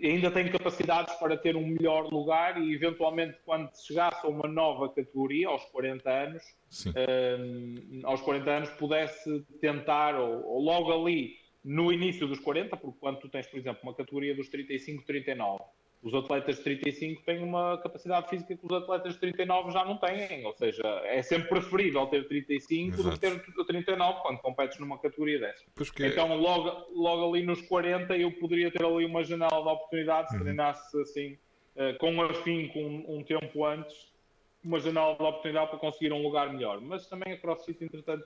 ainda 0.02 0.30
tenho 0.30 0.50
capacidades 0.50 1.14
para 1.16 1.36
ter 1.36 1.54
um 1.56 1.66
melhor 1.66 2.10
lugar 2.10 2.60
e 2.60 2.74
eventualmente 2.74 3.38
quando 3.44 3.70
chegasse 3.76 4.26
a 4.26 4.30
uma 4.30 4.48
nova 4.48 4.88
categoria 4.88 5.48
aos 5.48 5.64
40 5.66 6.10
anos 6.10 6.42
um, 7.38 8.00
aos 8.02 8.20
40 8.22 8.50
anos 8.50 8.70
pudesse 8.70 9.40
tentar 9.60 10.18
ou, 10.18 10.44
ou, 10.44 10.60
logo 10.60 10.92
ali 10.92 11.36
no 11.62 11.92
início 11.92 12.26
dos 12.26 12.40
40 12.40 12.76
porque 12.76 12.98
quando 12.98 13.20
tu 13.20 13.28
tens 13.28 13.46
por 13.46 13.58
exemplo 13.58 13.80
uma 13.84 13.94
categoria 13.94 14.34
dos 14.34 14.48
35, 14.48 15.04
39 15.04 15.62
os 16.02 16.14
atletas 16.14 16.56
de 16.56 16.62
35 16.62 17.22
têm 17.22 17.42
uma 17.42 17.76
capacidade 17.78 18.28
física 18.28 18.56
que 18.56 18.64
os 18.64 18.72
atletas 18.72 19.14
de 19.14 19.20
39 19.20 19.72
já 19.72 19.84
não 19.84 19.96
têm, 19.96 20.44
ou 20.46 20.52
seja, 20.54 20.82
é 21.04 21.20
sempre 21.22 21.48
preferível 21.48 22.06
ter 22.06 22.26
35 22.28 22.94
Exato. 22.94 23.02
do 23.02 23.40
que 23.40 23.52
ter 23.52 23.64
39 23.64 24.20
quando 24.22 24.38
competes 24.38 24.78
numa 24.78 24.98
categoria 24.98 25.40
dessa. 25.40 25.64
Então, 26.12 26.36
logo, 26.36 26.86
logo 26.94 27.34
ali 27.34 27.44
nos 27.44 27.60
40, 27.62 28.16
eu 28.16 28.30
poderia 28.32 28.70
ter 28.70 28.84
ali 28.84 29.04
uma 29.04 29.24
janela 29.24 29.60
de 29.60 29.68
oportunidade 29.68 30.30
se 30.30 30.36
uhum. 30.36 30.42
treinasse 30.42 31.00
assim, 31.00 31.32
uh, 31.74 31.98
com 31.98 32.22
afinco 32.22 32.78
um, 32.78 33.18
um 33.18 33.24
tempo 33.24 33.64
antes, 33.64 34.12
uma 34.62 34.78
janela 34.78 35.16
de 35.16 35.22
oportunidade 35.22 35.70
para 35.70 35.78
conseguir 35.78 36.12
um 36.12 36.22
lugar 36.22 36.52
melhor. 36.52 36.80
Mas 36.80 37.08
também 37.08 37.32
a 37.32 37.38
CrossFit, 37.38 37.82
entretanto, 37.82 38.24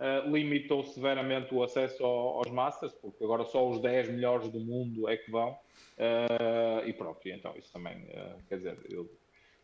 uh, 0.00 0.28
limitou 0.34 0.82
severamente 0.82 1.54
o 1.54 1.62
acesso 1.62 2.04
ao, 2.04 2.38
aos 2.38 2.50
Masters, 2.50 2.92
porque 2.94 3.22
agora 3.22 3.44
só 3.44 3.68
os 3.68 3.80
10 3.80 4.08
melhores 4.10 4.48
do 4.48 4.58
mundo 4.58 5.08
é 5.08 5.16
que 5.16 5.30
vão. 5.30 5.50
Uh, 5.50 6.86
e 6.86 6.92
pronto, 6.94 7.20
e 7.28 7.32
então 7.32 7.54
isso 7.56 7.70
também, 7.72 7.98
uh, 8.04 8.42
quer 8.48 8.56
dizer, 8.56 8.78
eu 8.88 9.08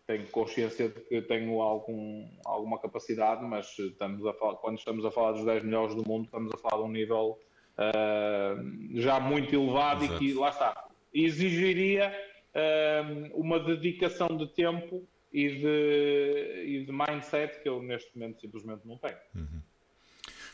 tenho 0.07 0.27
consciência 0.29 0.89
de 0.89 1.01
que 1.01 1.23
tenho 1.23 1.61
algum, 1.61 2.29
alguma 2.45 2.79
capacidade, 2.79 3.43
mas 3.45 3.77
estamos 3.79 4.25
a 4.27 4.33
falar, 4.35 4.57
quando 4.57 4.79
estamos 4.79 5.05
a 5.05 5.11
falar 5.11 5.33
dos 5.33 5.45
10 5.45 5.65
melhores 5.65 5.95
do 5.95 6.07
mundo, 6.07 6.27
estamos 6.27 6.55
a 6.55 6.59
falar 6.59 6.83
de 6.83 6.89
um 6.89 6.93
nível 6.93 7.41
já 8.95 9.21
muito 9.21 9.55
elevado 9.55 10.05
Exato. 10.05 10.25
e 10.25 10.33
que, 10.33 10.35
lá 10.35 10.49
está, 10.49 10.89
exigiria 11.13 12.11
uma 13.35 13.61
dedicação 13.61 14.29
de 14.29 14.47
tempo 14.47 15.07
e 15.33 15.49
de, 15.49 16.65
e 16.65 16.85
de 16.87 16.93
mindset 16.93 17.61
que 17.61 17.69
eu 17.69 17.83
neste 17.83 18.17
momento 18.17 18.41
simplesmente 18.41 18.87
não 18.87 18.97
tenho. 18.97 19.19
Uhum. 19.35 19.61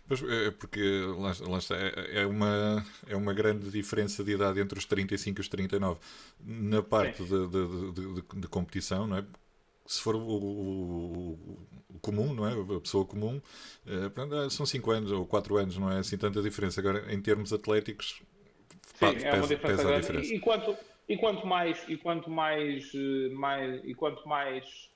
Pois, 0.07 0.23
é, 0.23 0.51
porque 0.51 0.81
lá, 1.17 1.35
lá 1.49 1.59
está, 1.59 1.77
é, 1.77 2.27
uma, 2.27 2.85
é 3.07 3.17
uma 3.17 3.33
grande 3.33 3.71
diferença 3.71 4.23
de 4.25 4.33
idade 4.33 4.61
entre 4.61 4.79
os 4.79 4.85
35 4.85 5.39
e 5.39 5.43
os 5.43 5.49
39. 5.49 6.01
Na 6.45 6.83
parte 6.83 7.23
de, 7.23 7.47
de, 7.49 7.93
de, 7.93 8.41
de, 8.41 8.49
competição, 8.49 9.07
não 9.07 9.19
é? 9.19 9.25
Se 9.87 10.01
for 10.01 10.15
o, 10.15 10.21
o, 10.21 11.67
o, 11.89 11.99
comum, 12.01 12.35
não 12.35 12.47
é? 12.47 12.53
A 12.77 12.81
pessoa 12.81 13.05
comum, 13.05 13.41
é, 13.87 14.51
são 14.51 14.67
5 14.67 14.91
anos 14.91 15.13
ou 15.13 15.27
4 15.27 15.57
anos, 15.57 15.79
não 15.79 15.91
é 15.91 15.99
assim 15.99 16.17
tanta 16.17 16.43
diferença. 16.43 16.81
Agora, 16.81 17.13
em 17.13 17.21
termos 17.21 17.53
atléticos, 17.53 18.23
Sim, 18.95 19.13
pesa, 19.13 19.27
é 19.27 19.35
uma 19.35 19.47
diferença 19.47 19.83
pesa 19.83 19.95
a 19.95 20.01
diferença. 20.01 20.33
E, 20.33 20.37
e, 20.37 20.41
quanto, 20.41 20.77
e 21.09 21.17
quanto 21.17 21.47
mais, 21.47 21.85
e 21.89 21.97
quanto 21.97 22.31
mais, 22.31 22.93
eh, 22.95 23.29
mais, 23.35 23.81
e 23.85 23.95
quanto 23.95 24.29
mais 24.29 24.91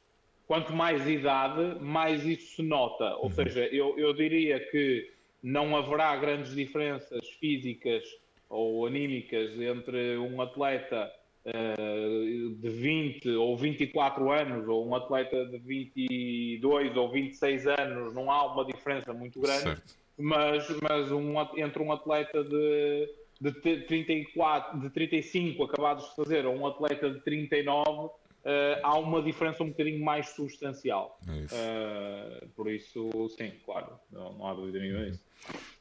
quanto 0.47 0.73
mais 0.73 1.07
idade, 1.09 1.81
mais 1.81 2.25
isso 2.25 2.57
se 2.57 2.63
nota. 2.63 3.17
Ou 3.17 3.25
uhum. 3.25 3.31
seja, 3.31 3.67
eu, 3.67 3.99
eu 3.99 4.15
diria 4.15 4.61
que 4.71 5.11
não 5.43 5.77
haverá 5.77 6.17
grandes 6.17 6.55
diferenças 6.55 7.29
físicas 7.41 8.05
ou 8.49 8.87
anímicas 8.87 9.61
entre 9.61 10.17
um 10.19 10.41
atleta 10.41 11.11
uh, 11.47 12.51
de 12.55 12.69
20 12.69 13.29
ou 13.31 13.57
24 13.57 14.31
anos 14.31 14.69
ou 14.69 14.87
um 14.87 14.95
atleta 14.95 15.45
de 15.47 15.59
22 15.59 16.97
ou 16.97 17.11
26 17.11 17.67
anos, 17.67 18.15
não 18.15 18.31
há 18.31 18.53
uma 18.53 18.65
diferença 18.65 19.13
muito 19.13 19.41
grande, 19.41 19.63
certo. 19.63 19.95
mas, 20.17 20.69
mas 20.81 21.11
um, 21.11 21.35
entre 21.57 21.83
um 21.83 21.91
atleta 21.91 22.45
de, 22.45 23.11
de 23.41 23.53
34, 23.83 24.81
de 24.81 24.91
35 24.91 25.65
acabados 25.65 26.09
de 26.09 26.17
fazer 26.17 26.47
ou 26.47 26.55
um 26.55 26.67
atleta 26.67 27.11
de 27.11 27.21
39 27.21 28.11
Uh, 28.47 28.79
há 28.85 28.97
uma 28.97 29.21
diferença 29.21 29.65
um 29.65 29.71
bocadinho 29.71 30.05
mais 30.05 30.29
substancial. 30.29 31.19
É 31.27 32.45
uh, 32.45 32.49
por 32.51 32.71
isso, 32.71 33.11
sim, 33.37 33.51
claro, 33.65 33.99
não, 34.09 34.35
não 34.35 34.47
há 34.47 34.55
dúvida 34.55 34.79
nenhuma 34.79 35.05
disso. 35.11 35.25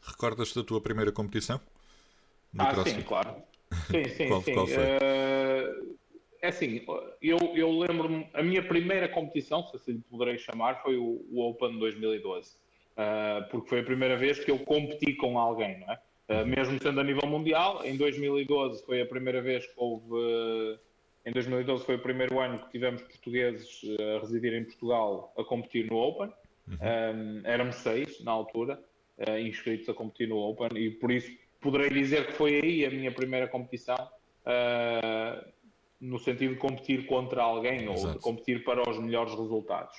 Recordas-te 0.01 0.56
da 0.56 0.63
tua 0.63 0.82
primeira 0.82 1.12
competição? 1.12 1.62
ah, 2.58 2.73
CrossFit? 2.73 2.95
sim, 2.95 3.04
claro. 3.04 3.36
Sim, 3.91 4.10
sim, 4.10 4.28
qual, 4.30 4.41
sim. 4.41 4.54
Qual 4.56 4.65
foi? 4.65 4.84
Uh, 4.84 5.95
é 6.41 6.47
assim, 6.47 6.84
eu, 7.21 7.38
eu 7.56 7.71
lembro-me, 7.78 8.28
a 8.34 8.41
minha 8.41 8.67
primeira 8.67 9.08
competição, 9.10 9.63
se 9.67 9.75
assim 9.75 10.01
poderei 10.10 10.39
chamar, 10.39 10.82
foi 10.82 10.97
o, 10.97 11.23
o 11.32 11.47
Open 11.47 11.78
2012. 11.78 12.56
porque 13.51 13.69
foi 13.69 13.82
a 13.82 13.84
primeira 13.84 14.17
vez 14.17 14.43
que 14.43 14.49
eu 14.49 14.58
competi 14.58 15.13
com 15.13 15.38
alguém, 15.38 15.80
não 15.82 15.91
é? 15.91 15.99
Uhum. 16.28 16.47
mesmo 16.47 16.82
sendo 16.82 16.99
a 16.99 17.04
nível 17.04 17.30
mundial, 17.30 17.86
em 17.86 17.95
2012 17.95 18.84
foi 18.84 19.01
a 19.01 19.06
primeira 19.06 19.43
vez 19.43 19.67
que 19.67 19.73
houve 19.78 20.80
em 21.26 21.32
2012 21.32 21.84
foi 21.86 21.96
o 21.96 22.00
primeiro 22.00 22.40
ano 22.40 22.60
que 22.60 22.72
tivemos 22.72 23.02
portugueses 23.02 23.82
eh, 23.84 24.18
a 24.18 24.20
residir 24.20 24.54
em 24.54 24.64
Portugal 24.64 25.34
a 25.36 25.44
competir 25.44 25.90
no 25.90 25.98
Open. 25.98 26.32
Uhum. 26.68 26.78
Um, 26.82 27.42
éramos 27.46 27.76
seis 27.78 28.24
na 28.24 28.32
altura, 28.32 28.80
uh, 29.20 29.38
inscritos 29.40 29.90
a 29.90 29.94
competir 29.94 30.28
no 30.28 30.38
Open, 30.38 30.70
e 30.76 30.92
por 30.92 31.12
isso 31.12 31.32
poderei 31.60 31.90
dizer 31.90 32.28
que 32.28 32.34
foi 32.34 32.60
aí 32.62 32.86
a 32.86 32.90
minha 32.92 33.12
primeira 33.12 33.48
competição, 33.48 33.96
uh, 33.96 35.48
no 36.00 36.20
sentido 36.20 36.54
de 36.54 36.60
competir 36.60 37.06
contra 37.08 37.42
alguém 37.42 37.84
Exato. 37.84 38.08
ou 38.08 38.14
de 38.14 38.20
competir 38.20 38.64
para 38.64 38.88
os 38.88 39.00
melhores 39.00 39.34
resultados. 39.34 39.96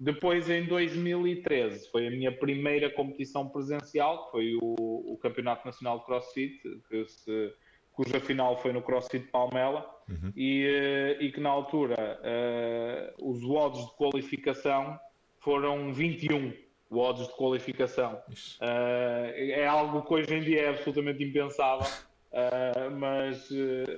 Depois, 0.00 0.48
em 0.48 0.64
2013, 0.64 1.90
foi 1.90 2.06
a 2.06 2.10
minha 2.10 2.30
primeira 2.30 2.88
competição 2.90 3.48
presencial, 3.48 4.26
que 4.26 4.30
foi 4.30 4.54
o, 4.62 5.12
o 5.12 5.18
Campeonato 5.20 5.66
Nacional 5.66 5.98
de 6.00 6.04
CrossFit, 6.04 6.60
se 7.06 7.52
cuja 7.92 8.20
final 8.20 8.56
foi 8.62 8.72
no 8.72 8.80
CrossFit 8.80 9.26
Palmela, 9.28 9.97
uhum. 10.08 10.32
e, 10.36 10.64
eh, 10.66 11.16
e, 11.20 11.32
que 11.32 11.40
na 11.40 11.50
altura 11.50 12.20
uh, 12.20 13.30
os 13.30 13.44
odds 13.44 13.84
de 13.84 13.92
qualificação 13.96 14.98
foram 15.38 15.92
21 15.92 16.52
odds 16.90 17.26
de 17.26 17.34
qualificação. 17.34 18.14
Uh, 18.60 19.30
é 19.34 19.66
algo 19.66 20.02
que 20.02 20.14
hoje 20.14 20.34
em 20.34 20.40
dia 20.42 20.62
é 20.62 20.68
absolutamente 20.70 21.22
impensável, 21.22 21.86
uh, 22.32 22.90
mas, 22.98 23.48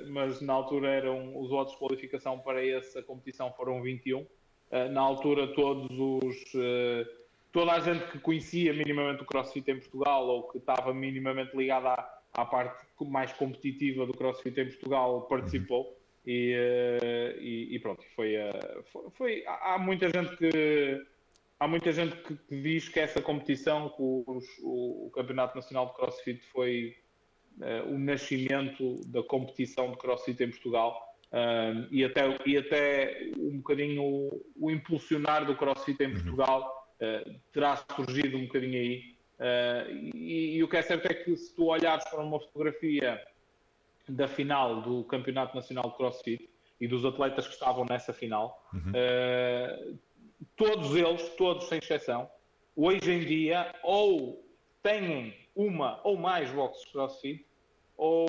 mas 0.09 0.41
na 0.41 0.53
altura 0.53 0.89
eram 0.89 1.41
os 1.41 1.53
odds 1.53 1.73
de 1.73 1.79
qualificação 1.79 2.39
para 2.41 2.67
essa 2.67 3.03
competição 3.03 3.53
foram 3.53 3.83
21. 3.83 4.27
na 4.93 5.01
altura 5.01 5.49
todos 5.55 5.91
os 5.99 6.53
toda 7.53 7.73
a 7.73 7.81
gente 7.81 8.07
que 8.13 8.19
conhecia 8.21 8.73
minimamente 8.73 9.23
o 9.23 9.27
CrossFit 9.27 9.69
em 9.69 9.81
Portugal 9.81 10.29
ou 10.29 10.45
que 10.45 10.59
estava 10.59 10.95
minimamente 10.95 11.57
ligado 11.57 11.89
à 11.89 12.21
à 12.33 12.45
parte 12.45 12.87
mais 13.01 13.33
competitiva 13.33 14.07
do 14.07 14.13
CrossFit 14.13 14.61
em 14.61 14.67
Portugal 14.67 15.23
participou 15.23 15.87
uhum. 15.87 15.95
E, 16.27 16.55
uh, 16.55 17.41
e, 17.41 17.75
e, 17.75 17.79
pronto, 17.79 18.05
foi, 18.15 18.37
uh, 18.37 18.83
foi, 18.93 19.11
foi, 19.11 19.45
há 19.47 19.79
muita 19.79 20.11
gente 20.11 20.37
que 20.37 21.03
há 21.59 21.69
muita 21.69 21.93
gente 21.93 22.17
que, 22.17 22.37
que 22.37 22.63
diz 22.63 22.89
que 22.89 23.01
essa 23.01 23.21
competição, 23.21 23.95
o, 23.99 24.41
o, 24.63 25.07
o, 25.07 25.11
Campeonato 25.11 25.57
Nacional 25.57 25.87
de 25.87 25.95
CrossFit 25.95 26.41
foi 26.47 26.97
uh, 27.59 27.91
o 27.93 27.99
nascimento 27.99 29.01
da 29.07 29.23
competição 29.23 29.91
de 29.91 29.99
CrossFit 29.99 30.43
em 30.43 30.51
Portugal 30.51 31.07
e, 31.93 32.05
até, 32.05 32.23
e 32.45 32.57
até 32.57 33.31
um 33.39 33.59
bocadinho 33.59 34.03
o, 34.03 34.47
o 34.57 34.69
impulsionar 34.69 35.47
do 35.47 35.55
CrossFit 35.55 36.03
em 36.03 36.09
uhum. 36.09 36.15
Portugal 36.15 36.93
terá 37.53 37.77
surgido 37.95 38.37
um 38.37 38.47
bocadinho 38.47 38.77
aí 38.77 39.21
Uh, 39.41 40.13
e, 40.15 40.57
e, 40.57 40.63
o 40.63 40.69
que 40.69 40.77
é 40.77 40.83
certo 40.83 41.07
é 41.07 41.15
que 41.15 41.35
se 41.35 41.55
tu 41.57 41.69
olhares 41.69 42.05
para 42.11 42.21
uma 42.21 42.39
fotografia 42.39 43.19
da 44.11 44.29
final 44.29 44.83
do 44.83 45.05
Campeonato 45.05 45.55
Nacional 45.55 45.91
de 45.91 45.97
CrossFit 45.97 46.51
e 46.81 46.89
dos 46.89 47.05
atletas 47.05 47.47
que 47.47 47.55
estavam 47.55 47.85
nessa 47.89 48.13
final, 48.13 48.67
uhum. 48.73 48.93
uh, 48.93 49.99
todos 50.57 50.95
eles, 50.97 51.29
todos 51.37 51.69
sem 51.69 51.79
exceção, 51.79 52.29
hoje 52.75 53.11
em 53.11 53.21
dia 53.21 53.75
ou 53.83 54.45
têm 54.83 55.35
uma 55.55 56.01
ou 56.05 56.17
mais 56.17 56.51
boxes 56.53 56.91
CrossFit 56.91 57.45
ou, 57.97 58.27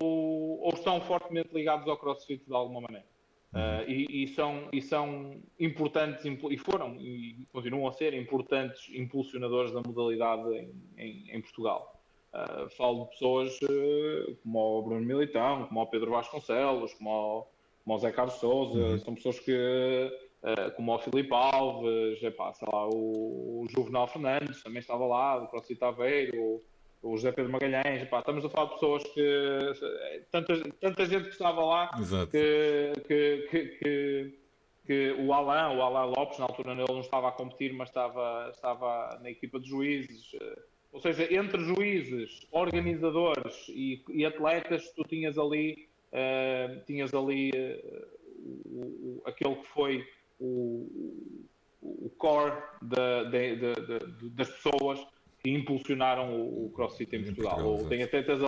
ou 0.60 0.74
estão 0.74 1.00
fortemente 1.00 1.54
ligados 1.54 1.88
ao 1.88 1.98
CrossFit 1.98 2.44
de 2.46 2.54
alguma 2.54 2.82
maneira. 2.82 3.10
Uh, 3.54 3.90
e, 3.90 4.24
e, 4.24 4.28
são, 4.30 4.70
e 4.72 4.82
são 4.82 5.42
importantes, 5.60 6.24
e 6.24 6.58
foram 6.58 6.96
e 6.96 7.46
continuam 7.52 7.86
a 7.86 7.92
ser 7.92 8.14
importantes 8.14 8.90
impulsionadores 8.94 9.74
da 9.74 9.82
modalidade 9.86 10.50
em, 10.56 10.74
em, 10.98 11.32
em 11.32 11.42
Portugal. 11.42 12.01
Uh, 12.34 12.70
falo 12.78 13.04
de 13.04 13.10
pessoas 13.12 13.60
uh, 13.64 14.36
como 14.42 14.60
o 14.60 14.84
Bruno 14.84 15.06
Militão, 15.06 15.66
como 15.68 15.82
o 15.82 15.88
Pedro 15.88 16.12
Vasconcelos, 16.12 16.94
como 16.94 17.10
o, 17.10 17.48
como 17.84 17.96
o 17.96 18.00
Zé 18.00 18.12
Carlos 18.12 18.36
Souza, 18.36 18.80
uhum. 18.80 19.00
são 19.00 19.16
pessoas 19.16 19.40
que, 19.40 20.12
como 20.78 20.96
o 20.96 21.00
Filipe 21.00 21.34
Alves, 21.34 22.24
epá, 22.24 22.54
sei 22.54 22.68
lá, 22.72 22.88
o, 22.88 23.64
o 23.64 23.68
Juvenal 23.70 24.08
Fernandes 24.08 24.64
também 24.64 24.80
estava 24.80 25.06
lá, 25.06 25.40
do 25.40 25.48
CrossFit 25.48 25.84
Aveiro, 25.84 26.64
o 27.02 27.18
José 27.18 27.32
Pedro 27.32 27.52
Magalhães, 27.52 28.08
pá, 28.08 28.20
estamos 28.20 28.46
a 28.46 28.50
falar 28.50 28.68
de 28.68 28.74
pessoas 28.76 29.04
que 29.04 30.24
tanta, 30.32 30.54
tanta 30.80 31.06
gente 31.06 31.24
que 31.24 31.32
estava 31.32 31.66
lá 31.66 31.92
que, 32.30 32.94
que, 33.08 33.48
que, 33.50 33.66
que, 33.68 34.40
que, 34.86 35.12
o 35.20 35.34
Alain, 35.34 35.78
o 35.78 35.82
Alain 35.82 36.14
Lopes, 36.16 36.38
na 36.38 36.46
altura 36.46 36.74
ele 36.74 36.86
não 36.88 37.02
estava 37.02 37.30
a 37.30 37.32
competir, 37.32 37.74
mas 37.74 37.90
estava, 37.90 38.50
estava 38.54 39.20
na 39.22 39.32
equipa 39.32 39.60
de 39.60 39.68
juízes. 39.68 40.32
Ou 40.92 41.00
seja, 41.00 41.34
entre 41.34 41.64
juízes, 41.64 42.46
organizadores 42.52 43.68
e, 43.70 44.04
e 44.10 44.26
atletas, 44.26 44.92
tu 44.92 45.04
tinhas 45.04 45.38
ali, 45.38 45.88
uh, 46.12 46.84
tinhas 46.86 47.14
ali 47.14 47.50
uh, 47.52 48.08
o, 48.66 48.82
o, 48.82 49.22
aquele 49.26 49.56
que 49.56 49.68
foi 49.68 50.06
o, 50.40 51.30
o 51.82 52.12
core 52.18 52.62
de, 52.82 53.30
de, 53.32 53.56
de, 53.56 54.30
das 54.32 54.50
pessoas 54.50 55.00
que 55.40 55.50
impulsionaram 55.50 56.40
o, 56.40 56.70
CrossFit 56.72 57.16
em 57.16 57.24
Portugal. 57.24 57.66
Ou 57.66 57.88
tem, 57.88 58.04
até, 58.04 58.22
tens, 58.22 58.42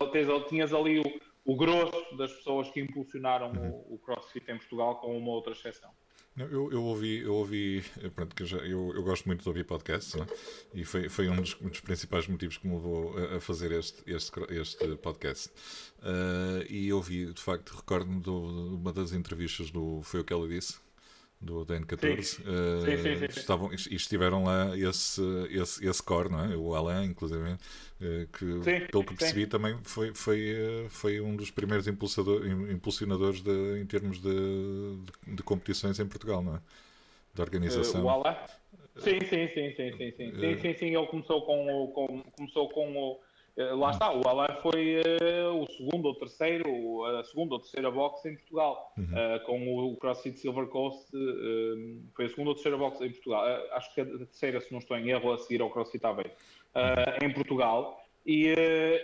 tinhas 0.49 0.73
ali 0.73 0.99
o, 0.99 1.21
o 1.45 1.55
grosso 1.55 2.17
das 2.17 2.31
pessoas 2.33 2.69
que 2.69 2.81
impulsionaram 2.81 3.51
uhum. 3.51 3.83
o, 3.89 3.95
o 3.95 3.97
CrossFit 3.99 4.51
em 4.51 4.57
Portugal, 4.57 4.97
com 4.97 5.17
uma 5.17 5.31
outra 5.31 5.53
exceção. 5.53 5.89
Eu, 6.35 6.71
eu 6.71 6.83
ouvi, 6.83 7.19
eu 7.19 7.35
ouvi 7.35 7.83
pronto, 8.15 8.35
que 8.35 8.41
eu, 8.41 8.47
já, 8.47 8.57
eu, 8.57 8.91
eu, 8.95 9.03
gosto 9.03 9.25
muito 9.27 9.43
de 9.43 9.47
ouvir 9.47 9.63
podcasts 9.65 10.15
né? 10.15 10.25
e 10.73 10.83
foi, 10.83 11.07
foi 11.07 11.29
um 11.29 11.35
dos, 11.35 11.55
um 11.61 11.69
dos, 11.69 11.79
principais 11.79 12.27
motivos 12.27 12.57
que 12.57 12.67
me 12.67 12.73
levou 12.73 13.15
a, 13.15 13.35
a 13.35 13.39
fazer 13.39 13.71
este, 13.71 14.01
este, 14.07 14.31
este 14.49 14.95
podcast. 14.95 15.49
Uh, 15.99 16.65
e 16.67 16.91
ouvi, 16.91 17.31
de 17.31 17.41
facto, 17.41 17.75
recordo-me 17.75 18.19
de 18.19 18.29
uma 18.31 18.91
das 18.91 19.13
entrevistas 19.13 19.69
do. 19.69 20.01
Foi 20.01 20.21
o 20.21 20.23
que 20.23 20.33
ela 20.33 20.47
disse, 20.47 20.79
do 21.43 21.65
DN14, 21.65 22.23
sim. 22.23 22.41
Uh, 22.41 22.81
sim, 22.85 22.97
sim, 22.97 23.25
estavam, 23.39 23.71
e 23.71 23.95
estiveram 23.95 24.43
lá 24.43 24.77
esse, 24.77 25.21
esse, 25.49 25.85
esse 25.85 26.01
core, 26.01 26.29
não 26.29 26.45
é? 26.45 26.55
o 26.55 26.73
Alain, 26.73 27.05
inclusive, 27.05 27.51
uh, 27.51 27.57
que 28.31 28.89
pelo 28.91 29.03
que 29.03 29.15
percebi 29.15 29.45
também 29.45 29.77
foi, 29.83 30.13
foi, 30.13 30.53
uh, 30.53 30.89
foi 30.89 31.21
um 31.21 31.35
dos 31.35 31.51
primeiros 31.51 31.87
impulsionadores 31.87 33.41
de, 33.41 33.81
em 33.81 33.85
termos 33.85 34.21
de, 34.21 34.29
de, 35.25 35.35
de, 35.35 35.43
competições 35.43 35.99
em 35.99 36.07
Portugal, 36.07 36.41
não 36.41 36.55
é? 36.55 36.59
Da 37.35 37.43
organização. 37.43 38.03
o 38.03 38.09
Alain? 38.09 38.37
Sim, 38.97 39.19
sim, 39.21 39.47
sim, 39.47 39.71
sim, 39.75 39.91
sim, 39.97 40.11
sim. 40.11 40.31
sim, 40.39 40.59
sim, 40.61 40.73
sim, 40.75 40.95
ele 40.95 41.07
começou 41.07 41.41
com, 41.45 41.91
com, 41.93 42.23
começou 42.35 42.69
com 42.69 42.93
o 42.95 43.19
eh, 43.19 43.32
lá 43.57 43.91
está, 43.91 44.11
o 44.11 44.27
Alain 44.27 44.55
foi 44.61 44.97
uh, 44.97 45.61
o 45.61 45.67
segundo 45.71 46.05
ou 46.07 46.15
terceiro, 46.15 47.05
a 47.05 47.23
segunda 47.23 47.53
ou 47.55 47.59
terceira 47.59 47.91
box 47.91 48.25
em 48.25 48.35
Portugal, 48.35 48.91
uhum. 48.97 49.05
uh, 49.05 49.45
com 49.45 49.91
o 49.91 49.95
CrossFit 49.97 50.39
Silver 50.39 50.67
Coast, 50.67 51.15
uh, 51.15 52.01
foi 52.15 52.25
a 52.25 52.29
segunda 52.29 52.49
ou 52.49 52.55
terceira 52.55 52.77
box 52.77 53.01
em 53.01 53.11
Portugal, 53.11 53.45
acho 53.73 53.93
que 53.93 54.01
a 54.01 54.05
terceira, 54.05 54.59
se 54.59 54.71
não 54.71 54.79
estou 54.79 54.97
em 54.97 55.09
erro, 55.09 55.31
a 55.31 55.37
seguir 55.37 55.61
ao 55.61 55.69
CrossFit 55.69 56.03
Aveiro, 56.05 56.31
uhum. 56.75 57.27
em 57.27 57.33
Portugal. 57.33 57.99
E, 58.25 58.55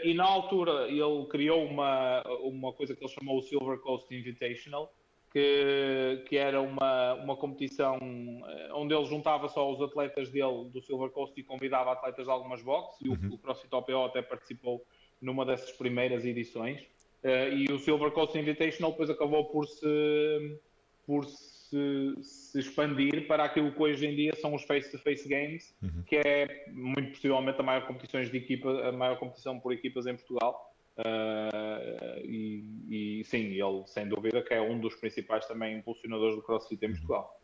e, 0.06 0.14
na 0.14 0.24
altura 0.24 0.88
ele 0.88 1.26
criou 1.30 1.66
uma, 1.66 2.24
uma 2.42 2.72
coisa 2.72 2.96
que 2.96 3.04
ele 3.04 3.12
chamou 3.12 3.38
o 3.38 3.42
Silver 3.42 3.78
Coast 3.80 4.08
Invitational, 4.16 4.90
que, 5.32 6.24
que 6.28 6.38
era 6.38 6.60
uma, 6.62 7.14
uma 7.16 7.36
competição 7.36 7.98
eh, 7.98 8.70
onde 8.74 8.96
ele 8.96 9.06
juntava 9.06 9.48
só 9.48 9.72
os 9.72 9.82
atletas 9.82 10.30
dele 10.30 10.70
do 10.72 10.82
Silver 10.82 11.10
Coast 11.10 11.40
e 11.40 11.44
convidava 11.44 11.92
atletas 11.92 12.26
de 12.26 12.32
algumas 12.32 12.62
boxes, 12.62 13.00
e 13.02 13.10
uhum. 13.10 13.30
o, 13.32 13.36
o 13.36 13.38
CrossFit 13.38 13.74
OPO 13.74 14.06
até 14.06 14.22
participou 14.22 14.84
numa 15.22 15.46
dessas 15.46 15.72
primeiras 15.72 16.26
edições. 16.26 16.82
Uh, 17.24 17.54
e 17.54 17.72
o 17.72 17.78
Silver 17.78 18.12
Coast 18.12 18.38
Invitational 18.38 18.92
depois 18.92 19.10
acabou 19.10 19.46
por 19.46 19.68
se, 19.68 20.60
por 21.06 21.26
se, 21.26 22.16
se, 22.22 22.60
expandir 22.60 23.28
para 23.28 23.44
aquilo 23.44 23.72
que 23.74 23.82
hoje 23.82 24.08
em 24.08 24.16
dia 24.16 24.34
são 24.38 24.56
os 24.56 24.64
face-to-face 24.64 25.28
-face 25.28 25.30
games, 25.30 25.76
uhum. 25.84 26.04
que 26.04 26.16
é 26.16 26.66
muito 26.72 27.12
possivelmente 27.12 27.60
a 27.60 27.64
maior 27.64 27.86
competição 27.86 28.24
de 28.24 28.36
equipa, 28.36 28.70
a 28.88 28.92
maior 28.94 29.20
competição 29.20 29.60
por 29.60 29.74
equipas 29.74 30.08
em 30.08 30.16
Portugal. 30.16 30.69
Uh, 31.00 32.20
e, 32.26 32.64
e, 32.90 33.24
sim, 33.24 33.54
ele 33.54 33.84
sem 33.88 34.08
dúvida 34.08 34.42
que 34.42 34.54
é 34.54 34.62
um 34.62 34.80
dos 34.80 34.96
principais 34.96 35.46
também 35.46 35.78
impulsionadores 35.78 36.36
do 36.36 36.42
CrossFit 36.42 36.86
em 36.86 36.92
Portugal. 36.92 37.40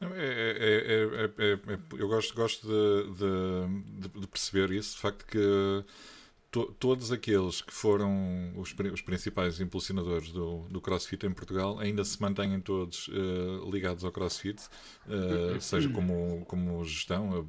É, 0.00 0.06
é, 0.06 1.44
é, 1.44 1.78
eu 1.98 2.06
gosto, 2.06 2.34
gosto 2.34 2.66
de, 2.66 3.14
de, 3.14 4.20
de, 4.20 4.28
perceber 4.28 4.70
isso, 4.70 4.96
de 4.96 5.00
facto 5.00 5.26
que 5.26 5.84
to, 6.52 6.66
todos 6.78 7.10
aqueles 7.10 7.62
que 7.62 7.72
foram 7.72 8.52
os, 8.56 8.74
os 8.92 9.00
principais 9.00 9.60
impulsionadores 9.60 10.30
do, 10.30 10.68
do, 10.68 10.80
CrossFit 10.80 11.26
em 11.26 11.32
Portugal 11.32 11.78
ainda 11.80 12.04
se 12.04 12.20
mantêm 12.20 12.60
todos 12.60 13.08
uh, 13.08 13.70
ligados 13.70 14.04
ao 14.04 14.12
CrossFit, 14.12 14.62
uh, 15.06 15.60
seja 15.60 15.88
como, 15.88 16.44
como 16.44 16.84
gestão, 16.84 17.44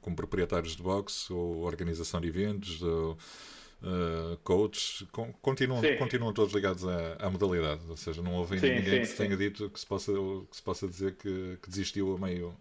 como 0.00 0.16
proprietários 0.16 0.74
de 0.74 0.82
boxe 0.82 1.32
ou 1.32 1.62
organização 1.62 2.20
de 2.20 2.28
eventos. 2.28 2.82
Ou, 2.82 3.16
uh, 3.82 4.36
coaches, 4.44 5.04
continuam, 5.40 5.80
continuam 5.98 6.32
todos 6.32 6.54
ligados 6.54 6.86
à, 6.86 7.16
à, 7.18 7.30
modalidade, 7.30 7.82
ou 7.88 7.96
seja, 7.96 8.22
não 8.22 8.34
houve 8.34 8.58
sim, 8.58 8.66
ninguém 8.66 8.84
sim, 8.84 9.00
que 9.00 9.06
se 9.06 9.16
tenha 9.16 9.36
dito 9.36 9.70
que 9.70 9.80
se 9.80 9.86
possa, 9.86 10.12
que 10.12 10.56
se 10.56 10.62
possa 10.62 10.88
dizer 10.88 11.16
que, 11.16 11.58
que 11.62 11.68
desistiu 11.68 12.14
a 12.14 12.18
meio, 12.18 12.54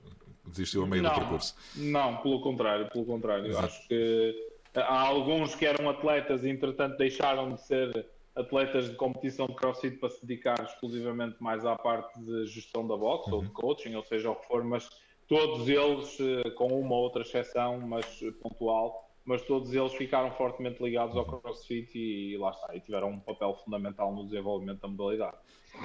desistiu 0.46 0.84
a 0.84 0.88
meio 0.88 1.04
não, 1.04 1.14
do 1.14 1.20
percurso. 1.20 1.56
Não, 1.76 2.18
pelo 2.18 2.42
contrário, 2.42 2.90
pelo 2.92 3.06
contrário. 3.06 3.48
Exato. 3.48 3.66
Acho 3.66 3.88
que 3.88 4.50
há 4.76 5.00
alguns 5.00 5.56
que 5.56 5.66
eram 5.66 5.90
atletas 5.90 6.44
e 6.44 6.50
entretanto 6.50 6.98
deixaram 6.98 7.54
de 7.54 7.62
ser 7.62 8.08
atletas 8.36 8.90
de 8.90 8.96
competição 8.96 9.48
de 9.48 9.56
crossfit 9.56 9.98
para 9.98 10.10
se 10.10 10.26
dedicar 10.26 10.64
exclusivamente 10.64 11.38
mais 11.40 11.66
à 11.66 11.76
parte 11.76 12.20
de 12.20 12.46
gestão 12.46 12.88
da 12.88 12.96
boxe 12.96 13.30
uhum. 13.30 13.38
ou 13.38 13.42
de 13.42 13.48
uhum. 13.48 13.54
coaching, 13.54 13.96
ou 13.96 14.04
seja, 14.04 14.30
o 14.30 14.36
que 14.36 14.46
for, 14.46 14.64
mas 14.64 14.88
todos 15.28 15.68
eles, 15.68 16.18
eh, 16.20 16.50
com 16.52 16.68
uma 16.68 16.96
ou 16.96 17.04
outra 17.04 17.24
exceção, 17.24 17.80
mas 17.82 18.06
pontual, 18.42 19.07
mas 19.28 19.42
todos 19.42 19.74
eles 19.74 19.94
ficaram 19.94 20.32
fortemente 20.32 20.82
ligados 20.82 21.16
ao 21.18 21.26
CrossFit 21.26 21.92
e, 21.94 22.34
e 22.34 22.38
lá 22.38 22.50
está, 22.50 22.74
e 22.74 22.80
tiveram 22.80 23.12
um 23.12 23.20
papel 23.20 23.54
fundamental 23.64 24.16
no 24.16 24.26
desenvolvimento 24.26 24.80
da 24.80 24.88
modalidade. 24.88 25.36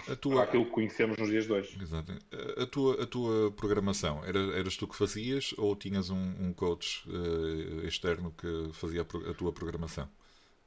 A 0.09 0.15
tua... 0.15 0.45
aquilo 0.45 0.65
que 0.65 0.71
conhecemos 0.71 1.19
nos 1.19 1.29
dias 1.29 1.47
de 1.47 1.53
hoje. 1.53 1.77
Exato. 1.83 2.13
A 2.57 2.67
tua, 2.67 3.03
a 3.03 3.07
tua 3.07 3.51
programação, 3.51 4.25
era, 4.25 4.39
eras 4.57 4.77
tu 4.77 4.87
que 4.87 4.95
fazias 4.95 5.53
ou 5.59 5.75
tinhas 5.75 6.09
um, 6.09 6.35
um 6.41 6.53
coach 6.53 7.05
uh, 7.11 7.85
externo 7.85 8.33
que 8.39 8.73
fazia 8.73 9.03
a, 9.03 9.31
a, 9.31 9.35
tua 9.35 9.53
programação 9.53 10.09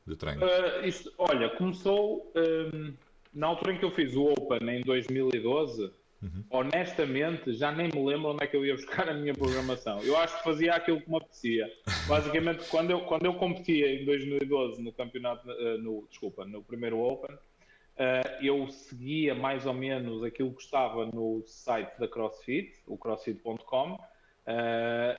de 0.05 0.17
treino? 0.17 0.45
Uh, 0.45 0.85
isto, 0.85 1.11
olha, 1.17 1.49
começou 1.51 2.29
um, 2.35 2.93
na 3.33 3.47
altura 3.47 3.73
em 3.73 3.79
que 3.79 3.85
eu 3.85 3.91
fiz 3.91 4.13
o 4.15 4.25
Open 4.25 4.69
em 4.69 4.81
2012 4.81 5.91
Uhum. 6.21 6.43
Honestamente, 6.49 7.53
já 7.53 7.71
nem 7.71 7.89
me 7.93 8.03
lembro 8.03 8.31
onde 8.31 8.43
é 8.43 8.47
que 8.47 8.55
eu 8.55 8.65
ia 8.65 8.75
buscar 8.75 9.07
a 9.09 9.13
minha 9.13 9.33
programação. 9.33 10.01
Eu 10.01 10.17
acho 10.17 10.37
que 10.37 10.43
fazia 10.43 10.73
aquilo 10.73 11.01
que 11.01 11.09
me 11.09 11.17
apetecia. 11.17 11.71
Basicamente, 12.07 12.67
quando 12.69 12.91
eu, 12.91 13.01
quando 13.01 13.25
eu 13.25 13.33
competia 13.35 13.93
em 13.93 14.05
2012 14.05 14.81
no 14.81 14.91
campeonato, 14.91 15.47
uh, 15.49 15.77
no, 15.77 16.07
desculpa, 16.09 16.45
no 16.45 16.63
primeiro 16.63 16.99
Open, 16.99 17.35
uh, 17.35 18.43
eu 18.43 18.67
seguia 18.69 19.35
mais 19.35 19.65
ou 19.65 19.73
menos 19.73 20.23
aquilo 20.23 20.53
que 20.53 20.61
estava 20.61 21.05
no 21.05 21.43
site 21.45 21.99
da 21.99 22.07
CrossFit, 22.07 22.73
o 22.87 22.97
crossfit.com, 22.97 23.93
uh, 23.93 23.97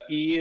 e, 0.09 0.39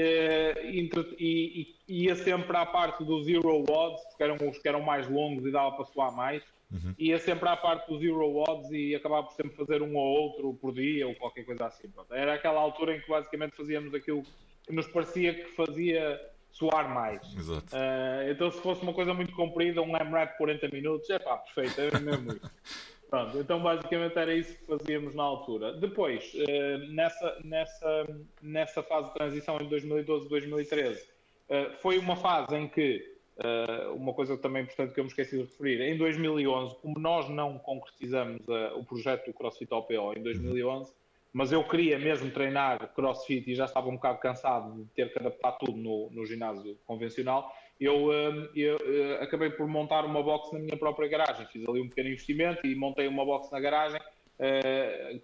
e, 0.65 0.91
e, 1.19 1.77
ia 1.89 2.17
sempre 2.17 2.57
à 2.57 2.67
parte 2.67 3.05
do 3.05 3.23
Zero 3.23 3.65
Odds, 3.71 4.03
porque 4.09 4.23
eram 4.23 4.37
os 4.49 4.59
que 4.59 4.69
eram 4.69 4.81
mais 4.81 5.09
longos 5.09 5.47
e 5.47 5.53
dava 5.53 5.77
para 5.77 5.85
soar 5.85 6.15
mais. 6.15 6.43
Uhum. 6.71 6.95
Ia 6.99 7.19
sempre 7.19 7.49
à 7.49 7.57
parte 7.57 7.89
dos 7.89 8.01
Zero 8.01 8.37
Odds 8.37 8.71
e 8.73 8.95
acabava 8.95 9.29
por 9.29 9.35
sempre 9.35 9.57
fazer 9.57 9.83
um 9.83 9.97
ou 9.97 10.05
outro 10.05 10.55
por 10.55 10.75
dia 10.75 11.07
ou 11.07 11.14
qualquer 11.14 11.45
coisa 11.45 11.67
assim. 11.67 11.89
Pronto. 11.89 12.12
Era 12.12 12.35
aquela 12.35 12.61
altura 12.61 12.97
em 12.97 13.01
que 13.01 13.09
basicamente 13.09 13.57
fazíamos 13.57 13.95
aquilo 13.95 14.23
que 14.67 14.73
nos 14.73 14.87
parecia 14.89 15.33
que 15.33 15.55
fazia 15.55 16.21
soar 16.51 16.93
mais. 16.93 17.23
Uh, 17.35 18.31
então, 18.31 18.51
se 18.51 18.61
fosse 18.61 18.83
uma 18.83 18.93
coisa 18.93 19.12
muito 19.14 19.35
comprida, 19.35 19.83
um 19.83 19.95
AMRAP 19.95 20.33
de 20.33 20.39
40 20.39 20.69
minutos, 20.69 21.11
é 21.11 21.19
pá, 21.19 21.37
perfeito, 21.37 21.81
era 21.81 22.01
mesmo 22.01 22.33
isso. 22.33 22.51
Pronto, 23.09 23.39
então 23.39 23.62
basicamente 23.62 24.19
era 24.19 24.35
isso 24.35 24.59
que 24.59 24.67
fazíamos 24.67 25.14
na 25.14 25.23
altura. 25.23 25.75
Depois, 25.75 26.33
uh, 26.35 26.93
nessa, 26.93 27.39
nessa, 27.45 28.07
nessa 28.43 28.83
fase 28.83 29.09
de 29.09 29.14
transição 29.14 29.59
em 29.61 29.69
2012-2013, 29.69 30.97
uh, 30.97 31.77
foi 31.81 31.99
uma 31.99 32.17
fase 32.17 32.57
em 32.57 32.67
que 32.67 33.16
Uh, 33.37 33.93
uma 33.95 34.14
coisa 34.14 34.39
também 34.39 34.62
importante 34.62 34.95
que 34.95 35.01
eu 35.01 35.05
me 35.05 35.11
esqueci 35.11 35.37
de 35.37 35.43
referir, 35.43 35.82
em 35.82 35.99
2011, 35.99 36.76
como 36.80 36.99
nós 36.99 37.28
não 37.28 37.59
concretizamos 37.59 38.41
uh, 38.49 38.78
o 38.78 38.84
projeto 38.84 39.26
do 39.26 39.34
CrossFit 39.34 39.72
OPO 39.74 40.14
em 40.16 40.22
2011, 40.22 40.91
mas 41.34 41.53
eu 41.53 41.62
queria 41.62 41.99
mesmo 41.99 42.30
treinar 42.30 42.95
CrossFit 42.95 43.51
e 43.51 43.55
já 43.55 43.66
estava 43.66 43.89
um 43.89 43.97
bocado 43.97 44.20
cansado 44.20 44.82
de 44.82 44.89
ter 44.95 45.12
que 45.12 45.18
adaptar 45.18 45.53
tudo 45.53 45.76
no, 45.76 46.09
no 46.12 46.24
ginásio 46.24 46.78
convencional, 46.87 47.53
eu, 47.78 48.07
uh, 48.07 48.49
eu 48.57 48.78
acabei 49.20 49.51
por 49.51 49.68
montar 49.68 50.07
uma 50.07 50.22
box 50.22 50.55
na 50.55 50.59
minha 50.59 50.76
própria 50.78 51.07
garagem. 51.07 51.47
Fiz 51.49 51.68
ali 51.68 51.82
um 51.82 51.91
pequeno 51.91 52.09
investimento 52.09 52.66
e 52.66 52.74
montei 52.74 53.07
uma 53.07 53.22
box 53.22 53.53
na 53.53 53.61
garagem, 53.61 54.01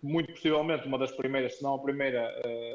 muito 0.02 0.32
possivelmente 0.32 0.86
uma 0.86 0.98
das 0.98 1.12
primeiras, 1.12 1.56
se 1.56 1.62
não 1.62 1.76
a 1.76 1.82
primeira 1.82 2.30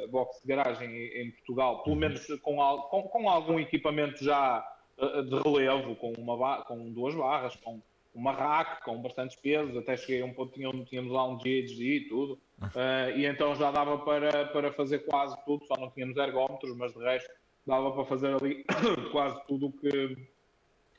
box 0.10 0.42
de 0.42 0.48
garagem 0.48 0.90
em, 0.90 1.28
em 1.28 1.32
Portugal, 1.32 1.84
pelo 1.84 1.96
menos 1.96 2.26
com, 2.42 2.58
com, 2.90 3.04
com 3.04 3.30
algum 3.30 3.60
equipamento 3.60 4.24
já 4.24 4.66
de 4.98 5.40
relevo, 5.42 5.96
com, 5.96 6.12
uma 6.18 6.64
com 6.64 6.92
duas 6.92 7.14
barras, 7.14 7.56
com 7.58 7.82
uma 8.14 8.32
rack, 8.32 8.84
com 8.84 9.00
bastantes 9.00 9.36
pesos, 9.36 9.78
até 9.78 9.96
cheguei 9.96 10.22
a 10.22 10.26
um 10.26 10.34
ponto 10.34 10.60
onde 10.68 10.86
tínhamos 10.86 11.12
lá 11.12 11.24
um 11.24 11.38
GHD 11.38 11.84
e 11.84 12.08
tudo, 12.10 12.34
uh, 12.62 13.12
e 13.16 13.26
então 13.26 13.56
já 13.56 13.70
dava 13.70 14.00
para, 14.00 14.46
para 14.46 14.74
fazer 14.74 15.00
quase 15.00 15.38
tudo, 15.46 15.66
só 15.68 15.76
não 15.78 15.92
tínhamos 15.92 16.18
ergómetros, 16.18 16.76
mas 16.76 16.94
de 16.94 17.00
resto 17.00 17.30
dava 17.66 17.92
para 17.92 18.06
fazer 18.06 18.36
ali 18.36 18.66
quase 19.12 19.40
tudo 19.46 19.68
o 19.68 19.72
que, 19.72 20.18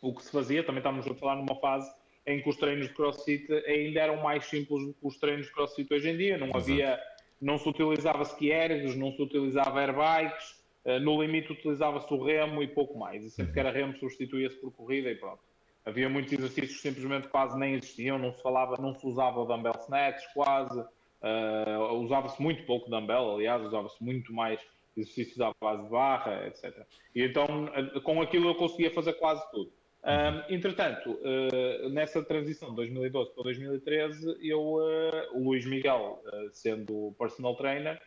o 0.00 0.14
que 0.14 0.22
se 0.22 0.30
fazia. 0.30 0.62
Também 0.62 0.78
estávamos 0.78 1.06
a 1.08 1.14
falar 1.14 1.36
numa 1.36 1.56
fase 1.56 1.90
em 2.26 2.40
que 2.40 2.48
os 2.48 2.56
treinos 2.56 2.86
de 2.86 2.94
crossfit 2.94 3.50
ainda 3.66 4.00
eram 4.00 4.22
mais 4.22 4.44
simples 4.44 4.86
do 4.86 4.92
que 4.92 5.06
os 5.06 5.16
treinos 5.16 5.46
de 5.46 5.52
crossfit 5.52 5.92
hoje 5.92 6.10
em 6.10 6.16
dia, 6.16 6.38
não 6.38 6.54
havia, 6.54 7.00
não 7.40 7.58
se 7.58 7.68
utilizava 7.68 8.22
ski 8.22 8.50
ergos, 8.50 8.94
não 8.94 9.12
se 9.12 9.22
utilizava 9.22 9.80
airbikes, 9.80 10.44
eh, 10.44 10.57
no 11.00 11.20
limite 11.20 11.52
utilizava-se 11.52 12.12
o 12.12 12.22
remo 12.22 12.62
e 12.62 12.68
pouco 12.68 12.98
mais. 12.98 13.24
E 13.24 13.30
sempre 13.30 13.52
que 13.52 13.60
era 13.60 13.70
remo 13.70 13.96
substituía-se 13.96 14.56
por 14.56 14.70
corrida 14.72 15.10
e 15.10 15.14
pronto. 15.14 15.40
Havia 15.88 16.08
muitos 16.08 16.34
exercícios 16.34 16.76
que 16.76 16.88
simplesmente 16.88 17.28
quase 17.28 17.58
nem 17.58 17.74
existiam, 17.74 18.18
não 18.18 18.30
se 18.32 18.42
falava, 18.42 18.76
não 18.78 18.94
se 18.94 19.06
usava 19.06 19.46
dumbbell 19.46 19.74
snatch 19.84 20.22
quase, 20.34 20.78
uh, 20.80 21.94
usava-se 21.94 22.42
muito 22.42 22.64
pouco 22.64 22.90
dumbbell, 22.90 23.36
aliás, 23.36 23.62
usava-se 23.62 24.02
muito 24.04 24.30
mais 24.32 24.60
exercícios 24.94 25.40
à 25.40 25.50
base 25.58 25.82
de 25.84 25.88
barra, 25.88 26.46
etc. 26.46 26.84
E 27.14 27.22
então, 27.22 27.70
eh, 27.74 28.00
com 28.00 28.20
aquilo 28.20 28.50
eu 28.50 28.54
conseguia 28.56 28.90
fazer 28.90 29.14
quase 29.14 29.48
tudo. 29.50 29.72
Um, 30.04 30.54
entretanto, 30.54 31.10
uh, 31.10 31.88
nessa 31.88 32.22
transição 32.22 32.70
de 32.70 32.76
2012 32.76 33.32
para 33.32 33.44
2013, 33.44 34.36
eu, 34.42 34.60
uh, 34.60 35.38
o 35.38 35.44
Luís 35.44 35.64
Miguel, 35.64 36.22
sendo 36.52 37.14
personal 37.18 37.54
trainer 37.56 38.00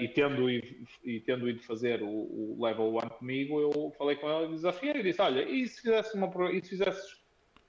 e, 0.00 0.08
tendo 0.08 0.50
ido, 0.50 0.66
e 1.04 1.20
tendo 1.20 1.48
ido 1.48 1.62
fazer 1.62 2.02
o, 2.02 2.08
o 2.08 2.58
Level 2.60 2.96
1 2.96 3.00
comigo, 3.10 3.60
eu 3.60 3.92
falei 3.96 4.16
com 4.16 4.28
ele 4.28 4.52
e 4.52 4.56
desafiei 4.56 4.96
e 4.96 5.02
disse: 5.02 5.22
Olha, 5.22 5.42
e 5.42 5.66
se 5.66 5.82
fizesse 5.82 6.16
uma. 6.16 6.28
E 6.52 6.62
se 6.62 6.70
fizesses 6.70 7.18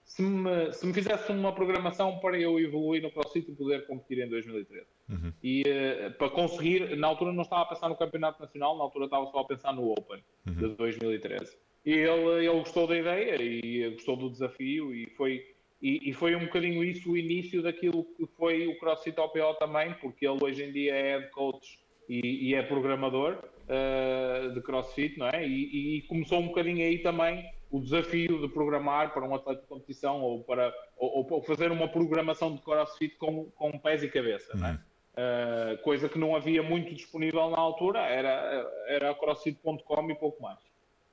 se 0.10 0.24
me, 0.24 0.74
se 0.74 0.88
me 0.88 0.92
fizesse 0.92 1.32
uma 1.32 1.54
programação 1.54 2.18
para 2.18 2.38
eu 2.38 2.60
evoluir 2.60 3.04
no 3.04 3.12
CrossFit 3.12 3.52
e 3.52 3.56
poder 3.56 3.86
competir 3.86 4.18
em 4.18 4.28
2013. 4.28 4.88
Uhum. 5.08 5.34
E 5.44 5.62
uh, 5.62 6.12
para 6.18 6.32
conseguir, 6.32 6.98
na 6.98 7.08
altura 7.08 7.32
não 7.32 7.44
estava 7.44 7.62
a 7.62 7.66
pensar 7.68 7.90
no 7.90 7.96
Campeonato 7.96 8.42
Nacional, 8.42 8.76
na 8.76 8.84
altura 8.86 9.06
estava 9.06 9.28
só 9.28 9.40
a 9.40 9.46
pensar 9.46 9.72
no 9.72 9.92
Open 9.92 10.24
uhum. 10.48 10.54
de 10.54 10.76
2013. 10.76 11.56
E 11.86 11.92
ele, 11.92 12.10
ele 12.10 12.50
gostou 12.50 12.88
da 12.88 12.98
ideia 12.98 13.40
e 13.40 13.88
gostou 13.92 14.18
do 14.18 14.32
desafio 14.32 14.96
e 14.96 15.06
foi, 15.12 15.46
e, 15.82 16.10
e, 16.10 16.14
foi 16.14 16.36
um 16.36 16.46
bocadinho 16.46 16.84
isso 16.84 17.12
o 17.12 17.18
início 17.18 17.62
daquilo 17.62 18.04
que 18.04 18.26
foi 18.38 18.68
o 18.68 18.78
CrossFit 18.80 19.18
OPO 19.18 19.54
também, 19.60 19.94
porque 19.94 20.28
ele 20.28 20.38
hoje 20.44 20.64
em 20.64 20.72
dia 20.74 20.94
é 20.94 21.18
head 21.18 21.32
coach 21.32 21.80
e, 22.10 22.50
e 22.50 22.56
é 22.56 22.62
programador 22.62 23.38
uh, 23.70 24.54
de 24.54 24.62
CrossFit, 24.62 25.18
não 25.18 25.28
é? 25.28 25.48
E, 25.48 25.98
e, 25.98 26.02
começou 26.04 26.40
um 26.40 26.48
bocadinho 26.48 26.86
aí 26.86 26.98
também 27.00 27.50
o 27.72 27.80
desafio 27.80 28.42
de 28.42 28.50
programar 28.50 29.14
para 29.14 29.24
um 29.24 29.34
atleta 29.34 29.62
de 29.62 29.68
competição 29.68 30.22
ou 30.22 30.44
para 30.44 30.74
ou, 30.98 31.26
ou 31.30 31.42
fazer 31.44 31.72
uma 31.72 31.88
programação 31.88 32.54
de 32.56 32.62
CrossFit 32.62 33.16
com, 33.16 33.46
com 33.52 33.78
pés 33.80 34.04
e 34.04 34.10
cabeça, 34.10 34.54
uhum. 34.56 34.60
não 34.60 34.68
é? 34.68 34.80
Uh, 35.20 35.78
coisa 35.82 36.08
que 36.08 36.18
não 36.18 36.36
havia 36.36 36.64
muito 36.64 36.94
disponível 36.94 37.50
na 37.50 37.58
altura, 37.58 38.00
era, 38.00 38.66
era 38.88 39.14
crossfit.com 39.14 40.12
e 40.12 40.16
pouco 40.16 40.42
mais. 40.42 40.60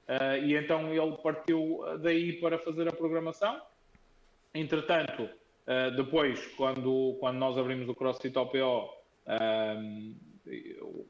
Uh, 0.09 0.45
e 0.45 0.57
então 0.57 0.93
ele 0.93 1.17
partiu 1.23 1.81
daí 2.01 2.35
para 2.35 2.59
fazer 2.59 2.89
a 2.89 2.93
programação. 2.93 3.61
Entretanto, 4.59 5.23
uh, 5.23 5.97
depois, 5.97 6.47
quando, 6.57 7.17
quando 7.21 7.37
nós 7.37 7.59
abrimos 7.59 7.89
o 7.89 7.95
CrossFit 7.95 8.37
OPO, 8.37 8.91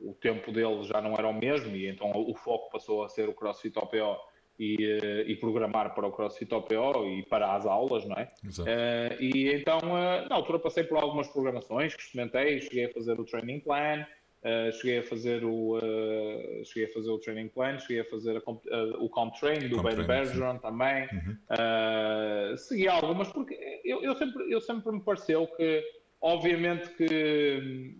o 0.00 0.14
tempo 0.20 0.50
dele 0.50 0.82
já 0.84 1.00
não 1.00 1.12
era 1.12 1.28
o 1.28 1.34
mesmo, 1.34 1.76
e 1.76 1.86
então 1.86 2.10
o 2.14 2.34
foco 2.34 2.70
passou 2.70 3.04
a 3.04 3.08
ser 3.08 3.28
o 3.28 3.34
CrossFit 3.34 3.78
OPO 3.78 4.16
e, 4.58 5.24
e 5.26 5.36
programar 5.36 5.94
para 5.94 6.06
o 6.06 6.12
CrossFit 6.12 6.52
OPO 6.54 7.06
e 7.06 7.22
para 7.24 7.54
as 7.54 7.66
aulas, 7.66 8.06
não 8.06 8.16
é? 8.16 8.32
Uh, 8.44 9.22
e 9.22 9.52
então, 9.52 9.78
uh, 9.78 10.28
na 10.28 10.34
altura, 10.34 10.58
passei 10.58 10.84
por 10.84 10.98
algumas 10.98 11.28
programações 11.28 11.94
que 11.94 12.02
experimentei, 12.02 12.60
cheguei 12.60 12.86
a 12.86 12.92
fazer 12.92 13.20
o 13.20 13.24
training 13.24 13.60
plan, 13.60 14.06
Uh, 14.46 14.72
cheguei 14.74 14.98
a 14.98 15.02
fazer 15.02 15.44
o 15.44 15.76
uh, 15.76 16.64
cheguei 16.64 16.88
a 16.88 16.94
fazer 16.94 17.10
o 17.10 17.18
training 17.18 17.48
plan, 17.48 17.80
cheguei 17.80 18.02
a 18.02 18.04
fazer 18.04 18.36
a, 18.36 18.48
uh, 18.48 19.04
o 19.04 19.08
comp 19.08 19.34
train 19.34 19.68
do 19.68 19.82
Ben 19.82 19.96
Bergeron 19.96 20.58
também. 20.58 21.08
Uhum. 21.12 22.56
segui 22.56 22.86
algumas 22.86 23.26
porque 23.32 23.58
eu, 23.84 24.04
eu, 24.04 24.14
sempre 24.14 24.52
eu 24.52 24.60
sempre 24.60 24.92
me 24.92 25.00
pareceu 25.00 25.48
que 25.48 25.82
obviamente 26.20 26.90
que 26.90 27.96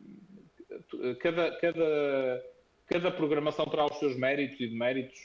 cada 1.18 1.50
cada 1.56 2.44
cada 2.86 3.10
programação 3.10 3.66
terá 3.66 3.84
os 3.84 3.98
seus 3.98 4.16
méritos 4.16 4.60
e 4.60 4.68
deméritos, 4.68 5.18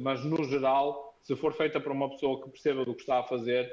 mas 0.00 0.24
no 0.24 0.44
geral, 0.44 1.18
se 1.22 1.34
for 1.34 1.52
feita 1.54 1.80
por 1.80 1.90
uma 1.90 2.08
pessoa 2.08 2.40
que 2.40 2.50
perceba 2.50 2.84
do 2.84 2.94
que 2.94 3.00
está 3.00 3.18
a 3.18 3.24
fazer, 3.24 3.68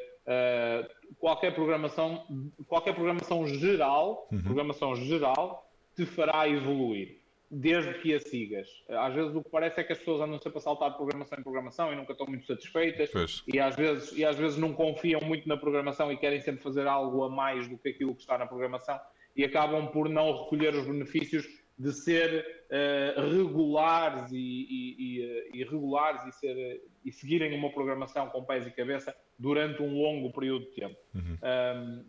qualquer 1.19 1.53
programação 1.53 2.25
qualquer 2.65 2.95
programação 2.95 3.45
geral, 3.45 4.27
uhum. 4.31 4.41
programação 4.41 4.95
geral 4.95 5.68
te 5.99 6.05
fará 6.05 6.47
evoluir, 6.47 7.17
desde 7.51 7.93
que 7.95 8.13
a 8.13 8.19
sigas. 8.21 8.69
Às 8.87 9.13
vezes 9.13 9.35
o 9.35 9.43
que 9.43 9.49
parece 9.49 9.81
é 9.81 9.83
que 9.83 9.91
as 9.91 9.99
pessoas 9.99 10.21
andam 10.21 10.39
sempre 10.39 10.59
a 10.59 10.61
saltar 10.61 10.91
de 10.91 10.95
programação 10.95 11.37
em 11.37 11.43
programação 11.43 11.91
e 11.91 11.95
nunca 11.95 12.13
estão 12.13 12.25
muito 12.25 12.45
satisfeitas 12.47 13.11
e 13.45 13.59
às, 13.59 13.75
vezes, 13.75 14.17
e 14.17 14.23
às 14.23 14.37
vezes 14.37 14.57
não 14.57 14.71
confiam 14.73 15.19
muito 15.19 15.47
na 15.47 15.57
programação 15.57 16.09
e 16.09 16.15
querem 16.15 16.39
sempre 16.39 16.63
fazer 16.63 16.87
algo 16.87 17.23
a 17.23 17.29
mais 17.29 17.67
do 17.67 17.77
que 17.77 17.89
aquilo 17.89 18.15
que 18.15 18.21
está 18.21 18.37
na 18.37 18.45
programação 18.45 18.97
e 19.35 19.43
acabam 19.43 19.87
por 19.87 20.07
não 20.07 20.43
recolher 20.43 20.73
os 20.73 20.85
benefícios 20.85 21.45
de 21.77 21.91
ser 21.91 22.65
uh, 22.69 23.29
regulares 23.29 24.31
e, 24.31 24.37
e, 24.37 24.95
e, 24.99 25.23
eh, 25.23 25.49
e, 25.53 25.63
regulares 25.63 26.25
e, 26.25 26.31
ser, 26.33 26.81
e 27.05 27.11
seguirem 27.11 27.57
uma 27.57 27.71
programação 27.71 28.27
com 28.27 28.43
pés 28.43 28.67
e 28.67 28.71
cabeça 28.71 29.15
durante 29.37 29.81
um 29.81 29.93
longo 29.93 30.29
período 30.33 30.65
de 30.65 30.71
tempo. 30.71 30.97
Uhum. 31.15 31.37
Um, 31.41 32.05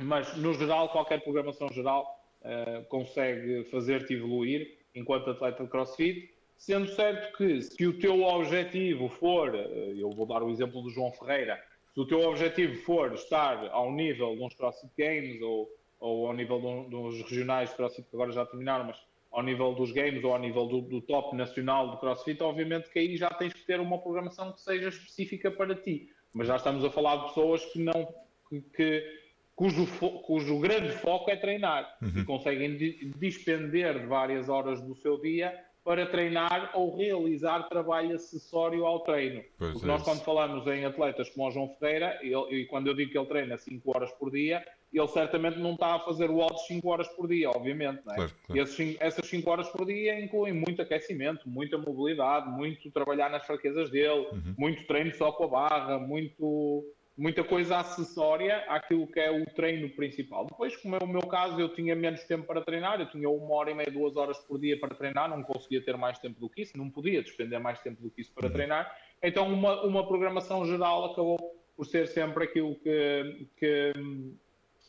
mas, 0.00 0.36
no 0.36 0.54
geral, 0.54 0.90
qualquer 0.90 1.22
programação 1.22 1.68
geral 1.70 2.17
uh, 2.42 2.84
consegue 2.88 3.64
fazer-te 3.64 4.14
evoluir 4.14 4.78
enquanto 4.94 5.30
atleta 5.30 5.64
de 5.64 5.70
crossfit, 5.70 6.30
sendo 6.56 6.88
certo 6.88 7.36
que 7.36 7.62
se 7.62 7.86
o 7.86 7.98
teu 7.98 8.22
objetivo 8.22 9.08
for, 9.08 9.54
uh, 9.54 9.58
eu 9.96 10.10
vou 10.10 10.26
dar 10.26 10.42
o 10.42 10.50
exemplo 10.50 10.82
do 10.82 10.90
João 10.90 11.12
Ferreira, 11.12 11.62
se 11.94 12.00
o 12.00 12.06
teu 12.06 12.20
objetivo 12.20 12.76
for 12.82 13.12
estar 13.14 13.68
ao 13.70 13.92
nível 13.92 14.36
de 14.36 14.42
uns 14.42 14.54
CrossFit 14.54 14.92
Games 14.96 15.40
ou, 15.42 15.68
ou 15.98 16.26
ao 16.28 16.34
nível 16.34 16.86
dos 16.88 17.22
regionais 17.22 17.70
de 17.70 17.76
CrossFit 17.76 18.08
que 18.08 18.16
agora 18.16 18.32
já 18.32 18.46
terminaram, 18.46 18.84
mas 18.84 18.98
ao 19.30 19.42
nível 19.42 19.74
dos 19.74 19.92
games 19.92 20.24
ou 20.24 20.32
ao 20.32 20.38
nível 20.38 20.66
do, 20.66 20.80
do, 20.80 21.00
top 21.02 21.36
nacional 21.36 21.90
do 21.90 21.98
CrossFit, 21.98 22.42
obviamente 22.42 22.88
que 22.90 22.98
aí 22.98 23.16
já 23.16 23.28
tens 23.30 23.52
que 23.52 23.64
ter 23.64 23.78
uma 23.80 23.98
programação 23.98 24.52
que 24.52 24.60
seja 24.60 24.88
específica 24.88 25.50
para 25.50 25.74
ti. 25.74 26.08
Mas 26.32 26.46
já 26.46 26.56
estamos 26.56 26.84
a 26.84 26.90
falar 26.90 27.16
de 27.16 27.28
pessoas 27.28 27.64
que 27.66 27.78
não 27.78 28.14
que, 28.48 28.60
que 28.74 29.27
cujo, 29.58 29.86
cujo 30.22 30.60
grande 30.60 30.92
foco 30.92 31.28
é 31.32 31.36
treinar 31.36 31.98
uhum. 32.00 32.20
e 32.20 32.24
conseguem 32.24 32.76
despender 33.16 34.06
várias 34.06 34.48
horas 34.48 34.80
do 34.80 34.94
seu 34.94 35.20
dia 35.20 35.52
para 35.84 36.06
treinar 36.06 36.70
ou 36.74 36.96
realizar 36.96 37.68
trabalho 37.68 38.14
acessório 38.14 38.86
ao 38.86 39.00
treino. 39.00 39.42
Pois 39.58 39.72
Porque 39.72 39.84
é 39.84 39.88
nós, 39.88 40.02
isso. 40.02 40.10
quando 40.10 40.22
falamos 40.22 40.64
em 40.68 40.84
atletas 40.84 41.28
como 41.30 41.48
o 41.48 41.50
João 41.50 41.74
Ferreira, 41.80 42.20
ele, 42.22 42.60
e 42.60 42.66
quando 42.66 42.86
eu 42.86 42.94
digo 42.94 43.10
que 43.10 43.18
ele 43.18 43.26
treina 43.26 43.58
5 43.58 43.96
horas 43.96 44.12
por 44.12 44.30
dia, 44.30 44.64
ele 44.92 45.08
certamente 45.08 45.58
não 45.58 45.72
está 45.72 45.96
a 45.96 46.00
fazer 46.00 46.30
o 46.30 46.40
alto 46.40 46.60
5 46.60 46.88
horas 46.88 47.08
por 47.08 47.26
dia, 47.26 47.50
obviamente. 47.50 48.00
Não 48.04 48.12
é? 48.12 48.16
Claro, 48.16 48.32
claro. 48.46 48.62
Esses, 48.62 48.96
essas 49.00 49.26
5 49.26 49.50
horas 49.50 49.68
por 49.70 49.86
dia 49.86 50.20
incluem 50.20 50.52
muito 50.52 50.80
aquecimento, 50.80 51.48
muita 51.48 51.76
mobilidade, 51.76 52.48
muito 52.48 52.88
trabalhar 52.92 53.28
nas 53.28 53.44
fraquezas 53.44 53.90
dele, 53.90 54.28
uhum. 54.30 54.54
muito 54.56 54.86
treino 54.86 55.12
só 55.14 55.32
com 55.32 55.44
a 55.44 55.48
barra, 55.48 55.98
muito 55.98 56.84
muita 57.18 57.42
coisa 57.42 57.78
acessória 57.78 58.58
àquilo 58.68 59.04
que 59.08 59.18
é 59.18 59.28
o 59.28 59.44
treino 59.44 59.90
principal. 59.90 60.46
Depois, 60.46 60.76
como 60.76 60.94
é 60.94 60.98
o 61.02 61.06
meu 61.06 61.22
caso, 61.22 61.60
eu 61.60 61.68
tinha 61.74 61.96
menos 61.96 62.22
tempo 62.22 62.46
para 62.46 62.60
treinar, 62.60 63.00
eu 63.00 63.10
tinha 63.10 63.28
uma 63.28 63.56
hora 63.56 63.72
e 63.72 63.74
meia, 63.74 63.90
duas 63.90 64.16
horas 64.16 64.38
por 64.38 64.60
dia 64.60 64.78
para 64.78 64.94
treinar, 64.94 65.28
não 65.28 65.42
conseguia 65.42 65.82
ter 65.82 65.96
mais 65.96 66.16
tempo 66.20 66.38
do 66.38 66.48
que 66.48 66.62
isso, 66.62 66.78
não 66.78 66.88
podia 66.88 67.20
despender 67.20 67.60
mais 67.60 67.80
tempo 67.80 68.00
do 68.00 68.08
que 68.08 68.20
isso 68.20 68.32
para 68.32 68.46
uhum. 68.46 68.52
treinar, 68.52 68.96
então 69.20 69.52
uma, 69.52 69.82
uma 69.82 70.06
programação 70.06 70.64
geral 70.64 71.06
acabou 71.06 71.36
por 71.76 71.86
ser 71.86 72.06
sempre 72.06 72.44
aquilo 72.44 72.76
que, 72.76 73.48
que 73.56 73.92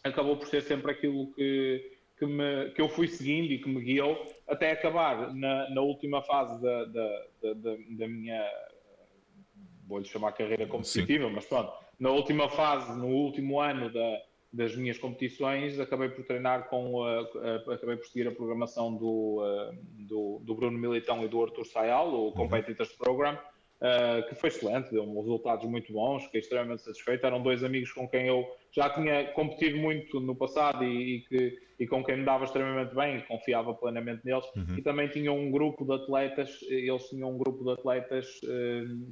acabou 0.03 0.37
por 0.37 0.47
ser 0.47 0.61
sempre 0.61 0.91
aquilo 0.91 1.33
que, 1.33 1.97
que, 2.17 2.27
me, 2.27 2.69
que 2.75 2.81
eu 2.81 2.89
fui 2.89 3.07
seguindo 3.07 3.51
e 3.51 3.57
que 3.57 3.67
me 3.67 3.81
guiou 3.81 4.27
até 4.47 4.71
acabar 4.71 5.33
na, 5.33 5.67
na 5.71 5.81
última 5.81 6.21
fase 6.21 6.61
da, 6.61 6.85
da, 6.85 7.25
da, 7.41 7.53
da, 7.53 7.75
da 7.89 8.07
minha 8.07 8.47
vou-lhe 9.87 10.05
chamar 10.05 10.33
carreira 10.33 10.67
competitiva, 10.67 11.27
Sim. 11.27 11.33
mas 11.33 11.45
pronto, 11.45 11.73
na 11.99 12.11
última 12.11 12.47
fase, 12.47 12.97
no 12.97 13.07
último 13.07 13.59
ano 13.59 13.91
da, 13.91 14.21
das 14.51 14.75
minhas 14.75 14.97
competições, 14.97 15.79
acabei 15.79 16.09
por 16.09 16.23
treinar 16.25 16.69
com, 16.69 16.95
uh, 16.95 17.23
uh, 17.23 17.71
acabei 17.71 17.97
por 17.97 18.05
seguir 18.05 18.27
a 18.27 18.31
programação 18.31 18.95
do, 18.95 19.43
uh, 19.43 19.77
do, 20.07 20.41
do, 20.43 20.55
Bruno 20.55 20.77
Militão 20.77 21.23
e 21.23 21.27
do 21.27 21.43
Arthur 21.43 21.65
Sayal, 21.65 22.09
o 22.09 22.25
uhum. 22.27 22.31
Competitors 22.31 22.93
Program, 22.93 23.37
que 24.27 24.35
foi 24.35 24.49
excelente, 24.49 24.91
deu-me 24.91 25.15
resultados 25.15 25.65
muito 25.65 25.93
bons, 25.93 26.25
fiquei 26.25 26.41
extremamente 26.41 26.81
satisfeito. 26.81 27.25
Eram 27.25 27.41
dois 27.41 27.63
amigos 27.63 27.93
com 27.93 28.09
quem 28.09 28.27
eu 28.27 28.45
já 28.73 28.89
tinha 28.89 29.31
competido 29.31 29.77
muito 29.77 30.19
no 30.19 30.35
passado 30.35 30.83
e, 30.83 31.15
e 31.15 31.21
que, 31.21 31.57
e 31.79 31.87
com 31.87 32.03
quem 32.03 32.17
me 32.17 32.25
dava 32.25 32.43
extremamente 32.43 32.93
bem, 32.93 33.21
confiava 33.21 33.73
plenamente 33.73 34.25
neles. 34.25 34.43
Uhum. 34.53 34.75
E 34.77 34.81
também 34.81 35.07
tinham 35.07 35.37
um 35.37 35.49
grupo 35.49 35.85
de 35.85 35.93
atletas, 35.93 36.59
eles 36.63 37.07
tinham 37.07 37.31
um 37.31 37.37
grupo 37.37 37.63
de 37.63 37.71
atletas 37.71 38.41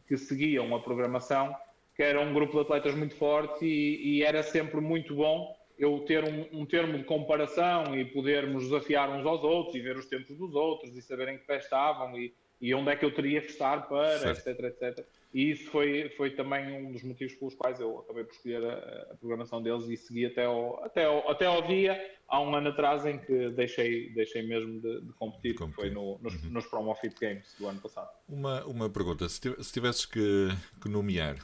que 0.06 0.18
seguiam 0.18 0.76
a 0.76 0.82
programação 0.82 1.56
que 1.98 2.04
era 2.04 2.22
um 2.22 2.32
grupo 2.32 2.54
de 2.54 2.60
atletas 2.60 2.94
muito 2.94 3.16
forte 3.16 3.66
e, 3.66 4.20
e 4.20 4.24
era 4.24 4.44
sempre 4.44 4.80
muito 4.80 5.16
bom 5.16 5.58
eu 5.80 6.00
ter 6.02 6.24
um, 6.24 6.62
um, 6.62 6.66
termo 6.66 6.96
de 6.96 7.04
comparação 7.04 7.96
e 7.96 8.06
podermos 8.06 8.66
desafiar 8.66 9.10
uns 9.10 9.26
aos 9.26 9.44
outros 9.44 9.76
e 9.76 9.80
ver 9.80 9.98
os 9.98 10.06
tempos 10.06 10.38
dos 10.38 10.54
outros 10.54 10.96
e 10.96 11.02
saber 11.02 11.30
em 11.30 11.38
que 11.40 11.46
pé 11.46 11.58
estavam 11.58 12.18
e, 12.18 12.34
e 12.62 12.74
onde 12.74 12.92
é 12.92 12.96
que 12.96 13.04
eu 13.04 13.14
teria 13.14 13.42
que 13.42 13.50
estar 13.50 13.88
para, 13.88 14.20
certo. 14.20 14.48
etc, 14.48 14.66
etc. 14.66 15.06
E 15.34 15.52
isso 15.52 15.70
foi, 15.72 16.10
foi 16.16 16.32
também 16.32 16.86
um 16.86 16.92
dos 16.92 17.04
motivos 17.04 17.34
pelos 17.34 17.56
quais 17.56 17.80
eu 17.80 18.00
acabei 18.00 18.24
por 18.24 18.34
escolher 18.34 18.64
a, 18.64 19.08
a 19.12 19.16
programação 19.16 19.62
deles 19.62 19.88
e 19.88 19.98
segui 19.98 20.26
até 20.26 20.46
ao, 20.46 20.84
até, 20.84 21.06
ao, 21.06 21.30
até 21.30 21.46
ao 21.46 21.64
dia, 21.64 22.00
há 22.28 22.40
um 22.42 22.56
ano 22.56 22.70
atrás, 22.70 23.06
em 23.06 23.18
que 23.20 23.50
deixei, 23.50 24.10
deixei 24.12 24.42
mesmo 24.48 24.80
de, 24.80 25.02
de 25.02 25.14
competir, 25.14 25.56
que 25.56 25.68
foi 25.74 25.90
no, 25.90 26.20
nos, 26.22 26.44
uhum. 26.44 26.52
nos 26.52 26.66
Promo 26.68 26.94
Fit 26.96 27.16
Games 27.20 27.56
do 27.60 27.68
ano 27.68 27.80
passado. 27.82 28.10
Uma, 28.30 28.64
uma 28.66 28.90
pergunta, 28.90 29.28
se 29.30 29.72
tivesses 29.72 30.06
que, 30.06 30.48
que 30.82 30.90
nomear 30.90 31.38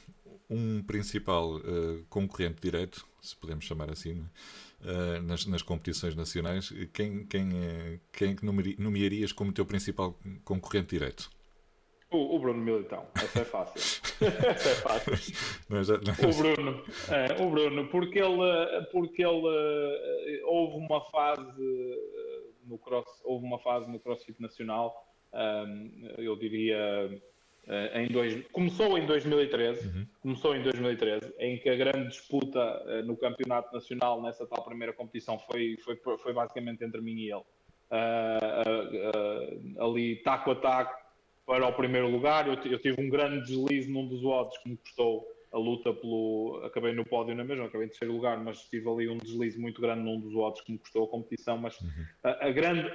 um 0.54 0.84
principal 0.84 1.56
uh, 1.56 2.06
concorrente 2.10 2.62
direto, 2.62 3.06
se 3.22 3.36
podemos 3.36 3.66
chamar 3.66 3.90
assim, 3.90 4.20
uh, 4.82 5.22
nas, 5.24 5.46
nas, 5.48 5.62
competições 5.62 6.16
nacionais, 6.16 6.72
quem, 6.94 7.26
quem, 7.26 7.50
uh, 7.50 8.00
quem 8.12 8.32
é 8.32 8.36
que 8.36 8.46
nomearias 8.46 9.32
como 9.32 9.52
teu 9.52 9.66
principal 9.66 10.18
concorrente 10.44 10.90
direto? 10.90 11.30
O, 12.12 12.36
o, 12.36 12.40
Bruno 12.40 12.62
Militão, 12.62 13.08
essa 13.16 13.40
é 13.40 13.46
fácil. 13.46 14.02
essa 14.22 14.70
é 14.70 14.76
fácil. 14.76 15.36
Não, 15.68 15.84
já, 15.84 15.98
não. 15.98 16.30
O 16.30 16.38
Bruno, 16.38 16.84
é, 17.10 17.44
o 17.44 17.50
Bruno, 17.50 17.88
porque 17.88 18.20
ele, 18.20 18.86
porque 18.92 19.24
ele 19.24 20.44
houve 20.46 20.78
uma 20.78 21.02
fase 21.10 21.60
no 22.66 22.78
cross, 22.78 23.08
houve 23.24 23.44
uma 23.44 23.58
fase 23.58 23.90
no 23.90 24.00
CrossFit 24.00 24.40
Nacional, 24.40 24.94
eu 26.20 26.36
diria 26.36 27.10
Uh, 27.66 27.98
em 27.98 28.08
dois, 28.10 28.46
começou 28.52 28.98
em 28.98 29.06
2013, 29.06 29.88
uhum. 29.88 30.06
começou 30.22 30.54
em 30.54 30.62
2013, 30.64 31.34
em 31.40 31.58
que 31.60 31.70
a 31.70 31.76
grande 31.76 32.10
disputa 32.10 32.60
uh, 32.60 33.02
no 33.06 33.16
campeonato 33.16 33.74
nacional 33.74 34.22
nessa 34.22 34.46
tal 34.46 34.66
primeira 34.66 34.92
competição 34.92 35.40
foi, 35.40 35.78
foi, 35.78 35.98
foi 36.18 36.34
basicamente 36.34 36.84
entre 36.84 37.00
mim 37.00 37.16
e 37.16 37.32
ele. 37.32 37.44
Uh, 37.90 39.80
ali 39.80 40.18
taco 40.24 40.52
a 40.52 40.56
taco 40.56 41.04
para 41.46 41.68
o 41.68 41.74
primeiro 41.74 42.10
lugar. 42.10 42.48
Eu, 42.48 42.56
eu, 42.70 42.80
tive 42.80 43.02
um 43.02 43.10
grande 43.10 43.46
deslize 43.46 43.90
num 43.90 44.08
dos 44.08 44.24
odds 44.24 44.58
que 44.60 44.70
me 44.70 44.78
custou 44.78 45.26
a 45.52 45.58
luta 45.58 45.94
pelo. 45.94 46.62
Acabei 46.66 46.94
no 46.94 47.06
pódio 47.06 47.36
na 47.36 47.44
mesma, 47.44 47.66
acabei 47.66 47.86
em 47.86 47.90
terceiro 47.90 48.14
lugar, 48.14 48.38
mas 48.44 48.64
tive 48.70 48.90
ali 48.90 49.08
um 49.08 49.18
deslize 49.18 49.60
muito 49.60 49.82
grande 49.82 50.02
num 50.02 50.20
dos 50.20 50.36
odds 50.36 50.62
que 50.62 50.72
me 50.72 50.80
custou 50.80 51.06
a 51.06 51.08
competição. 51.08 51.58
Mas 51.58 51.80
uhum. 51.80 52.06
a, 52.24 52.48
a, 52.48 52.52
grande. 52.52 52.92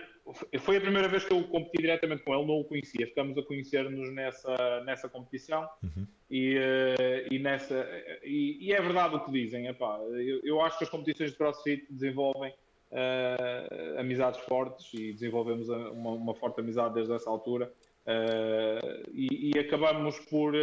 Foi 0.60 0.76
a 0.76 0.80
primeira 0.80 1.08
vez 1.08 1.24
que 1.24 1.32
eu 1.32 1.42
competi 1.44 1.78
diretamente 1.78 2.22
com 2.22 2.34
ele, 2.34 2.46
não 2.46 2.60
o 2.60 2.64
conhecia. 2.64 3.06
Ficamos 3.06 3.36
a 3.38 3.42
conhecer-nos 3.42 4.12
nessa, 4.12 4.82
nessa 4.84 5.08
competição 5.08 5.68
uhum. 5.82 6.06
e, 6.30 6.56
uh, 6.56 7.32
e, 7.32 7.38
nessa. 7.38 7.86
E, 8.22 8.58
e, 8.66 8.72
é 8.72 8.80
verdade 8.80 9.16
o 9.16 9.20
que 9.20 9.32
dizem. 9.32 9.66
Epá, 9.66 9.98
eu, 9.98 10.40
eu 10.44 10.60
acho 10.60 10.78
que 10.78 10.84
as 10.84 10.90
competições 10.90 11.30
de 11.30 11.36
crossfit 11.36 11.86
desenvolvem. 11.90 12.52
Uh, 12.90 14.00
amizades 14.00 14.40
fortes 14.40 14.94
e 14.94 15.12
desenvolvemos 15.12 15.68
uma, 15.68 16.10
uma, 16.12 16.34
forte 16.34 16.60
amizade 16.60 16.94
desde 16.94 17.12
essa 17.12 17.28
altura 17.28 17.70
uh, 18.06 19.10
e, 19.12 19.50
e, 19.54 19.58
acabamos 19.58 20.18
por 20.20 20.54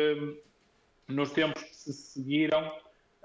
nos 1.07 1.31
tempos 1.31 1.61
que 1.61 1.75
se 1.75 1.93
seguiram, 1.93 2.71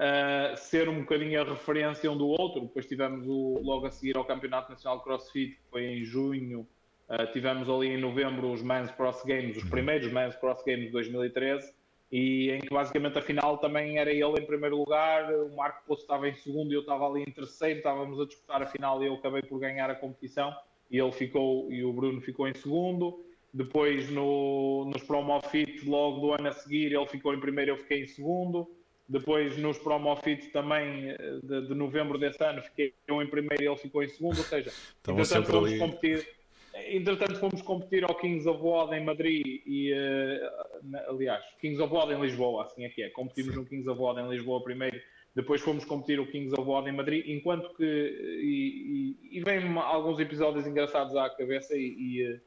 uh, 0.00 0.56
ser 0.56 0.88
um 0.88 1.00
bocadinho 1.00 1.40
a 1.40 1.44
referência 1.44 2.10
um 2.10 2.16
do 2.16 2.26
outro. 2.26 2.62
Depois 2.62 2.86
tivemos 2.86 3.26
o, 3.28 3.60
logo 3.62 3.86
a 3.86 3.90
seguir 3.90 4.16
ao 4.16 4.24
Campeonato 4.24 4.70
Nacional 4.70 4.98
de 4.98 5.04
CrossFit, 5.04 5.56
que 5.56 5.70
foi 5.70 5.84
em 5.84 6.02
junho. 6.02 6.66
Uh, 7.08 7.30
tivemos 7.32 7.68
ali 7.68 7.88
em 7.88 8.00
novembro 8.00 8.50
os 8.50 8.62
Men's 8.62 8.90
Cross 8.92 9.22
Games, 9.24 9.56
os 9.56 9.64
primeiros 9.64 10.10
Men's 10.12 10.34
Cross 10.36 10.62
Games 10.64 10.86
de 10.86 10.92
2013, 10.92 11.74
e 12.10 12.50
em 12.50 12.60
que 12.60 12.70
basicamente 12.72 13.18
a 13.18 13.22
final 13.22 13.58
também 13.58 13.98
era 13.98 14.10
ele 14.10 14.40
em 14.40 14.46
primeiro 14.46 14.76
lugar, 14.76 15.32
o 15.32 15.54
Marco 15.54 15.84
Poço 15.86 16.02
estava 16.02 16.28
em 16.28 16.34
segundo 16.34 16.72
e 16.72 16.74
eu 16.74 16.80
estava 16.80 17.06
ali 17.06 17.22
em 17.22 17.32
terceiro, 17.32 17.78
estávamos 17.78 18.20
a 18.20 18.26
disputar 18.26 18.62
a 18.62 18.66
final 18.66 19.02
e 19.02 19.06
eu 19.06 19.14
acabei 19.14 19.42
por 19.42 19.58
ganhar 19.58 19.90
a 19.90 19.94
competição 19.94 20.54
e 20.90 20.98
ele 20.98 21.12
ficou 21.12 21.70
e 21.70 21.84
o 21.84 21.92
Bruno 21.92 22.20
ficou 22.20 22.48
em 22.48 22.54
segundo. 22.54 23.24
Depois 23.52 24.08
no, 24.10 24.88
nos 24.92 25.02
Promofit, 25.02 25.84
logo 25.88 26.20
do 26.20 26.32
ano 26.32 26.48
a 26.48 26.52
seguir, 26.52 26.92
ele 26.92 27.06
ficou 27.06 27.34
em 27.34 27.40
primeiro, 27.40 27.72
eu 27.72 27.76
fiquei 27.76 28.02
em 28.02 28.06
segundo. 28.06 28.68
Depois 29.10 29.58
nos 29.58 29.76
Promofit 29.76 30.50
também 30.52 31.10
eh, 31.10 31.16
de, 31.42 31.66
de, 31.66 31.74
novembro 31.74 32.16
desse 32.16 32.42
ano, 32.44 32.62
fiquei 32.62 32.94
eu 33.08 33.20
em 33.20 33.26
primeiro 33.26 33.60
e 33.60 33.66
ele 33.66 33.76
ficou 33.76 34.04
em 34.04 34.08
segundo. 34.08 34.38
Ou 34.38 34.44
seja, 34.44 34.70
entretanto 35.08 35.50
fomos, 35.50 35.78
competir, 35.78 36.28
entretanto 36.86 37.40
fomos 37.40 37.62
competir 37.62 38.04
ao 38.04 38.14
Kings 38.14 38.48
of 38.48 38.62
Wad 38.62 38.94
em 38.94 39.04
Madrid 39.04 39.62
e, 39.66 39.92
uh, 39.92 41.08
aliás, 41.08 41.44
Kings 41.60 41.82
of 41.82 41.92
Wad 41.92 42.12
em 42.12 42.20
Lisboa, 42.20 42.62
assim 42.62 42.84
é 42.84 42.88
que 42.88 43.02
é. 43.02 43.10
Competimos 43.10 43.52
Sim. 43.52 43.58
no 43.58 43.66
Kings 43.66 43.90
of 43.90 44.00
Wad 44.00 44.20
em 44.20 44.28
Lisboa 44.28 44.62
primeiro 44.62 45.00
depois 45.34 45.60
fomos 45.60 45.84
competir 45.84 46.18
o 46.18 46.26
Kings 46.26 46.52
of 46.58 46.68
Wad 46.68 46.88
em 46.88 46.92
Madrid, 46.92 47.24
enquanto 47.28 47.72
que 47.74 47.84
e, 47.84 49.16
e, 49.32 49.38
e 49.38 49.44
vem 49.44 49.76
alguns 49.78 50.18
episódios 50.18 50.66
engraçados 50.66 51.14
à 51.14 51.30
cabeça 51.30 51.76
e, 51.76 51.94
e, 51.98 52.22
eh, 52.22 52.40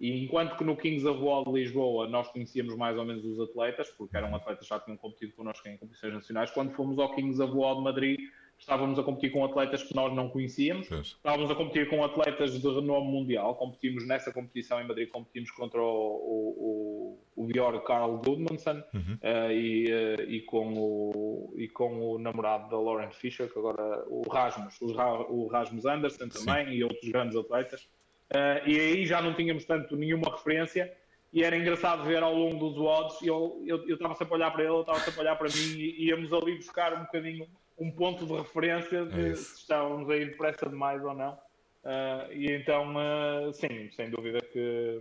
e 0.00 0.24
enquanto 0.24 0.56
que 0.56 0.64
no 0.64 0.74
Kings 0.76 1.06
of 1.06 1.22
Wall 1.22 1.44
de 1.44 1.52
Lisboa 1.52 2.08
nós 2.08 2.26
conhecíamos 2.28 2.74
mais 2.74 2.96
ou 2.96 3.04
menos 3.04 3.22
os 3.24 3.38
atletas, 3.38 3.90
porque 3.90 4.16
eram 4.16 4.34
atletas 4.34 4.66
que 4.66 4.68
já 4.70 4.80
tinham 4.80 4.96
competido 4.96 5.34
connosco 5.34 5.68
em 5.68 5.76
competições 5.76 6.14
nacionais, 6.14 6.50
quando 6.50 6.72
fomos 6.72 6.98
ao 6.98 7.14
Kings 7.14 7.40
of 7.42 7.52
Wall 7.54 7.76
de 7.76 7.82
Madrid 7.82 8.20
estávamos 8.60 8.98
a 8.98 9.02
competir 9.02 9.32
com 9.32 9.44
atletas 9.44 9.82
que 9.82 9.94
nós 9.94 10.14
não 10.14 10.28
conhecíamos, 10.28 10.90
estávamos 10.90 11.50
a 11.50 11.54
competir 11.54 11.88
com 11.88 12.04
atletas 12.04 12.60
de 12.60 12.68
renome 12.68 13.10
mundial, 13.10 13.54
competimos 13.54 14.06
nessa 14.06 14.32
competição 14.32 14.80
em 14.80 14.86
Madrid, 14.86 15.08
competimos 15.08 15.50
contra 15.50 15.80
o, 15.80 15.84
o, 15.84 17.18
o, 17.36 17.42
o 17.42 17.46
Björn 17.46 17.80
Carl 17.84 18.18
Gudmundsson 18.18 18.82
uhum. 18.92 19.18
uh, 19.22 19.50
e, 19.50 19.86
uh, 19.86 20.22
e, 20.30 20.40
com 20.42 20.74
o, 20.74 21.54
e 21.56 21.68
com 21.68 21.98
o 22.00 22.18
namorado 22.18 22.68
da 22.68 22.78
Lauren 22.78 23.10
Fisher, 23.10 23.50
que 23.50 23.58
agora 23.58 24.04
o 24.08 24.28
Rasmus, 24.28 24.78
o 24.80 25.46
Rasmus 25.46 25.86
Anderson 25.86 26.28
também 26.28 26.66
Sim. 26.66 26.72
e 26.72 26.84
outros 26.84 27.10
grandes 27.10 27.36
atletas. 27.36 27.88
Uh, 28.32 28.68
e 28.68 28.78
aí 28.78 29.06
já 29.06 29.20
não 29.20 29.34
tínhamos 29.34 29.64
tanto 29.64 29.96
nenhuma 29.96 30.30
referência. 30.30 30.92
E 31.32 31.44
era 31.44 31.56
engraçado 31.56 32.04
ver 32.04 32.22
ao 32.22 32.34
longo 32.34 32.70
dos 32.70 32.78
odds, 32.78 33.22
eu 33.22 33.62
estava 33.88 34.14
sempre 34.14 34.34
a 34.34 34.36
olhar 34.36 34.50
para 34.50 34.64
ele, 34.64 34.72
ele 34.72 34.80
estava 34.80 34.98
sempre 34.98 35.20
a 35.20 35.22
olhar 35.22 35.36
para 35.36 35.48
mim 35.48 35.78
e 35.78 36.08
íamos 36.08 36.32
ali 36.32 36.56
buscar 36.56 36.92
um 36.92 37.04
bocadinho 37.04 37.46
um 37.78 37.90
ponto 37.90 38.26
de 38.26 38.34
referência 38.34 39.06
de 39.06 39.30
é 39.30 39.34
se 39.34 39.60
estávamos 39.60 40.10
a 40.10 40.16
ir 40.16 40.30
depressa 40.30 40.68
demais 40.68 41.02
ou 41.02 41.14
não. 41.14 41.32
Uh, 41.82 42.32
e 42.32 42.52
então, 42.52 42.92
uh, 42.94 43.52
sim, 43.54 43.88
sem 43.92 44.10
dúvida 44.10 44.40
que 44.52 45.00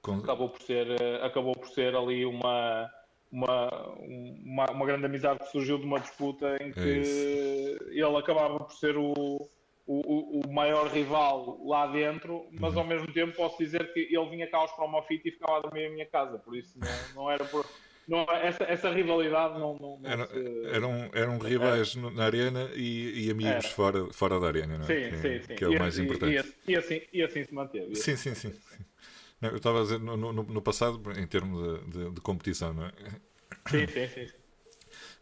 Com... 0.00 0.18
acabou, 0.18 0.50
por 0.50 0.62
ser, 0.62 0.86
acabou 1.22 1.54
por 1.54 1.68
ser 1.68 1.96
ali 1.96 2.24
uma, 2.24 2.88
uma, 3.32 3.68
uma, 3.98 4.70
uma, 4.70 4.86
grande 4.86 5.06
amizade 5.06 5.40
que 5.40 5.50
surgiu 5.50 5.78
de 5.78 5.84
uma 5.84 5.98
disputa 5.98 6.56
em 6.62 6.68
é 6.68 6.72
que 6.72 7.78
é 7.90 7.98
ele 7.98 8.16
acabava 8.16 8.60
por 8.60 8.72
ser 8.72 8.96
o 8.96 9.48
o, 9.86 10.40
o, 10.44 10.52
maior 10.52 10.88
rival 10.88 11.60
lá 11.64 11.86
dentro, 11.86 12.46
mas 12.50 12.74
uhum. 12.74 12.80
ao 12.80 12.86
mesmo 12.86 13.12
tempo 13.12 13.36
posso 13.36 13.56
dizer 13.58 13.92
que 13.92 14.00
ele 14.00 14.28
vinha 14.28 14.50
cá 14.50 14.58
aos 14.58 14.72
promofit 14.72 15.26
e 15.26 15.30
ficava 15.30 15.58
a 15.58 15.60
dormir 15.60 15.82
em 15.82 15.92
minha 15.92 16.06
casa, 16.06 16.38
por 16.38 16.56
isso 16.56 16.76
não, 16.76 17.14
não 17.22 17.30
era 17.30 17.44
por. 17.44 17.64
Não, 18.08 18.22
essa, 18.30 18.64
essa 18.64 18.90
rivalidade 18.90 19.58
não. 19.58 19.76
não, 19.78 19.98
não 19.98 20.10
era, 20.10 20.26
se... 20.26 20.66
eram, 20.72 21.10
eram 21.12 21.38
rivais 21.38 21.96
é. 21.96 22.10
na 22.10 22.24
arena 22.24 22.70
e, 22.74 23.26
e 23.26 23.30
amigos 23.30 23.66
fora, 23.66 24.12
fora 24.12 24.38
da 24.38 24.46
arena, 24.46 24.78
não 24.78 24.84
é? 24.84 24.86
Sim, 24.86 25.10
que, 25.10 25.16
sim, 25.16 25.40
sim. 25.42 25.54
Que 25.54 25.64
é 25.64 25.68
o 25.68 25.78
mais 25.78 25.98
importante. 25.98 26.54
E, 26.66 26.72
e, 26.72 26.76
assim, 26.76 27.02
e 27.12 27.22
assim 27.22 27.44
se 27.44 27.54
manteve. 27.54 27.94
Sim, 27.96 28.16
sim, 28.16 28.34
sim. 28.34 28.52
sim. 28.52 28.84
Não, 29.40 29.50
eu 29.50 29.56
estava 29.56 29.80
a 29.80 29.82
dizer 29.82 29.98
no, 29.98 30.16
no, 30.16 30.32
no, 30.32 30.62
passado, 30.62 31.00
em 31.18 31.26
termos 31.26 31.80
de, 31.80 31.90
de, 31.90 32.10
de 32.12 32.20
competição, 32.20 32.72
não 32.72 32.86
é? 32.86 32.92
Sim, 33.68 33.86
sim, 33.86 34.08
sim. 34.08 34.28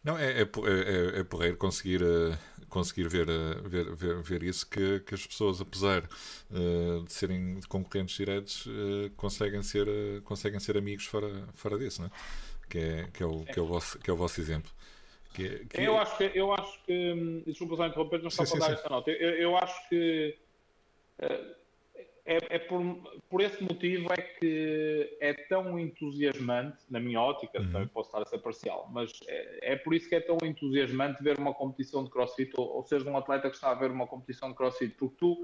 Não, 0.04 0.18
é, 0.18 0.42
é, 0.42 0.42
é, 0.42 1.20
é 1.20 1.24
porreiro 1.24 1.56
conseguir. 1.56 2.02
Uh, 2.02 2.36
conseguir 2.68 3.08
ver, 3.08 3.28
eh, 3.28 3.54
ver, 3.64 3.94
ver, 3.94 4.22
ver 4.22 4.42
isso, 4.42 4.68
que, 4.68 5.00
que 5.00 5.14
as 5.14 5.26
pessoas, 5.26 5.60
apesar 5.60 6.02
uh, 6.50 7.04
de 7.04 7.12
serem 7.12 7.60
concorrentes 7.68 8.16
diretos, 8.16 8.66
uh, 8.66 9.10
conseguem, 9.16 9.62
ser, 9.62 9.88
uh, 9.88 10.22
conseguem 10.22 10.60
ser 10.60 10.76
amigos 10.76 11.06
fora, 11.06 11.48
fora 11.54 11.78
disso, 11.78 12.02
né? 12.02 12.10
que, 12.68 12.78
é, 12.78 13.08
que, 13.12 13.22
é 13.22 13.26
o, 13.26 13.44
que, 13.44 13.58
é 13.58 13.62
o 13.62 13.66
vosso, 13.66 13.98
que 13.98 14.10
é 14.10 14.12
o 14.12 14.16
vosso 14.16 14.40
exemplo. 14.40 14.70
Que, 15.32 15.46
é, 15.46 15.58
que... 15.64 15.80
Eu, 15.80 15.98
acho 15.98 16.16
que, 16.16 16.30
eu 16.34 16.52
acho 16.52 16.84
que. 16.84 17.12
Hum, 17.12 17.42
desculpa 17.46 17.76
só 17.76 17.86
interromper, 17.86 18.20
não 18.20 18.28
está 18.28 18.44
para 18.44 18.58
dar 18.58 18.72
esta 18.72 18.88
nota. 18.88 19.10
Eu, 19.10 19.30
eu 19.30 19.56
acho 19.56 19.88
que 19.88 20.38
é, 22.26 22.38
é 22.56 22.58
por, 22.58 22.80
por 23.28 23.40
esse 23.42 23.62
motivo 23.62 24.10
é 24.12 24.16
que 24.16 25.16
é 25.20 25.34
tão 25.34 25.78
entusiasmante, 25.78 26.78
na 26.88 26.98
minha 26.98 27.20
ótica, 27.20 27.60
uhum. 27.60 27.70
também 27.70 27.88
posso 27.88 28.08
estar 28.08 28.22
a 28.22 28.24
ser 28.24 28.38
parcial, 28.38 28.88
mas 28.92 29.10
é, 29.26 29.72
é, 29.72 29.76
por 29.76 29.94
isso 29.94 30.08
que 30.08 30.14
é 30.14 30.20
tão 30.20 30.38
entusiasmante 30.42 31.22
ver 31.22 31.38
uma 31.38 31.52
competição 31.52 32.02
de 32.02 32.10
crossfit 32.10 32.50
ou, 32.56 32.76
ou 32.76 32.82
seres 32.82 33.06
um 33.06 33.16
atleta 33.16 33.50
que 33.50 33.56
está 33.56 33.70
a 33.70 33.74
ver 33.74 33.90
uma 33.90 34.06
competição 34.06 34.48
de 34.48 34.54
crossfit, 34.54 34.94
porque 34.94 35.16
tu, 35.18 35.36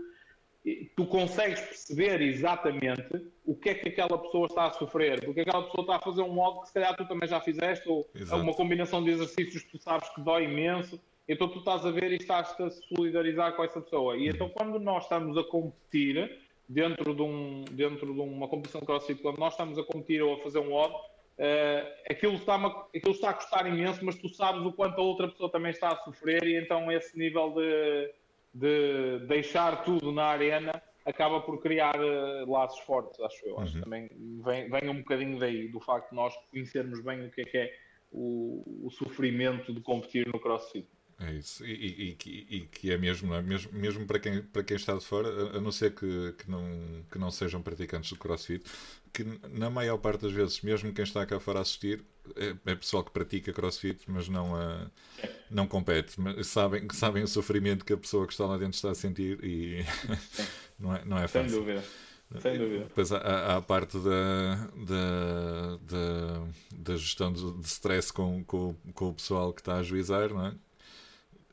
tu 0.96 1.06
consegues 1.06 1.60
perceber 1.60 2.22
exatamente 2.22 3.30
o 3.44 3.54
que 3.54 3.68
é 3.68 3.74
que 3.74 3.90
aquela 3.90 4.16
pessoa 4.16 4.46
está 4.46 4.66
a 4.66 4.72
sofrer, 4.72 5.22
porque 5.22 5.40
aquela 5.40 5.64
pessoa 5.64 5.82
está 5.82 5.96
a 5.96 6.00
fazer 6.00 6.22
um 6.22 6.32
modo 6.32 6.62
que 6.62 6.68
se 6.68 6.74
calhar 6.74 6.96
tu 6.96 7.06
também 7.06 7.28
já 7.28 7.40
fizeste, 7.40 7.86
ou 7.90 8.08
uma 8.32 8.54
combinação 8.54 9.04
de 9.04 9.10
exercícios 9.10 9.64
que 9.64 9.72
tu 9.72 9.78
sabes 9.78 10.08
que 10.10 10.20
dói 10.22 10.44
imenso. 10.44 10.98
Então 11.28 11.46
tu 11.46 11.60
estás 11.60 11.86
a 11.86 11.92
ver 11.92 12.10
e 12.10 12.16
estás-te 12.16 12.60
a 12.60 12.70
solidarizar 12.70 13.54
com 13.54 13.62
essa 13.62 13.80
pessoa. 13.80 14.16
E 14.16 14.22
uhum. 14.22 14.34
então 14.34 14.48
quando 14.48 14.80
nós 14.80 15.04
estamos 15.04 15.38
a 15.38 15.44
competir, 15.44 16.40
dentro 16.70 17.12
de, 17.12 17.22
um, 17.22 17.64
dentro 17.72 18.14
de 18.14 18.20
uma 18.20 18.46
competição 18.46 18.80
de 18.80 18.86
crossfit, 18.86 19.20
quando 19.20 19.38
nós 19.38 19.54
estamos 19.54 19.76
a 19.76 19.82
competir 19.82 20.22
ou 20.22 20.34
a 20.34 20.38
fazer 20.38 20.60
um 20.60 20.72
odd, 20.72 20.94
uh, 20.94 21.92
aquilo, 22.08 22.34
está 22.34 22.54
aquilo 22.94 23.12
está 23.12 23.30
a 23.30 23.34
custar 23.34 23.66
imenso, 23.66 24.04
mas 24.04 24.14
tu 24.14 24.28
sabes 24.28 24.64
o 24.64 24.72
quanto 24.72 25.00
a 25.00 25.02
outra 25.02 25.26
pessoa 25.26 25.50
também 25.50 25.72
está 25.72 25.88
a 25.88 25.96
sofrer 25.96 26.44
e 26.44 26.56
então 26.56 26.90
esse 26.92 27.18
nível 27.18 27.52
de, 27.54 28.14
de 28.54 29.26
deixar 29.26 29.82
tudo 29.82 30.12
na 30.12 30.26
arena 30.26 30.80
acaba 31.04 31.40
por 31.40 31.60
criar 31.60 31.96
uh, 31.98 32.48
laços 32.48 32.78
fortes, 32.84 33.18
acho 33.20 33.44
eu. 33.46 33.58
Acho 33.58 33.74
uhum. 33.74 33.82
também 33.82 34.08
vem, 34.44 34.70
vem 34.70 34.88
um 34.90 34.98
bocadinho 34.98 35.40
daí, 35.40 35.66
do 35.66 35.80
facto 35.80 36.10
de 36.10 36.14
nós 36.14 36.32
conhecermos 36.52 37.00
bem 37.00 37.26
o 37.26 37.30
que 37.32 37.40
é 37.40 37.44
que 37.44 37.58
é 37.58 37.74
o, 38.12 38.86
o 38.86 38.90
sofrimento 38.92 39.74
de 39.74 39.80
competir 39.80 40.28
no 40.28 40.38
crossfit. 40.38 40.86
É 41.22 41.32
isso, 41.34 41.62
e, 41.66 41.70
e, 41.70 42.16
e, 42.24 42.56
e, 42.56 42.60
que 42.62 42.90
é 42.90 42.96
mesmo, 42.96 43.34
é? 43.34 43.42
mesmo, 43.42 43.70
mesmo 43.74 44.06
para, 44.06 44.18
quem, 44.18 44.40
para 44.40 44.62
quem 44.62 44.74
está 44.74 44.94
de 44.94 45.04
fora, 45.04 45.28
a, 45.54 45.60
não 45.60 45.70
ser 45.70 45.94
que, 45.94 46.34
que, 46.38 46.50
não, 46.50 46.64
que 47.10 47.18
não 47.18 47.30
sejam 47.30 47.60
praticantes 47.60 48.08
de 48.08 48.16
crossfit, 48.16 48.64
que 49.12 49.24
na 49.50 49.68
maior 49.68 49.98
parte 49.98 50.22
das 50.22 50.32
vezes, 50.32 50.62
mesmo 50.62 50.94
quem 50.94 51.04
está 51.04 51.26
cá 51.26 51.38
fora 51.38 51.58
a 51.58 51.62
assistir, 51.62 52.02
é, 52.36 52.54
é 52.64 52.74
pessoal 52.74 53.04
que 53.04 53.10
pratica 53.10 53.52
crossfit, 53.52 54.02
mas 54.08 54.28
não, 54.28 54.56
a, 54.56 54.90
não 55.50 55.66
compete, 55.66 56.18
mas 56.18 56.46
sabem, 56.46 56.88
sabem 56.90 57.22
o 57.22 57.28
sofrimento 57.28 57.84
que 57.84 57.92
a 57.92 57.98
pessoa 57.98 58.26
que 58.26 58.32
está 58.32 58.46
lá 58.46 58.56
dentro 58.56 58.76
está 58.76 58.90
a 58.90 58.94
sentir 58.94 59.44
e 59.44 59.84
não, 60.80 60.96
é, 60.96 61.04
não 61.04 61.18
é 61.18 61.28
fácil. 61.28 61.50
Sem 61.50 61.58
dúvida. 61.58 61.84
Sem 62.40 62.58
dúvida. 62.58 62.84
Depois 62.84 63.12
há, 63.12 63.18
há 63.18 63.56
a 63.56 63.62
parte 63.62 63.98
da, 63.98 64.54
da, 64.86 65.76
da, 65.82 66.46
da 66.76 66.96
gestão 66.96 67.32
de, 67.32 67.52
de 67.58 67.66
stress 67.66 68.12
com, 68.12 68.44
com, 68.44 68.74
com, 68.94 69.08
o 69.08 69.14
pessoal 69.14 69.52
que 69.52 69.60
está 69.60 69.76
a 69.76 69.82
juizar, 69.82 70.30
não 70.30 70.46
é? 70.46 70.54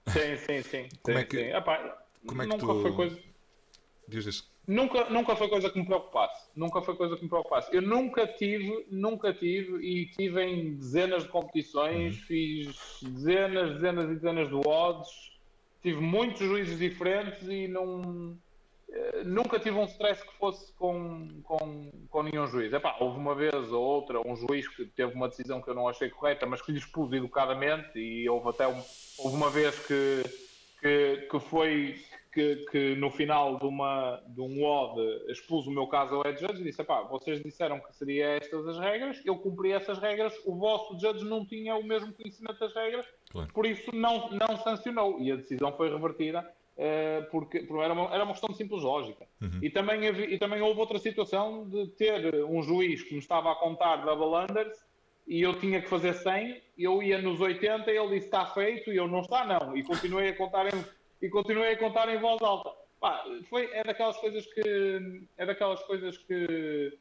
Sim, 0.08 0.38
sim, 0.38 0.62
sim. 0.62 0.89
Como 1.03 1.18
sim, 1.18 1.24
é 1.24 1.26
que, 1.26 1.38
sim. 1.38 1.55
Epá, 1.55 1.97
como 2.26 2.41
é 2.41 2.45
que 2.45 2.51
nunca 2.51 2.74
tu... 2.74 2.82
foi 2.82 2.91
coisa. 2.93 3.20
Diz 4.08 4.26
isso. 4.26 4.58
Nunca, 4.68 5.10
nunca 5.10 5.36
foi 5.36 5.47
coisa 5.47 5.70
que 5.70 5.80
me 5.80 5.86
preocupasse. 5.86 6.49
Nunca 6.55 6.82
foi 6.82 6.95
coisa 6.95 7.16
que 7.16 7.24
me 7.24 7.30
preocupasse. 7.30 7.74
Eu 7.74 7.82
nunca 7.82 8.28
tive, 8.28 8.86
nunca 8.91 9.34
tive, 9.34 9.78
e 9.78 10.08
tive 10.08 10.43
em 10.43 10.76
dezenas 10.76 11.24
de 11.24 11.30
competições, 11.30 12.16
uhum. 12.16 12.24
fiz 12.24 12.99
dezenas, 13.01 13.74
dezenas 13.76 14.05
e 14.05 14.14
dezenas 14.16 14.49
de 14.49 14.55
odds, 14.68 15.32
tive 15.82 16.01
muitos 16.01 16.39
juízes 16.39 16.78
diferentes 16.78 17.47
e 17.47 17.68
não 17.68 18.38
nunca 19.26 19.60
tive 19.60 19.78
um 19.78 19.86
stress 19.86 20.24
que 20.24 20.34
fosse 20.38 20.72
com, 20.74 21.42
com, 21.44 21.92
com 22.10 22.24
nenhum 22.24 22.48
juiz. 22.48 22.72
Epá, 22.72 22.96
houve 23.00 23.18
uma 23.18 23.36
vez 23.36 23.72
ou 23.72 23.84
outra 23.84 24.20
um 24.26 24.36
juiz 24.36 24.68
que 24.68 24.86
teve 24.86 25.14
uma 25.14 25.28
decisão 25.28 25.62
que 25.62 25.70
eu 25.70 25.76
não 25.76 25.88
achei 25.88 26.10
correta, 26.10 26.46
mas 26.46 26.62
que 26.62 26.72
lhe 26.72 26.80
expus 26.80 27.12
educadamente 27.12 28.00
e 28.00 28.28
houve 28.30 28.50
até 28.50 28.68
um, 28.68 28.82
houve 29.20 29.36
uma 29.36 29.50
vez 29.50 29.78
que, 29.86 30.24
que, 30.80 31.28
que 31.30 31.40
foi 31.40 32.00
que, 32.34 32.56
que, 32.70 32.96
no 32.96 33.10
final 33.10 33.58
de, 33.58 33.66
uma, 33.66 34.22
de 34.28 34.42
um 34.42 34.62
WOD 34.62 35.32
expus 35.32 35.66
o 35.66 35.72
meu 35.72 35.88
caso 35.88 36.16
ao 36.16 36.22
head 36.22 36.40
judge 36.40 36.62
e 36.62 36.66
disse, 36.66 36.82
epá, 36.82 37.02
vocês 37.02 37.42
disseram 37.42 37.80
que 37.80 37.96
seria 37.96 38.38
estas 38.38 38.68
as 38.68 38.78
regras, 38.78 39.20
eu 39.26 39.38
cumpri 39.38 39.72
essas 39.72 39.98
regras, 39.98 40.34
o 40.46 40.56
vosso 40.56 41.00
judge 41.00 41.26
não 41.26 41.44
tinha 41.44 41.76
o 41.76 41.84
mesmo 41.84 42.14
conhecimento 42.14 42.60
das 42.60 42.74
regras, 42.76 43.08
claro. 43.32 43.52
por 43.52 43.66
isso 43.66 43.94
não, 43.96 44.30
não 44.30 44.56
sancionou 44.58 45.20
e 45.20 45.32
a 45.32 45.36
decisão 45.36 45.76
foi 45.76 45.90
revertida 45.90 46.48
porque, 47.32 47.62
porque 47.62 47.84
era, 47.84 47.94
uma, 47.94 48.14
era 48.14 48.24
uma 48.24 48.34
questão 48.34 48.50
de 48.50 48.58
simples 48.58 48.84
lógica. 48.84 49.26
Uhum. 49.42 49.60
E, 49.62 49.70
também 49.70 50.08
havia, 50.08 50.30
e 50.30 50.38
também 50.38 50.62
houve 50.62 50.80
outra 50.80 51.00
situação 51.00 51.68
de 51.68 51.88
ter 51.92 52.46
um 52.46 52.62
juiz 52.62 53.02
que 53.04 53.14
me 53.14 53.20
estava 53.20 53.52
a 53.52 53.56
contar 53.56 53.98
double 53.98 54.46
unders 54.50 54.78
e 55.28 55.42
eu 55.42 55.60
tinha 55.60 55.82
que 55.82 55.90
fazer 55.90 56.14
100, 56.14 56.62
eu 56.78 57.04
ia 57.04 57.22
nos 57.22 57.42
80 57.42 57.92
e 57.92 57.98
ele 57.98 58.16
disse 58.16 58.28
está 58.28 58.46
feito 58.46 58.94
e 58.94 58.98
eu 58.98 59.08
não 59.08 59.22
está 59.22 59.46
não. 59.46 59.76
E 59.76 59.84
continuei 59.84 60.30
a 60.30 60.36
contar 60.38 60.68
em, 60.68 60.86
e 61.22 61.30
continuei 61.30 61.74
a 61.74 61.78
contar 61.78 62.08
em 62.14 62.20
voz 62.20 62.42
alta. 62.42 62.72
Pá, 63.00 63.24
foi, 63.50 63.70
é 63.74 63.84
daquelas 63.84 64.18
coisas 64.18 64.46
que 64.48 65.28
é 65.38 65.46
daquelas 65.46 65.84
coisas 65.84 66.18
que 66.18 66.98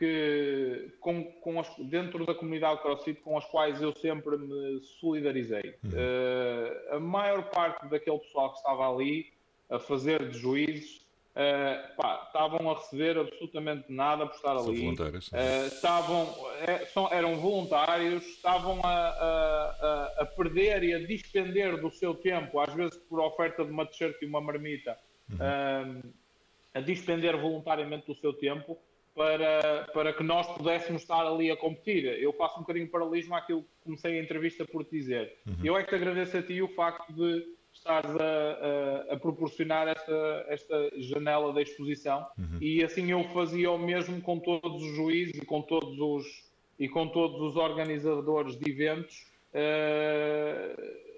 que 0.00 0.94
com, 0.98 1.22
com 1.24 1.60
as, 1.60 1.68
dentro 1.78 2.24
da 2.24 2.34
comunidade 2.34 2.80
CrossFit 2.80 3.20
com 3.20 3.36
as 3.36 3.44
quais 3.44 3.82
eu 3.82 3.94
sempre 3.96 4.38
me 4.38 4.80
solidarizei. 4.98 5.76
Uhum. 5.84 5.90
Uh, 5.90 6.96
a 6.96 6.98
maior 6.98 7.50
parte 7.50 7.86
daquele 7.86 8.18
pessoal 8.18 8.50
que 8.50 8.56
estava 8.56 8.90
ali 8.90 9.30
a 9.68 9.78
fazer 9.78 10.30
de 10.30 10.38
juízes 10.38 11.02
uh, 11.36 11.96
pá, 11.98 12.24
estavam 12.26 12.70
a 12.70 12.76
receber 12.76 13.18
absolutamente 13.18 13.92
nada 13.92 14.26
por 14.26 14.36
estar 14.36 14.58
São 14.58 14.68
ali. 14.70 14.80
Voluntários. 14.80 15.28
Uh, 15.28 15.66
estavam, 15.66 16.34
é, 16.66 16.86
são, 16.86 17.12
eram 17.12 17.36
voluntários, 17.36 18.24
estavam 18.24 18.80
a, 18.82 18.88
a, 18.88 20.14
a, 20.20 20.26
perder 20.34 20.82
e 20.82 20.94
a 20.94 20.98
despender 20.98 21.78
do 21.78 21.90
seu 21.90 22.14
tempo, 22.14 22.58
às 22.58 22.72
vezes 22.72 22.96
por 22.96 23.20
oferta 23.20 23.66
de 23.66 23.70
uma 23.70 23.84
t-shirt 23.84 24.16
e 24.22 24.24
uma 24.24 24.40
marmita, 24.40 24.98
uhum. 25.30 26.00
a 26.72 26.80
despender 26.80 27.36
voluntariamente 27.36 28.06
do 28.06 28.14
seu 28.14 28.32
tempo 28.32 28.78
para, 29.14 29.88
para 29.92 30.12
que 30.12 30.22
nós 30.22 30.46
pudéssemos 30.56 31.02
estar 31.02 31.26
ali 31.26 31.50
a 31.50 31.56
competir. 31.56 32.04
Eu 32.04 32.32
faço 32.32 32.56
um 32.56 32.60
bocadinho 32.60 32.86
de 32.86 32.90
paralelismo 32.90 33.34
àquilo 33.34 33.62
que 33.62 33.68
comecei 33.84 34.18
a 34.18 34.22
entrevista 34.22 34.64
por 34.64 34.84
te 34.84 34.90
dizer. 34.90 35.38
Uhum. 35.46 35.54
Eu 35.64 35.76
é 35.76 35.82
que 35.82 35.90
te 35.90 35.94
agradeço 35.94 36.36
a 36.36 36.42
ti 36.42 36.62
o 36.62 36.68
facto 36.68 37.12
de 37.12 37.44
estares 37.72 38.10
a, 38.10 39.10
a, 39.10 39.14
a 39.14 39.18
proporcionar 39.18 39.88
esta, 39.88 40.46
esta 40.48 40.90
janela 40.96 41.52
da 41.52 41.62
exposição 41.62 42.26
uhum. 42.36 42.58
e 42.60 42.82
assim 42.82 43.10
eu 43.10 43.22
fazia 43.32 43.70
o 43.70 43.78
mesmo 43.78 44.20
com 44.20 44.40
todos 44.40 44.82
os 44.82 44.96
juízes 44.96 45.34
e 45.40 45.46
com 45.46 45.62
todos 45.62 45.98
os, 45.98 46.50
e 46.78 46.88
com 46.88 47.08
todos 47.08 47.40
os 47.40 47.56
organizadores 47.56 48.58
de 48.58 48.70
eventos. 48.70 49.26
Uh, 49.52 51.09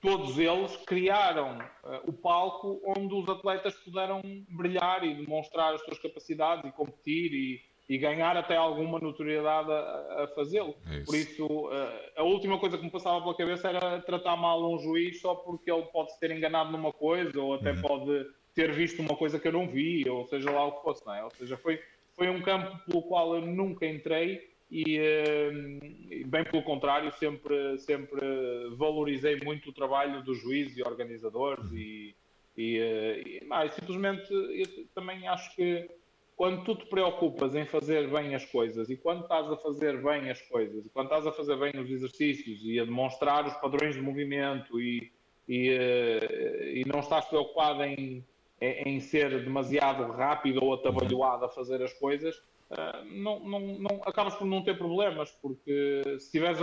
todos 0.00 0.38
eles 0.38 0.76
criaram 0.86 1.58
uh, 1.58 2.08
o 2.08 2.12
palco 2.12 2.80
onde 2.96 3.14
os 3.14 3.28
atletas 3.28 3.74
puderam 3.74 4.20
brilhar 4.48 5.04
e 5.04 5.14
demonstrar 5.14 5.74
as 5.74 5.82
suas 5.82 5.98
capacidades 5.98 6.64
e 6.64 6.72
competir 6.72 7.32
e, 7.32 7.60
e 7.88 7.98
ganhar 7.98 8.36
até 8.36 8.56
alguma 8.56 8.98
notoriedade 8.98 9.70
a, 9.70 10.24
a 10.24 10.28
fazê-lo. 10.34 10.74
É 10.90 11.00
Por 11.00 11.14
isso, 11.14 11.46
uh, 11.46 11.70
a 12.16 12.22
última 12.22 12.58
coisa 12.58 12.78
que 12.78 12.84
me 12.84 12.90
passava 12.90 13.20
pela 13.20 13.36
cabeça 13.36 13.68
era 13.68 14.00
tratar 14.00 14.36
mal 14.36 14.72
um 14.72 14.78
juiz 14.78 15.20
só 15.20 15.34
porque 15.34 15.70
ele 15.70 15.82
pode 15.86 16.12
se 16.12 16.20
ter 16.20 16.30
enganado 16.30 16.70
numa 16.70 16.92
coisa 16.92 17.40
ou 17.40 17.54
até 17.54 17.72
uhum. 17.72 17.82
pode 17.82 18.26
ter 18.54 18.72
visto 18.72 19.00
uma 19.00 19.16
coisa 19.16 19.38
que 19.38 19.46
eu 19.46 19.52
não 19.52 19.68
vi, 19.68 20.08
ou 20.08 20.26
seja 20.26 20.50
lá 20.50 20.66
o 20.66 20.72
que 20.72 20.82
fosse, 20.82 21.04
não 21.06 21.14
é? 21.14 21.24
Ou 21.24 21.30
seja, 21.30 21.56
foi, 21.56 21.80
foi 22.14 22.28
um 22.28 22.40
campo 22.40 22.76
pelo 22.86 23.02
qual 23.02 23.34
eu 23.36 23.40
nunca 23.40 23.86
entrei 23.86 24.48
e 24.70 26.24
bem 26.26 26.44
pelo 26.44 26.62
contrário 26.62 27.10
sempre 27.12 27.78
sempre 27.78 28.20
valorizei 28.76 29.40
muito 29.42 29.70
o 29.70 29.72
trabalho 29.72 30.22
dos 30.22 30.38
juízes 30.38 30.76
e 30.76 30.82
organizadores 30.82 31.72
e, 31.72 32.14
e, 32.56 33.40
e 33.40 33.44
mais, 33.46 33.72
simplesmente 33.72 34.28
também 34.94 35.26
acho 35.26 35.54
que 35.56 35.88
quando 36.36 36.62
tu 36.64 36.76
te 36.76 36.86
preocupas 36.86 37.54
em 37.54 37.64
fazer 37.64 38.08
bem 38.10 38.34
as 38.34 38.44
coisas 38.44 38.90
e 38.90 38.96
quando 38.96 39.22
estás 39.22 39.50
a 39.50 39.56
fazer 39.56 40.02
bem 40.02 40.30
as 40.30 40.40
coisas 40.42 40.84
e 40.84 40.88
quando 40.90 41.06
estás 41.06 41.26
a 41.26 41.32
fazer 41.32 41.56
bem 41.56 41.72
os 41.80 41.90
exercícios 41.90 42.60
e 42.62 42.78
a 42.78 42.84
demonstrar 42.84 43.46
os 43.46 43.54
padrões 43.54 43.94
de 43.94 44.02
movimento 44.02 44.80
e, 44.80 45.10
e, 45.48 45.70
e 46.74 46.84
não 46.86 47.00
estás 47.00 47.24
preocupado 47.24 47.82
em, 47.82 48.24
em 48.60 49.00
ser 49.00 49.42
demasiado 49.42 50.12
rápido 50.12 50.62
ou 50.62 50.74
atabalhoado 50.74 51.46
a 51.46 51.48
fazer 51.48 51.82
as 51.82 51.92
coisas 51.94 52.40
ah, 52.70 53.02
não, 53.06 53.40
não, 53.40 53.60
não, 53.60 54.00
acabas 54.04 54.34
por 54.34 54.46
não 54.46 54.62
ter 54.62 54.76
problemas, 54.76 55.30
porque 55.42 56.02
se 56.18 56.30
tiveres. 56.30 56.58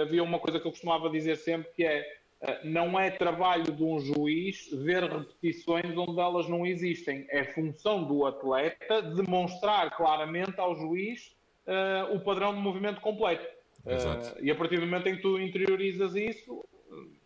Havia 0.00 0.22
uma 0.22 0.38
coisa 0.38 0.60
que 0.60 0.66
eu 0.66 0.70
costumava 0.70 1.10
dizer 1.10 1.36
sempre 1.36 1.72
que 1.72 1.84
é 1.84 2.06
ah, 2.42 2.60
não 2.62 2.98
é 2.98 3.10
trabalho 3.10 3.72
de 3.72 3.82
um 3.82 3.98
juiz 3.98 4.68
ver 4.70 5.02
repetições 5.04 5.96
onde 5.96 6.20
elas 6.20 6.48
não 6.48 6.66
existem. 6.66 7.26
É 7.30 7.44
função 7.44 8.04
do 8.04 8.26
atleta 8.26 9.02
demonstrar 9.02 9.96
claramente 9.96 10.60
ao 10.60 10.76
juiz 10.76 11.34
uh, 11.66 12.14
o 12.14 12.20
padrão 12.20 12.54
de 12.54 12.60
movimento 12.60 13.00
completo. 13.00 13.46
Uh, 13.84 14.42
e 14.42 14.50
a 14.50 14.54
partir 14.54 14.78
do 14.78 14.86
momento 14.86 15.08
em 15.08 15.16
que 15.16 15.22
tu 15.22 15.38
interiorizas 15.40 16.14
isso, 16.14 16.54
uh, 16.54 17.16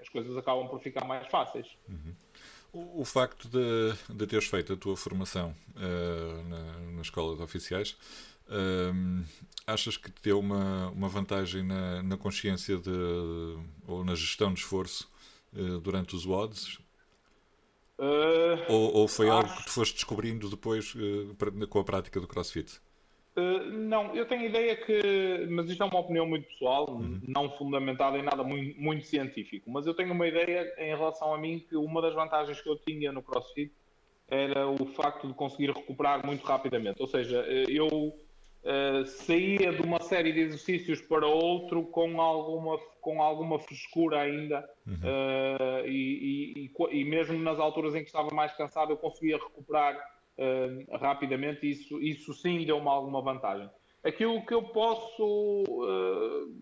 as 0.00 0.08
coisas 0.08 0.36
acabam 0.36 0.68
por 0.68 0.80
ficar 0.80 1.04
mais 1.04 1.26
fáceis. 1.28 1.66
Uhum. 1.88 2.14
O, 2.72 3.02
o 3.02 3.04
facto 3.04 3.48
de, 3.48 4.14
de 4.14 4.26
teres 4.26 4.46
feito 4.46 4.72
a 4.72 4.76
tua 4.76 4.96
formação 4.96 5.54
uh, 5.76 6.42
na, 6.48 6.92
na, 6.92 7.02
escola 7.02 7.36
de 7.36 7.42
oficiais, 7.42 7.96
uh, 8.48 9.24
achas 9.66 9.96
que 9.96 10.10
te 10.10 10.22
deu 10.22 10.40
uma, 10.40 10.88
uma 10.88 11.08
vantagem 11.08 11.62
na, 11.62 12.02
na 12.02 12.16
consciência 12.16 12.78
de, 12.78 12.90
ou 13.86 14.02
na 14.04 14.14
gestão 14.14 14.54
de 14.54 14.60
esforço 14.60 15.10
uh, 15.52 15.80
durante 15.80 16.16
os 16.16 16.24
WODs? 16.24 16.78
ou, 18.68 18.94
ou 18.94 19.06
foi 19.06 19.28
acho... 19.28 19.36
algo 19.36 19.56
que 19.56 19.64
tu 19.66 19.70
foste 19.70 19.94
descobrindo 19.94 20.50
depois 20.50 20.92
com 21.68 21.78
a 21.78 21.84
prática 21.84 22.20
do 22.20 22.26
CrossFit? 22.26 22.80
Uh, 23.34 23.70
não, 23.70 24.14
eu 24.14 24.26
tenho 24.26 24.42
a 24.42 24.44
ideia 24.44 24.76
que, 24.76 25.46
mas 25.48 25.70
isto 25.70 25.82
é 25.82 25.86
uma 25.86 26.00
opinião 26.00 26.26
muito 26.26 26.46
pessoal, 26.48 26.90
uhum. 26.90 27.18
não 27.26 27.50
fundamentada 27.50 28.18
em 28.18 28.22
nada 28.22 28.42
muito, 28.42 28.78
muito, 28.78 29.06
científico, 29.06 29.70
mas 29.70 29.86
eu 29.86 29.94
tenho 29.94 30.12
uma 30.12 30.26
ideia 30.26 30.70
em 30.76 30.94
relação 30.94 31.32
a 31.32 31.38
mim 31.38 31.64
que 31.66 31.74
uma 31.74 32.02
das 32.02 32.14
vantagens 32.14 32.60
que 32.60 32.68
eu 32.68 32.76
tinha 32.76 33.10
no 33.10 33.22
CrossFit 33.22 33.72
era 34.28 34.66
o 34.66 34.86
facto 34.86 35.26
de 35.26 35.34
conseguir 35.34 35.70
recuperar 35.70 36.24
muito 36.24 36.44
rapidamente. 36.44 37.00
Ou 37.00 37.06
seja, 37.06 37.44
eh, 37.46 37.66
eu 37.68 37.86
uh, 37.86 39.06
saía 39.06 39.72
de 39.72 39.82
uma 39.82 40.00
série 40.00 40.32
de 40.32 40.40
exercícios 40.40 41.00
para 41.02 41.26
outro 41.26 41.84
com 41.84 42.20
alguma, 42.20 42.78
com 43.00 43.22
alguma 43.22 43.58
frescura 43.58 44.20
ainda, 44.20 44.66
uhum. 44.86 44.94
uh, 44.94 45.86
e, 45.86 46.70
e, 46.70 46.98
e 47.00 47.04
mesmo 47.04 47.38
nas 47.38 47.58
alturas 47.58 47.94
em 47.94 48.00
que 48.00 48.06
estava 48.06 48.34
mais 48.34 48.52
cansado, 48.52 48.92
eu 48.92 48.96
conseguia 48.96 49.36
recuperar 49.36 49.98
uh, 50.38 50.96
rapidamente, 50.96 51.68
isso, 51.68 52.00
isso 52.00 52.32
sim 52.34 52.64
deu-me 52.64 52.88
alguma 52.88 53.20
vantagem. 53.20 53.68
Aquilo 54.02 54.44
que 54.44 54.54
eu 54.54 54.62
posso 54.64 55.62
uh, 55.64 56.60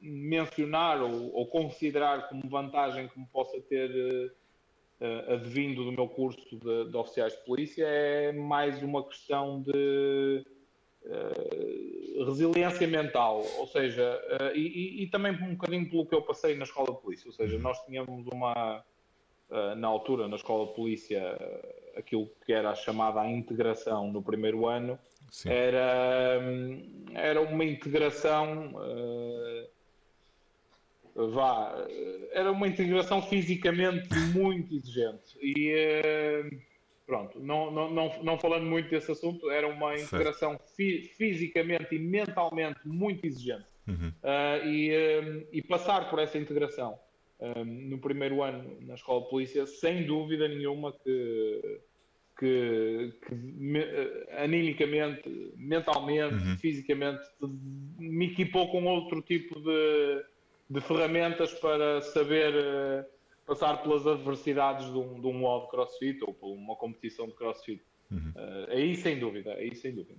mencionar 0.00 1.02
ou, 1.02 1.34
ou, 1.34 1.46
considerar 1.46 2.28
como 2.28 2.48
vantagem 2.48 3.08
que 3.08 3.18
me 3.18 3.26
possa 3.26 3.60
ter 3.62 3.90
uh, 5.00 5.32
advindo 5.32 5.84
do 5.84 5.92
meu 5.92 6.08
curso 6.08 6.58
de, 6.58 6.90
de, 6.90 6.96
oficiais 6.96 7.32
de 7.32 7.44
polícia 7.44 7.84
é 7.86 8.32
mais 8.32 8.82
uma 8.82 9.06
questão 9.06 9.62
de 9.62 10.44
resiliência 12.26 12.86
mental, 12.86 13.42
ou 13.56 13.66
seja, 13.66 14.20
e, 14.54 15.02
e, 15.02 15.06
também 15.08 15.32
um 15.32 15.52
bocadinho 15.54 15.88
pelo 15.88 16.04
que 16.04 16.14
eu 16.14 16.20
passei 16.20 16.54
na 16.54 16.64
escola 16.64 16.94
de 16.94 17.00
polícia, 17.00 17.26
ou 17.26 17.32
seja, 17.32 17.56
uhum. 17.56 17.62
nós 17.62 17.82
tínhamos 17.86 18.26
uma, 18.26 18.84
na 19.76 19.88
altura, 19.88 20.28
na 20.28 20.36
escola 20.36 20.66
de 20.66 20.74
polícia, 20.74 21.36
aquilo 21.96 22.30
que 22.44 22.52
era 22.52 22.74
chamada 22.74 23.20
a 23.20 23.30
integração 23.30 24.10
no 24.12 24.22
primeiro 24.22 24.66
ano, 24.66 24.98
era, 25.46 26.40
era 27.14 27.40
uma 27.40 27.64
integração. 27.64 28.74
Uh, 28.74 29.68
vá, 31.30 31.72
era 32.32 32.50
uma 32.50 32.66
integração 32.66 33.22
fisicamente 33.22 34.12
muito 34.34 34.74
exigente. 34.74 35.38
E 35.40 35.72
uh, 35.72 36.60
pronto, 37.06 37.38
não, 37.40 37.70
não, 37.70 37.90
não, 37.90 38.22
não 38.22 38.38
falando 38.38 38.64
muito 38.64 38.90
desse 38.90 39.12
assunto, 39.12 39.50
era 39.50 39.68
uma 39.68 39.96
integração 39.96 40.58
fi, 40.76 41.02
fisicamente 41.16 41.94
e 41.94 41.98
mentalmente 41.98 42.80
muito 42.84 43.24
exigente. 43.26 43.66
Uhum. 43.86 44.12
Uh, 44.22 44.66
e, 44.66 45.20
um, 45.20 45.46
e, 45.52 45.62
passar 45.62 46.10
por 46.10 46.18
essa 46.18 46.38
integração 46.38 46.98
um, 47.40 47.64
no 47.64 47.98
primeiro 47.98 48.42
ano 48.42 48.76
na 48.82 48.94
escola 48.94 49.22
de 49.22 49.30
polícia, 49.30 49.66
sem 49.66 50.06
dúvida 50.06 50.46
nenhuma 50.48 50.92
que, 50.92 51.80
que, 52.38 53.14
que 53.26 53.34
me, 53.34 53.80
animicamente, 54.38 55.52
mentalmente, 55.56 56.34
uhum. 56.34 56.58
fisicamente, 56.58 57.22
me 57.98 58.26
equipou 58.26 58.70
com 58.70 58.84
outro 58.84 59.22
tipo 59.22 59.60
de, 59.60 60.24
de 60.68 60.80
ferramentas 60.80 61.52
para 61.54 62.02
saber 62.02 62.54
uh, 62.54 63.04
passar 63.46 63.82
pelas 63.82 64.06
adversidades 64.06 64.86
de 64.92 64.98
um, 64.98 65.20
de 65.20 65.26
um 65.26 65.34
modo 65.34 65.68
crossfit 65.68 66.22
ou 66.22 66.34
por 66.34 66.52
uma 66.52 66.76
competição 66.76 67.26
de 67.26 67.32
crossfit. 67.34 67.82
Uhum. 68.10 68.32
Uh, 68.36 68.70
aí 68.70 68.94
sem 68.96 69.18
dúvida, 69.18 69.54
aí 69.54 69.74
sem 69.74 69.94
dúvida. 69.94 70.18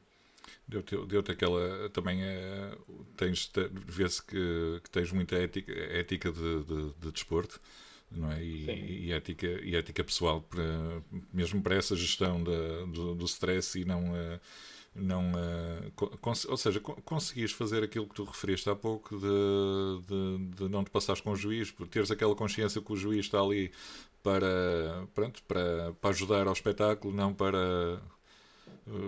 Deu-te 0.71 0.95
deu 1.05 1.19
aquela. 1.19 1.89
Também 1.89 2.23
é, 2.23 2.77
tens, 3.17 3.51
vê-se 3.71 4.23
que, 4.23 4.79
que, 4.81 4.89
tens 4.89 5.11
muita 5.11 5.35
ética, 5.35 5.71
ética 5.73 6.31
de, 6.31 6.63
de, 6.63 6.93
de 6.97 7.11
desporto. 7.11 7.59
Não 8.09 8.31
é? 8.31 8.41
e, 8.41 9.07
e, 9.07 9.11
ética, 9.11 9.47
e 9.47 9.75
ética 9.75 10.03
pessoal, 10.03 10.41
para, 10.41 10.63
mesmo 11.33 11.61
para 11.61 11.75
essa 11.75 11.95
gestão 11.95 12.41
da, 12.41 12.85
do, 12.85 13.15
do 13.15 13.25
stress 13.25 13.79
e 13.79 13.85
não. 13.85 14.13
Uh, 14.13 14.39
não 14.93 15.31
uh, 15.31 16.21
ou 16.49 16.57
seja, 16.57 16.79
conseguires 16.79 17.53
fazer 17.53 17.81
aquilo 17.83 18.07
que 18.07 18.15
tu 18.15 18.25
referiste 18.25 18.69
há 18.69 18.75
pouco 18.75 19.17
de, 19.17 20.05
de, 20.05 20.55
de, 20.55 20.69
não 20.69 20.83
te 20.83 20.89
passares 20.89 21.21
com 21.21 21.31
o 21.31 21.35
juiz, 21.35 21.71
por 21.71 21.87
teres 21.87 22.11
aquela 22.11 22.35
consciência 22.35 22.81
que 22.81 22.91
o 22.91 22.95
juiz 22.97 23.25
está 23.25 23.39
ali 23.39 23.71
para, 24.21 25.07
pronto, 25.13 25.41
para, 25.43 25.93
para 25.93 26.09
ajudar 26.09 26.47
ao 26.47 26.53
espetáculo, 26.53 27.13
não 27.13 27.33
para 27.33 28.01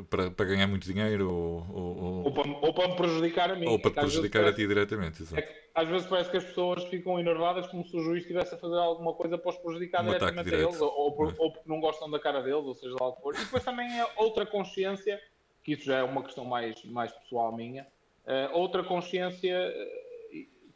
para, 0.09 0.32
para 0.32 0.45
ganhar 0.45 0.67
muito 0.67 0.86
dinheiro 0.86 1.32
ou, 1.32 1.65
ou, 1.71 2.24
ou, 2.26 2.32
para, 2.32 2.49
ou 2.49 2.74
para 2.74 2.88
me 2.89 2.95
prejudicar 2.95 3.51
a 3.51 3.55
mim. 3.55 3.67
Ou 3.67 3.80
para 3.80 3.91
te 3.91 3.99
prejudicar 3.99 4.45
a 4.45 4.53
ti 4.53 4.67
diretamente. 4.67 5.24
É 5.36 5.41
que, 5.41 5.53
às 5.74 5.88
vezes 5.88 6.07
parece 6.07 6.30
que 6.30 6.38
as 6.38 6.43
pessoas 6.43 6.84
ficam 6.86 7.19
enervadas 7.19 7.67
como 7.67 7.86
se 7.86 7.95
o 7.95 8.03
juiz 8.03 8.21
estivesse 8.21 8.53
a 8.55 8.57
fazer 8.57 8.78
alguma 8.78 9.13
coisa 9.13 9.38
para 9.38 9.49
os 9.49 9.57
prejudicar 9.57 10.01
um 10.01 10.05
diretamente 10.07 10.53
a 10.53 10.57
eles, 10.57 10.80
ou, 10.80 11.11
por, 11.13 11.30
é? 11.30 11.36
ou, 11.38 11.51
porque 11.51 11.69
não 11.69 11.80
gostam 11.80 12.09
da 12.09 12.19
cara 12.19 12.41
deles, 12.41 12.63
ou 12.63 12.76
seja 12.76 12.95
lá 12.99 13.07
o 13.07 13.13
que 13.13 13.21
for. 13.21 13.36
E 13.36 13.39
depois 13.39 13.63
também 13.63 13.99
é 13.99 14.07
outra 14.17 14.45
consciência, 14.45 15.19
que 15.63 15.74
isso 15.74 15.86
já 15.86 15.97
é 15.97 16.03
uma 16.03 16.24
questão 16.24 16.45
mais, 16.45 16.84
mais 16.86 17.11
pessoal 17.11 17.55
minha, 17.55 17.88
uh, 18.26 18.57
outra 18.57 18.84
consciência 18.84 19.74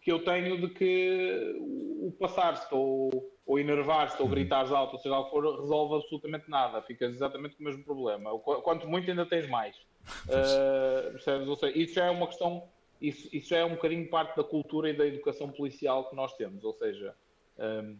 que 0.07 0.11
eu 0.11 0.23
tenho 0.23 0.61
de 0.61 0.69
que 0.69 1.55
o 1.99 2.13
passar-se 2.17 2.65
ou, 2.71 3.09
ou 3.47 3.57
enervar-se 3.57 4.21
ou 4.21 4.27
uhum. 4.27 4.33
gritar 4.33 4.69
alto, 4.71 4.93
ou 4.93 4.99
seja, 4.99 5.15
algo 5.15 5.29
for, 5.29 5.61
resolve 5.61 5.95
absolutamente 5.95 6.49
nada. 6.49 6.81
Ficas 6.81 7.13
exatamente 7.13 7.55
com 7.55 7.63
o 7.63 7.65
mesmo 7.65 7.83
problema. 7.83 8.37
Quanto 8.39 8.85
muito 8.87 9.09
ainda 9.09 9.25
tens 9.25 9.47
mais. 9.47 9.77
uh, 10.25 11.11
percebes? 11.15 11.47
Ou 11.47 11.55
seja, 11.55 11.77
isso 11.77 11.93
já 11.93 12.05
é 12.07 12.09
uma 12.09 12.27
questão, 12.27 12.67
isso, 13.01 13.29
isso 13.33 13.49
já 13.49 13.59
é 13.59 13.65
um 13.65 13.75
bocadinho 13.75 14.09
parte 14.09 14.35
da 14.35 14.43
cultura 14.43 14.89
e 14.89 14.93
da 14.93 15.07
educação 15.07 15.49
policial 15.49 16.09
que 16.09 16.15
nós 16.15 16.35
temos. 16.35 16.61
Ou 16.65 16.73
seja, 16.73 17.15
um, 17.57 17.63
ehm, 17.63 17.97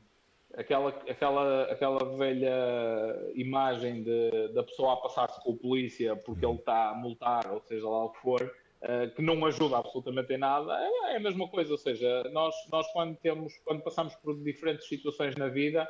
aquela, 0.57 0.89
aquela, 0.89 1.63
aquela 1.71 2.17
velha 2.17 3.31
imagem 3.33 4.03
de, 4.03 4.49
da 4.49 4.63
pessoa 4.63 4.93
a 4.93 4.97
passar-se 4.97 5.41
com 5.41 5.51
o 5.51 5.57
polícia 5.57 6.13
porque 6.17 6.45
ele 6.45 6.55
está 6.55 6.89
a 6.89 6.93
multar, 6.93 7.49
ou 7.53 7.61
seja 7.61 7.87
lá 7.87 8.03
o 8.03 8.09
que 8.09 8.19
for 8.19 8.53
uh, 8.81 9.13
que 9.15 9.21
não 9.21 9.45
ajuda 9.45 9.77
absolutamente 9.77 10.33
em 10.33 10.37
nada, 10.37 10.73
é, 10.79 11.13
é, 11.13 11.17
a 11.17 11.19
mesma 11.19 11.47
coisa. 11.47 11.71
Ou 11.71 11.77
seja, 11.77 12.23
nós, 12.31 12.55
nós 12.71 12.87
quando, 12.93 13.15
temos, 13.17 13.53
quando 13.63 13.81
passamos 13.81 14.15
por 14.15 14.35
diferentes 14.43 14.87
situações 14.87 15.35
na 15.35 15.47
vida, 15.47 15.87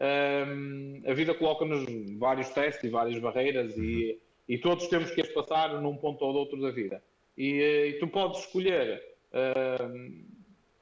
um, 0.00 1.02
a 1.06 1.12
vida 1.12 1.34
coloca-nos 1.34 1.84
vários 2.18 2.48
testes 2.50 2.84
e 2.84 2.88
várias 2.88 3.20
barreiras 3.20 3.76
e, 3.76 4.18
e 4.48 4.56
todos 4.58 4.86
temos 4.88 5.10
que 5.10 5.20
as 5.20 5.28
passar 5.28 5.80
num 5.80 5.96
ponto 5.96 6.24
ou 6.24 6.34
outro 6.34 6.60
da 6.60 6.70
vida. 6.70 7.02
E, 7.36 7.62
eh, 7.62 7.86
e 7.88 7.92
tu 7.98 8.08
podes 8.08 8.40
escolher 8.40 9.02
uh, 9.32 10.24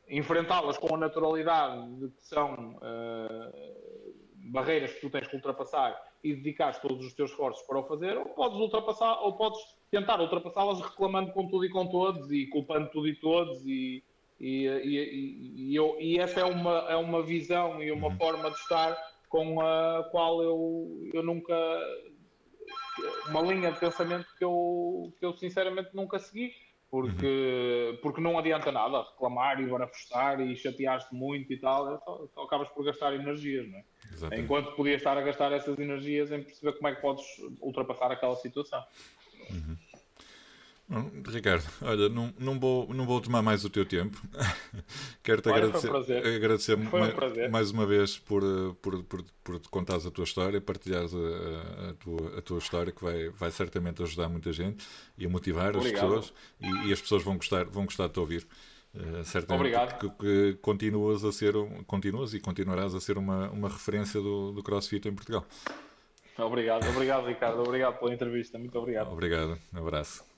enfrentá-las 0.09 0.79
com 0.79 0.95
a 0.95 0.99
naturalidade 0.99 1.95
de 1.97 2.09
que 2.11 2.23
são 2.23 2.77
uh, 2.77 3.53
barreiras 4.37 4.93
que 4.93 5.01
tu 5.01 5.11
tens 5.11 5.27
que 5.27 5.37
ultrapassar 5.37 6.01
e 6.23 6.35
dedicar 6.35 6.81
todos 6.81 7.07
os 7.07 7.15
teus 7.15 7.31
esforços 7.31 7.65
para 7.67 7.79
o 7.79 7.85
fazer, 7.85 8.17
ou 8.17 8.27
podes 8.27 8.59
ultrapassar, 8.59 9.21
ou 9.23 9.37
podes 9.37 9.61
tentar 9.91 10.21
ultrapassá-las 10.21 10.81
reclamando 10.81 11.33
com 11.33 11.49
tudo 11.49 11.65
e 11.65 11.71
com 11.71 11.87
todos 11.87 12.31
e 12.31 12.47
culpando 12.47 12.91
tudo 12.91 13.09
e 13.09 13.15
todos 13.15 13.65
e, 13.65 14.03
e, 14.41 14.67
e, 14.67 15.71
e, 15.71 15.75
eu, 15.75 15.97
e 16.01 16.19
essa 16.19 16.41
é 16.41 16.45
uma, 16.45 16.87
é 16.91 16.97
uma 16.97 17.23
visão 17.23 17.83
e 17.83 17.91
uma 17.91 18.09
uhum. 18.09 18.17
forma 18.17 18.51
de 18.51 18.57
estar 18.57 18.97
com 19.29 19.61
a 19.61 20.09
qual 20.11 20.43
eu, 20.43 21.11
eu 21.13 21.23
nunca 21.23 21.55
uma 23.29 23.43
linha 23.43 23.71
de 23.71 23.79
pensamento 23.79 24.27
que 24.37 24.45
eu, 24.45 25.13
que 25.19 25.25
eu 25.25 25.33
sinceramente 25.37 25.91
nunca 25.95 26.19
segui 26.19 26.53
porque, 26.91 27.91
uhum. 27.91 27.99
porque 28.03 28.21
não 28.21 28.39
adianta 28.39 28.73
nada 28.73 29.03
reclamar 29.03 29.61
e 29.61 29.67
barafustar 29.67 30.41
e 30.41 30.57
chatear-te 30.57 31.15
muito 31.15 31.53
e 31.53 31.59
tal, 31.59 31.99
só, 32.05 32.27
só, 32.35 32.43
acabas 32.43 32.69
por 32.71 32.85
gastar 32.85 33.15
energias, 33.15 33.69
não 33.69 33.79
é? 33.79 33.85
Exatamente. 34.13 34.45
Enquanto 34.45 34.73
podias 34.73 34.97
estar 34.97 35.17
a 35.19 35.21
gastar 35.21 35.53
essas 35.53 35.79
energias 35.79 36.33
em 36.33 36.43
perceber 36.43 36.73
como 36.73 36.89
é 36.89 36.95
que 36.95 37.03
podes 37.03 37.25
ultrapassar 37.61 38.11
aquela 38.11 38.37
situação. 38.37 38.83
Uhum. 39.51 39.77
Ricardo, 41.27 41.67
olha, 41.83 42.09
não, 42.09 42.33
não, 42.39 42.59
vou, 42.59 42.95
não 42.95 43.05
vou 43.05 43.21
tomar 43.21 43.43
mais 43.43 43.63
o 43.63 43.69
teu 43.69 43.85
tempo. 43.85 44.19
Quero-te 45.23 45.51
agradecer, 45.51 45.91
um 45.91 46.37
agradecer 46.37 46.79
um 46.79 47.51
mais 47.51 47.71
uma 47.71 47.85
vez 47.85 48.17
por, 48.17 48.43
por, 48.81 49.03
por, 49.05 49.23
por 49.45 49.61
contares 49.69 50.07
a 50.07 50.11
tua 50.11 50.25
história, 50.25 50.59
partilhares 50.63 51.13
a, 51.15 51.91
a, 51.91 51.93
tua, 51.93 52.39
a 52.39 52.43
tua 52.43 52.59
história, 52.59 52.91
que 52.91 53.05
vai, 53.05 53.29
vai 53.29 53.51
certamente 53.51 54.03
ajudar 54.03 54.31
muita 54.31 54.51
gente 54.51 54.87
e 55.19 55.27
a 55.27 55.29
motivar 55.29 55.77
Obrigado. 55.77 56.15
as 56.15 56.31
pessoas. 56.31 56.35
E, 56.59 56.89
e, 56.89 56.93
as 56.93 57.01
pessoas 57.03 57.23
vão 57.23 57.37
gostar, 57.37 57.65
vão 57.67 57.85
gostar 57.85 58.07
de 58.07 58.15
te 58.15 58.21
ouvir. 58.21 58.47
Uh, 58.95 59.23
certamente 59.25 59.61
Obrigado. 59.61 59.99
Que, 59.99 60.09
que, 60.09 60.59
continuas 60.63 61.23
a 61.23 61.31
ser 61.31 61.53
continuas 61.87 62.33
e 62.33 62.41
continuarás 62.41 62.95
a 62.95 63.01
ser 63.01 63.19
uma, 63.19 63.51
uma 63.51 63.69
referência 63.69 64.23
do, 64.23 64.53
do 64.53 64.63
CrossFit 64.63 65.07
em 65.07 65.15
Portugal. 65.15 65.45
Obrigado, 66.39 66.89
obrigado 66.89 67.27
Ricardo, 67.27 67.61
obrigado 67.61 67.99
pela 67.99 68.15
entrevista, 68.15 68.59
muito 68.59 68.79
obrigado. 68.79 69.13
Obrigado, 69.13 69.59
um 69.75 69.79
abraço. 69.79 70.38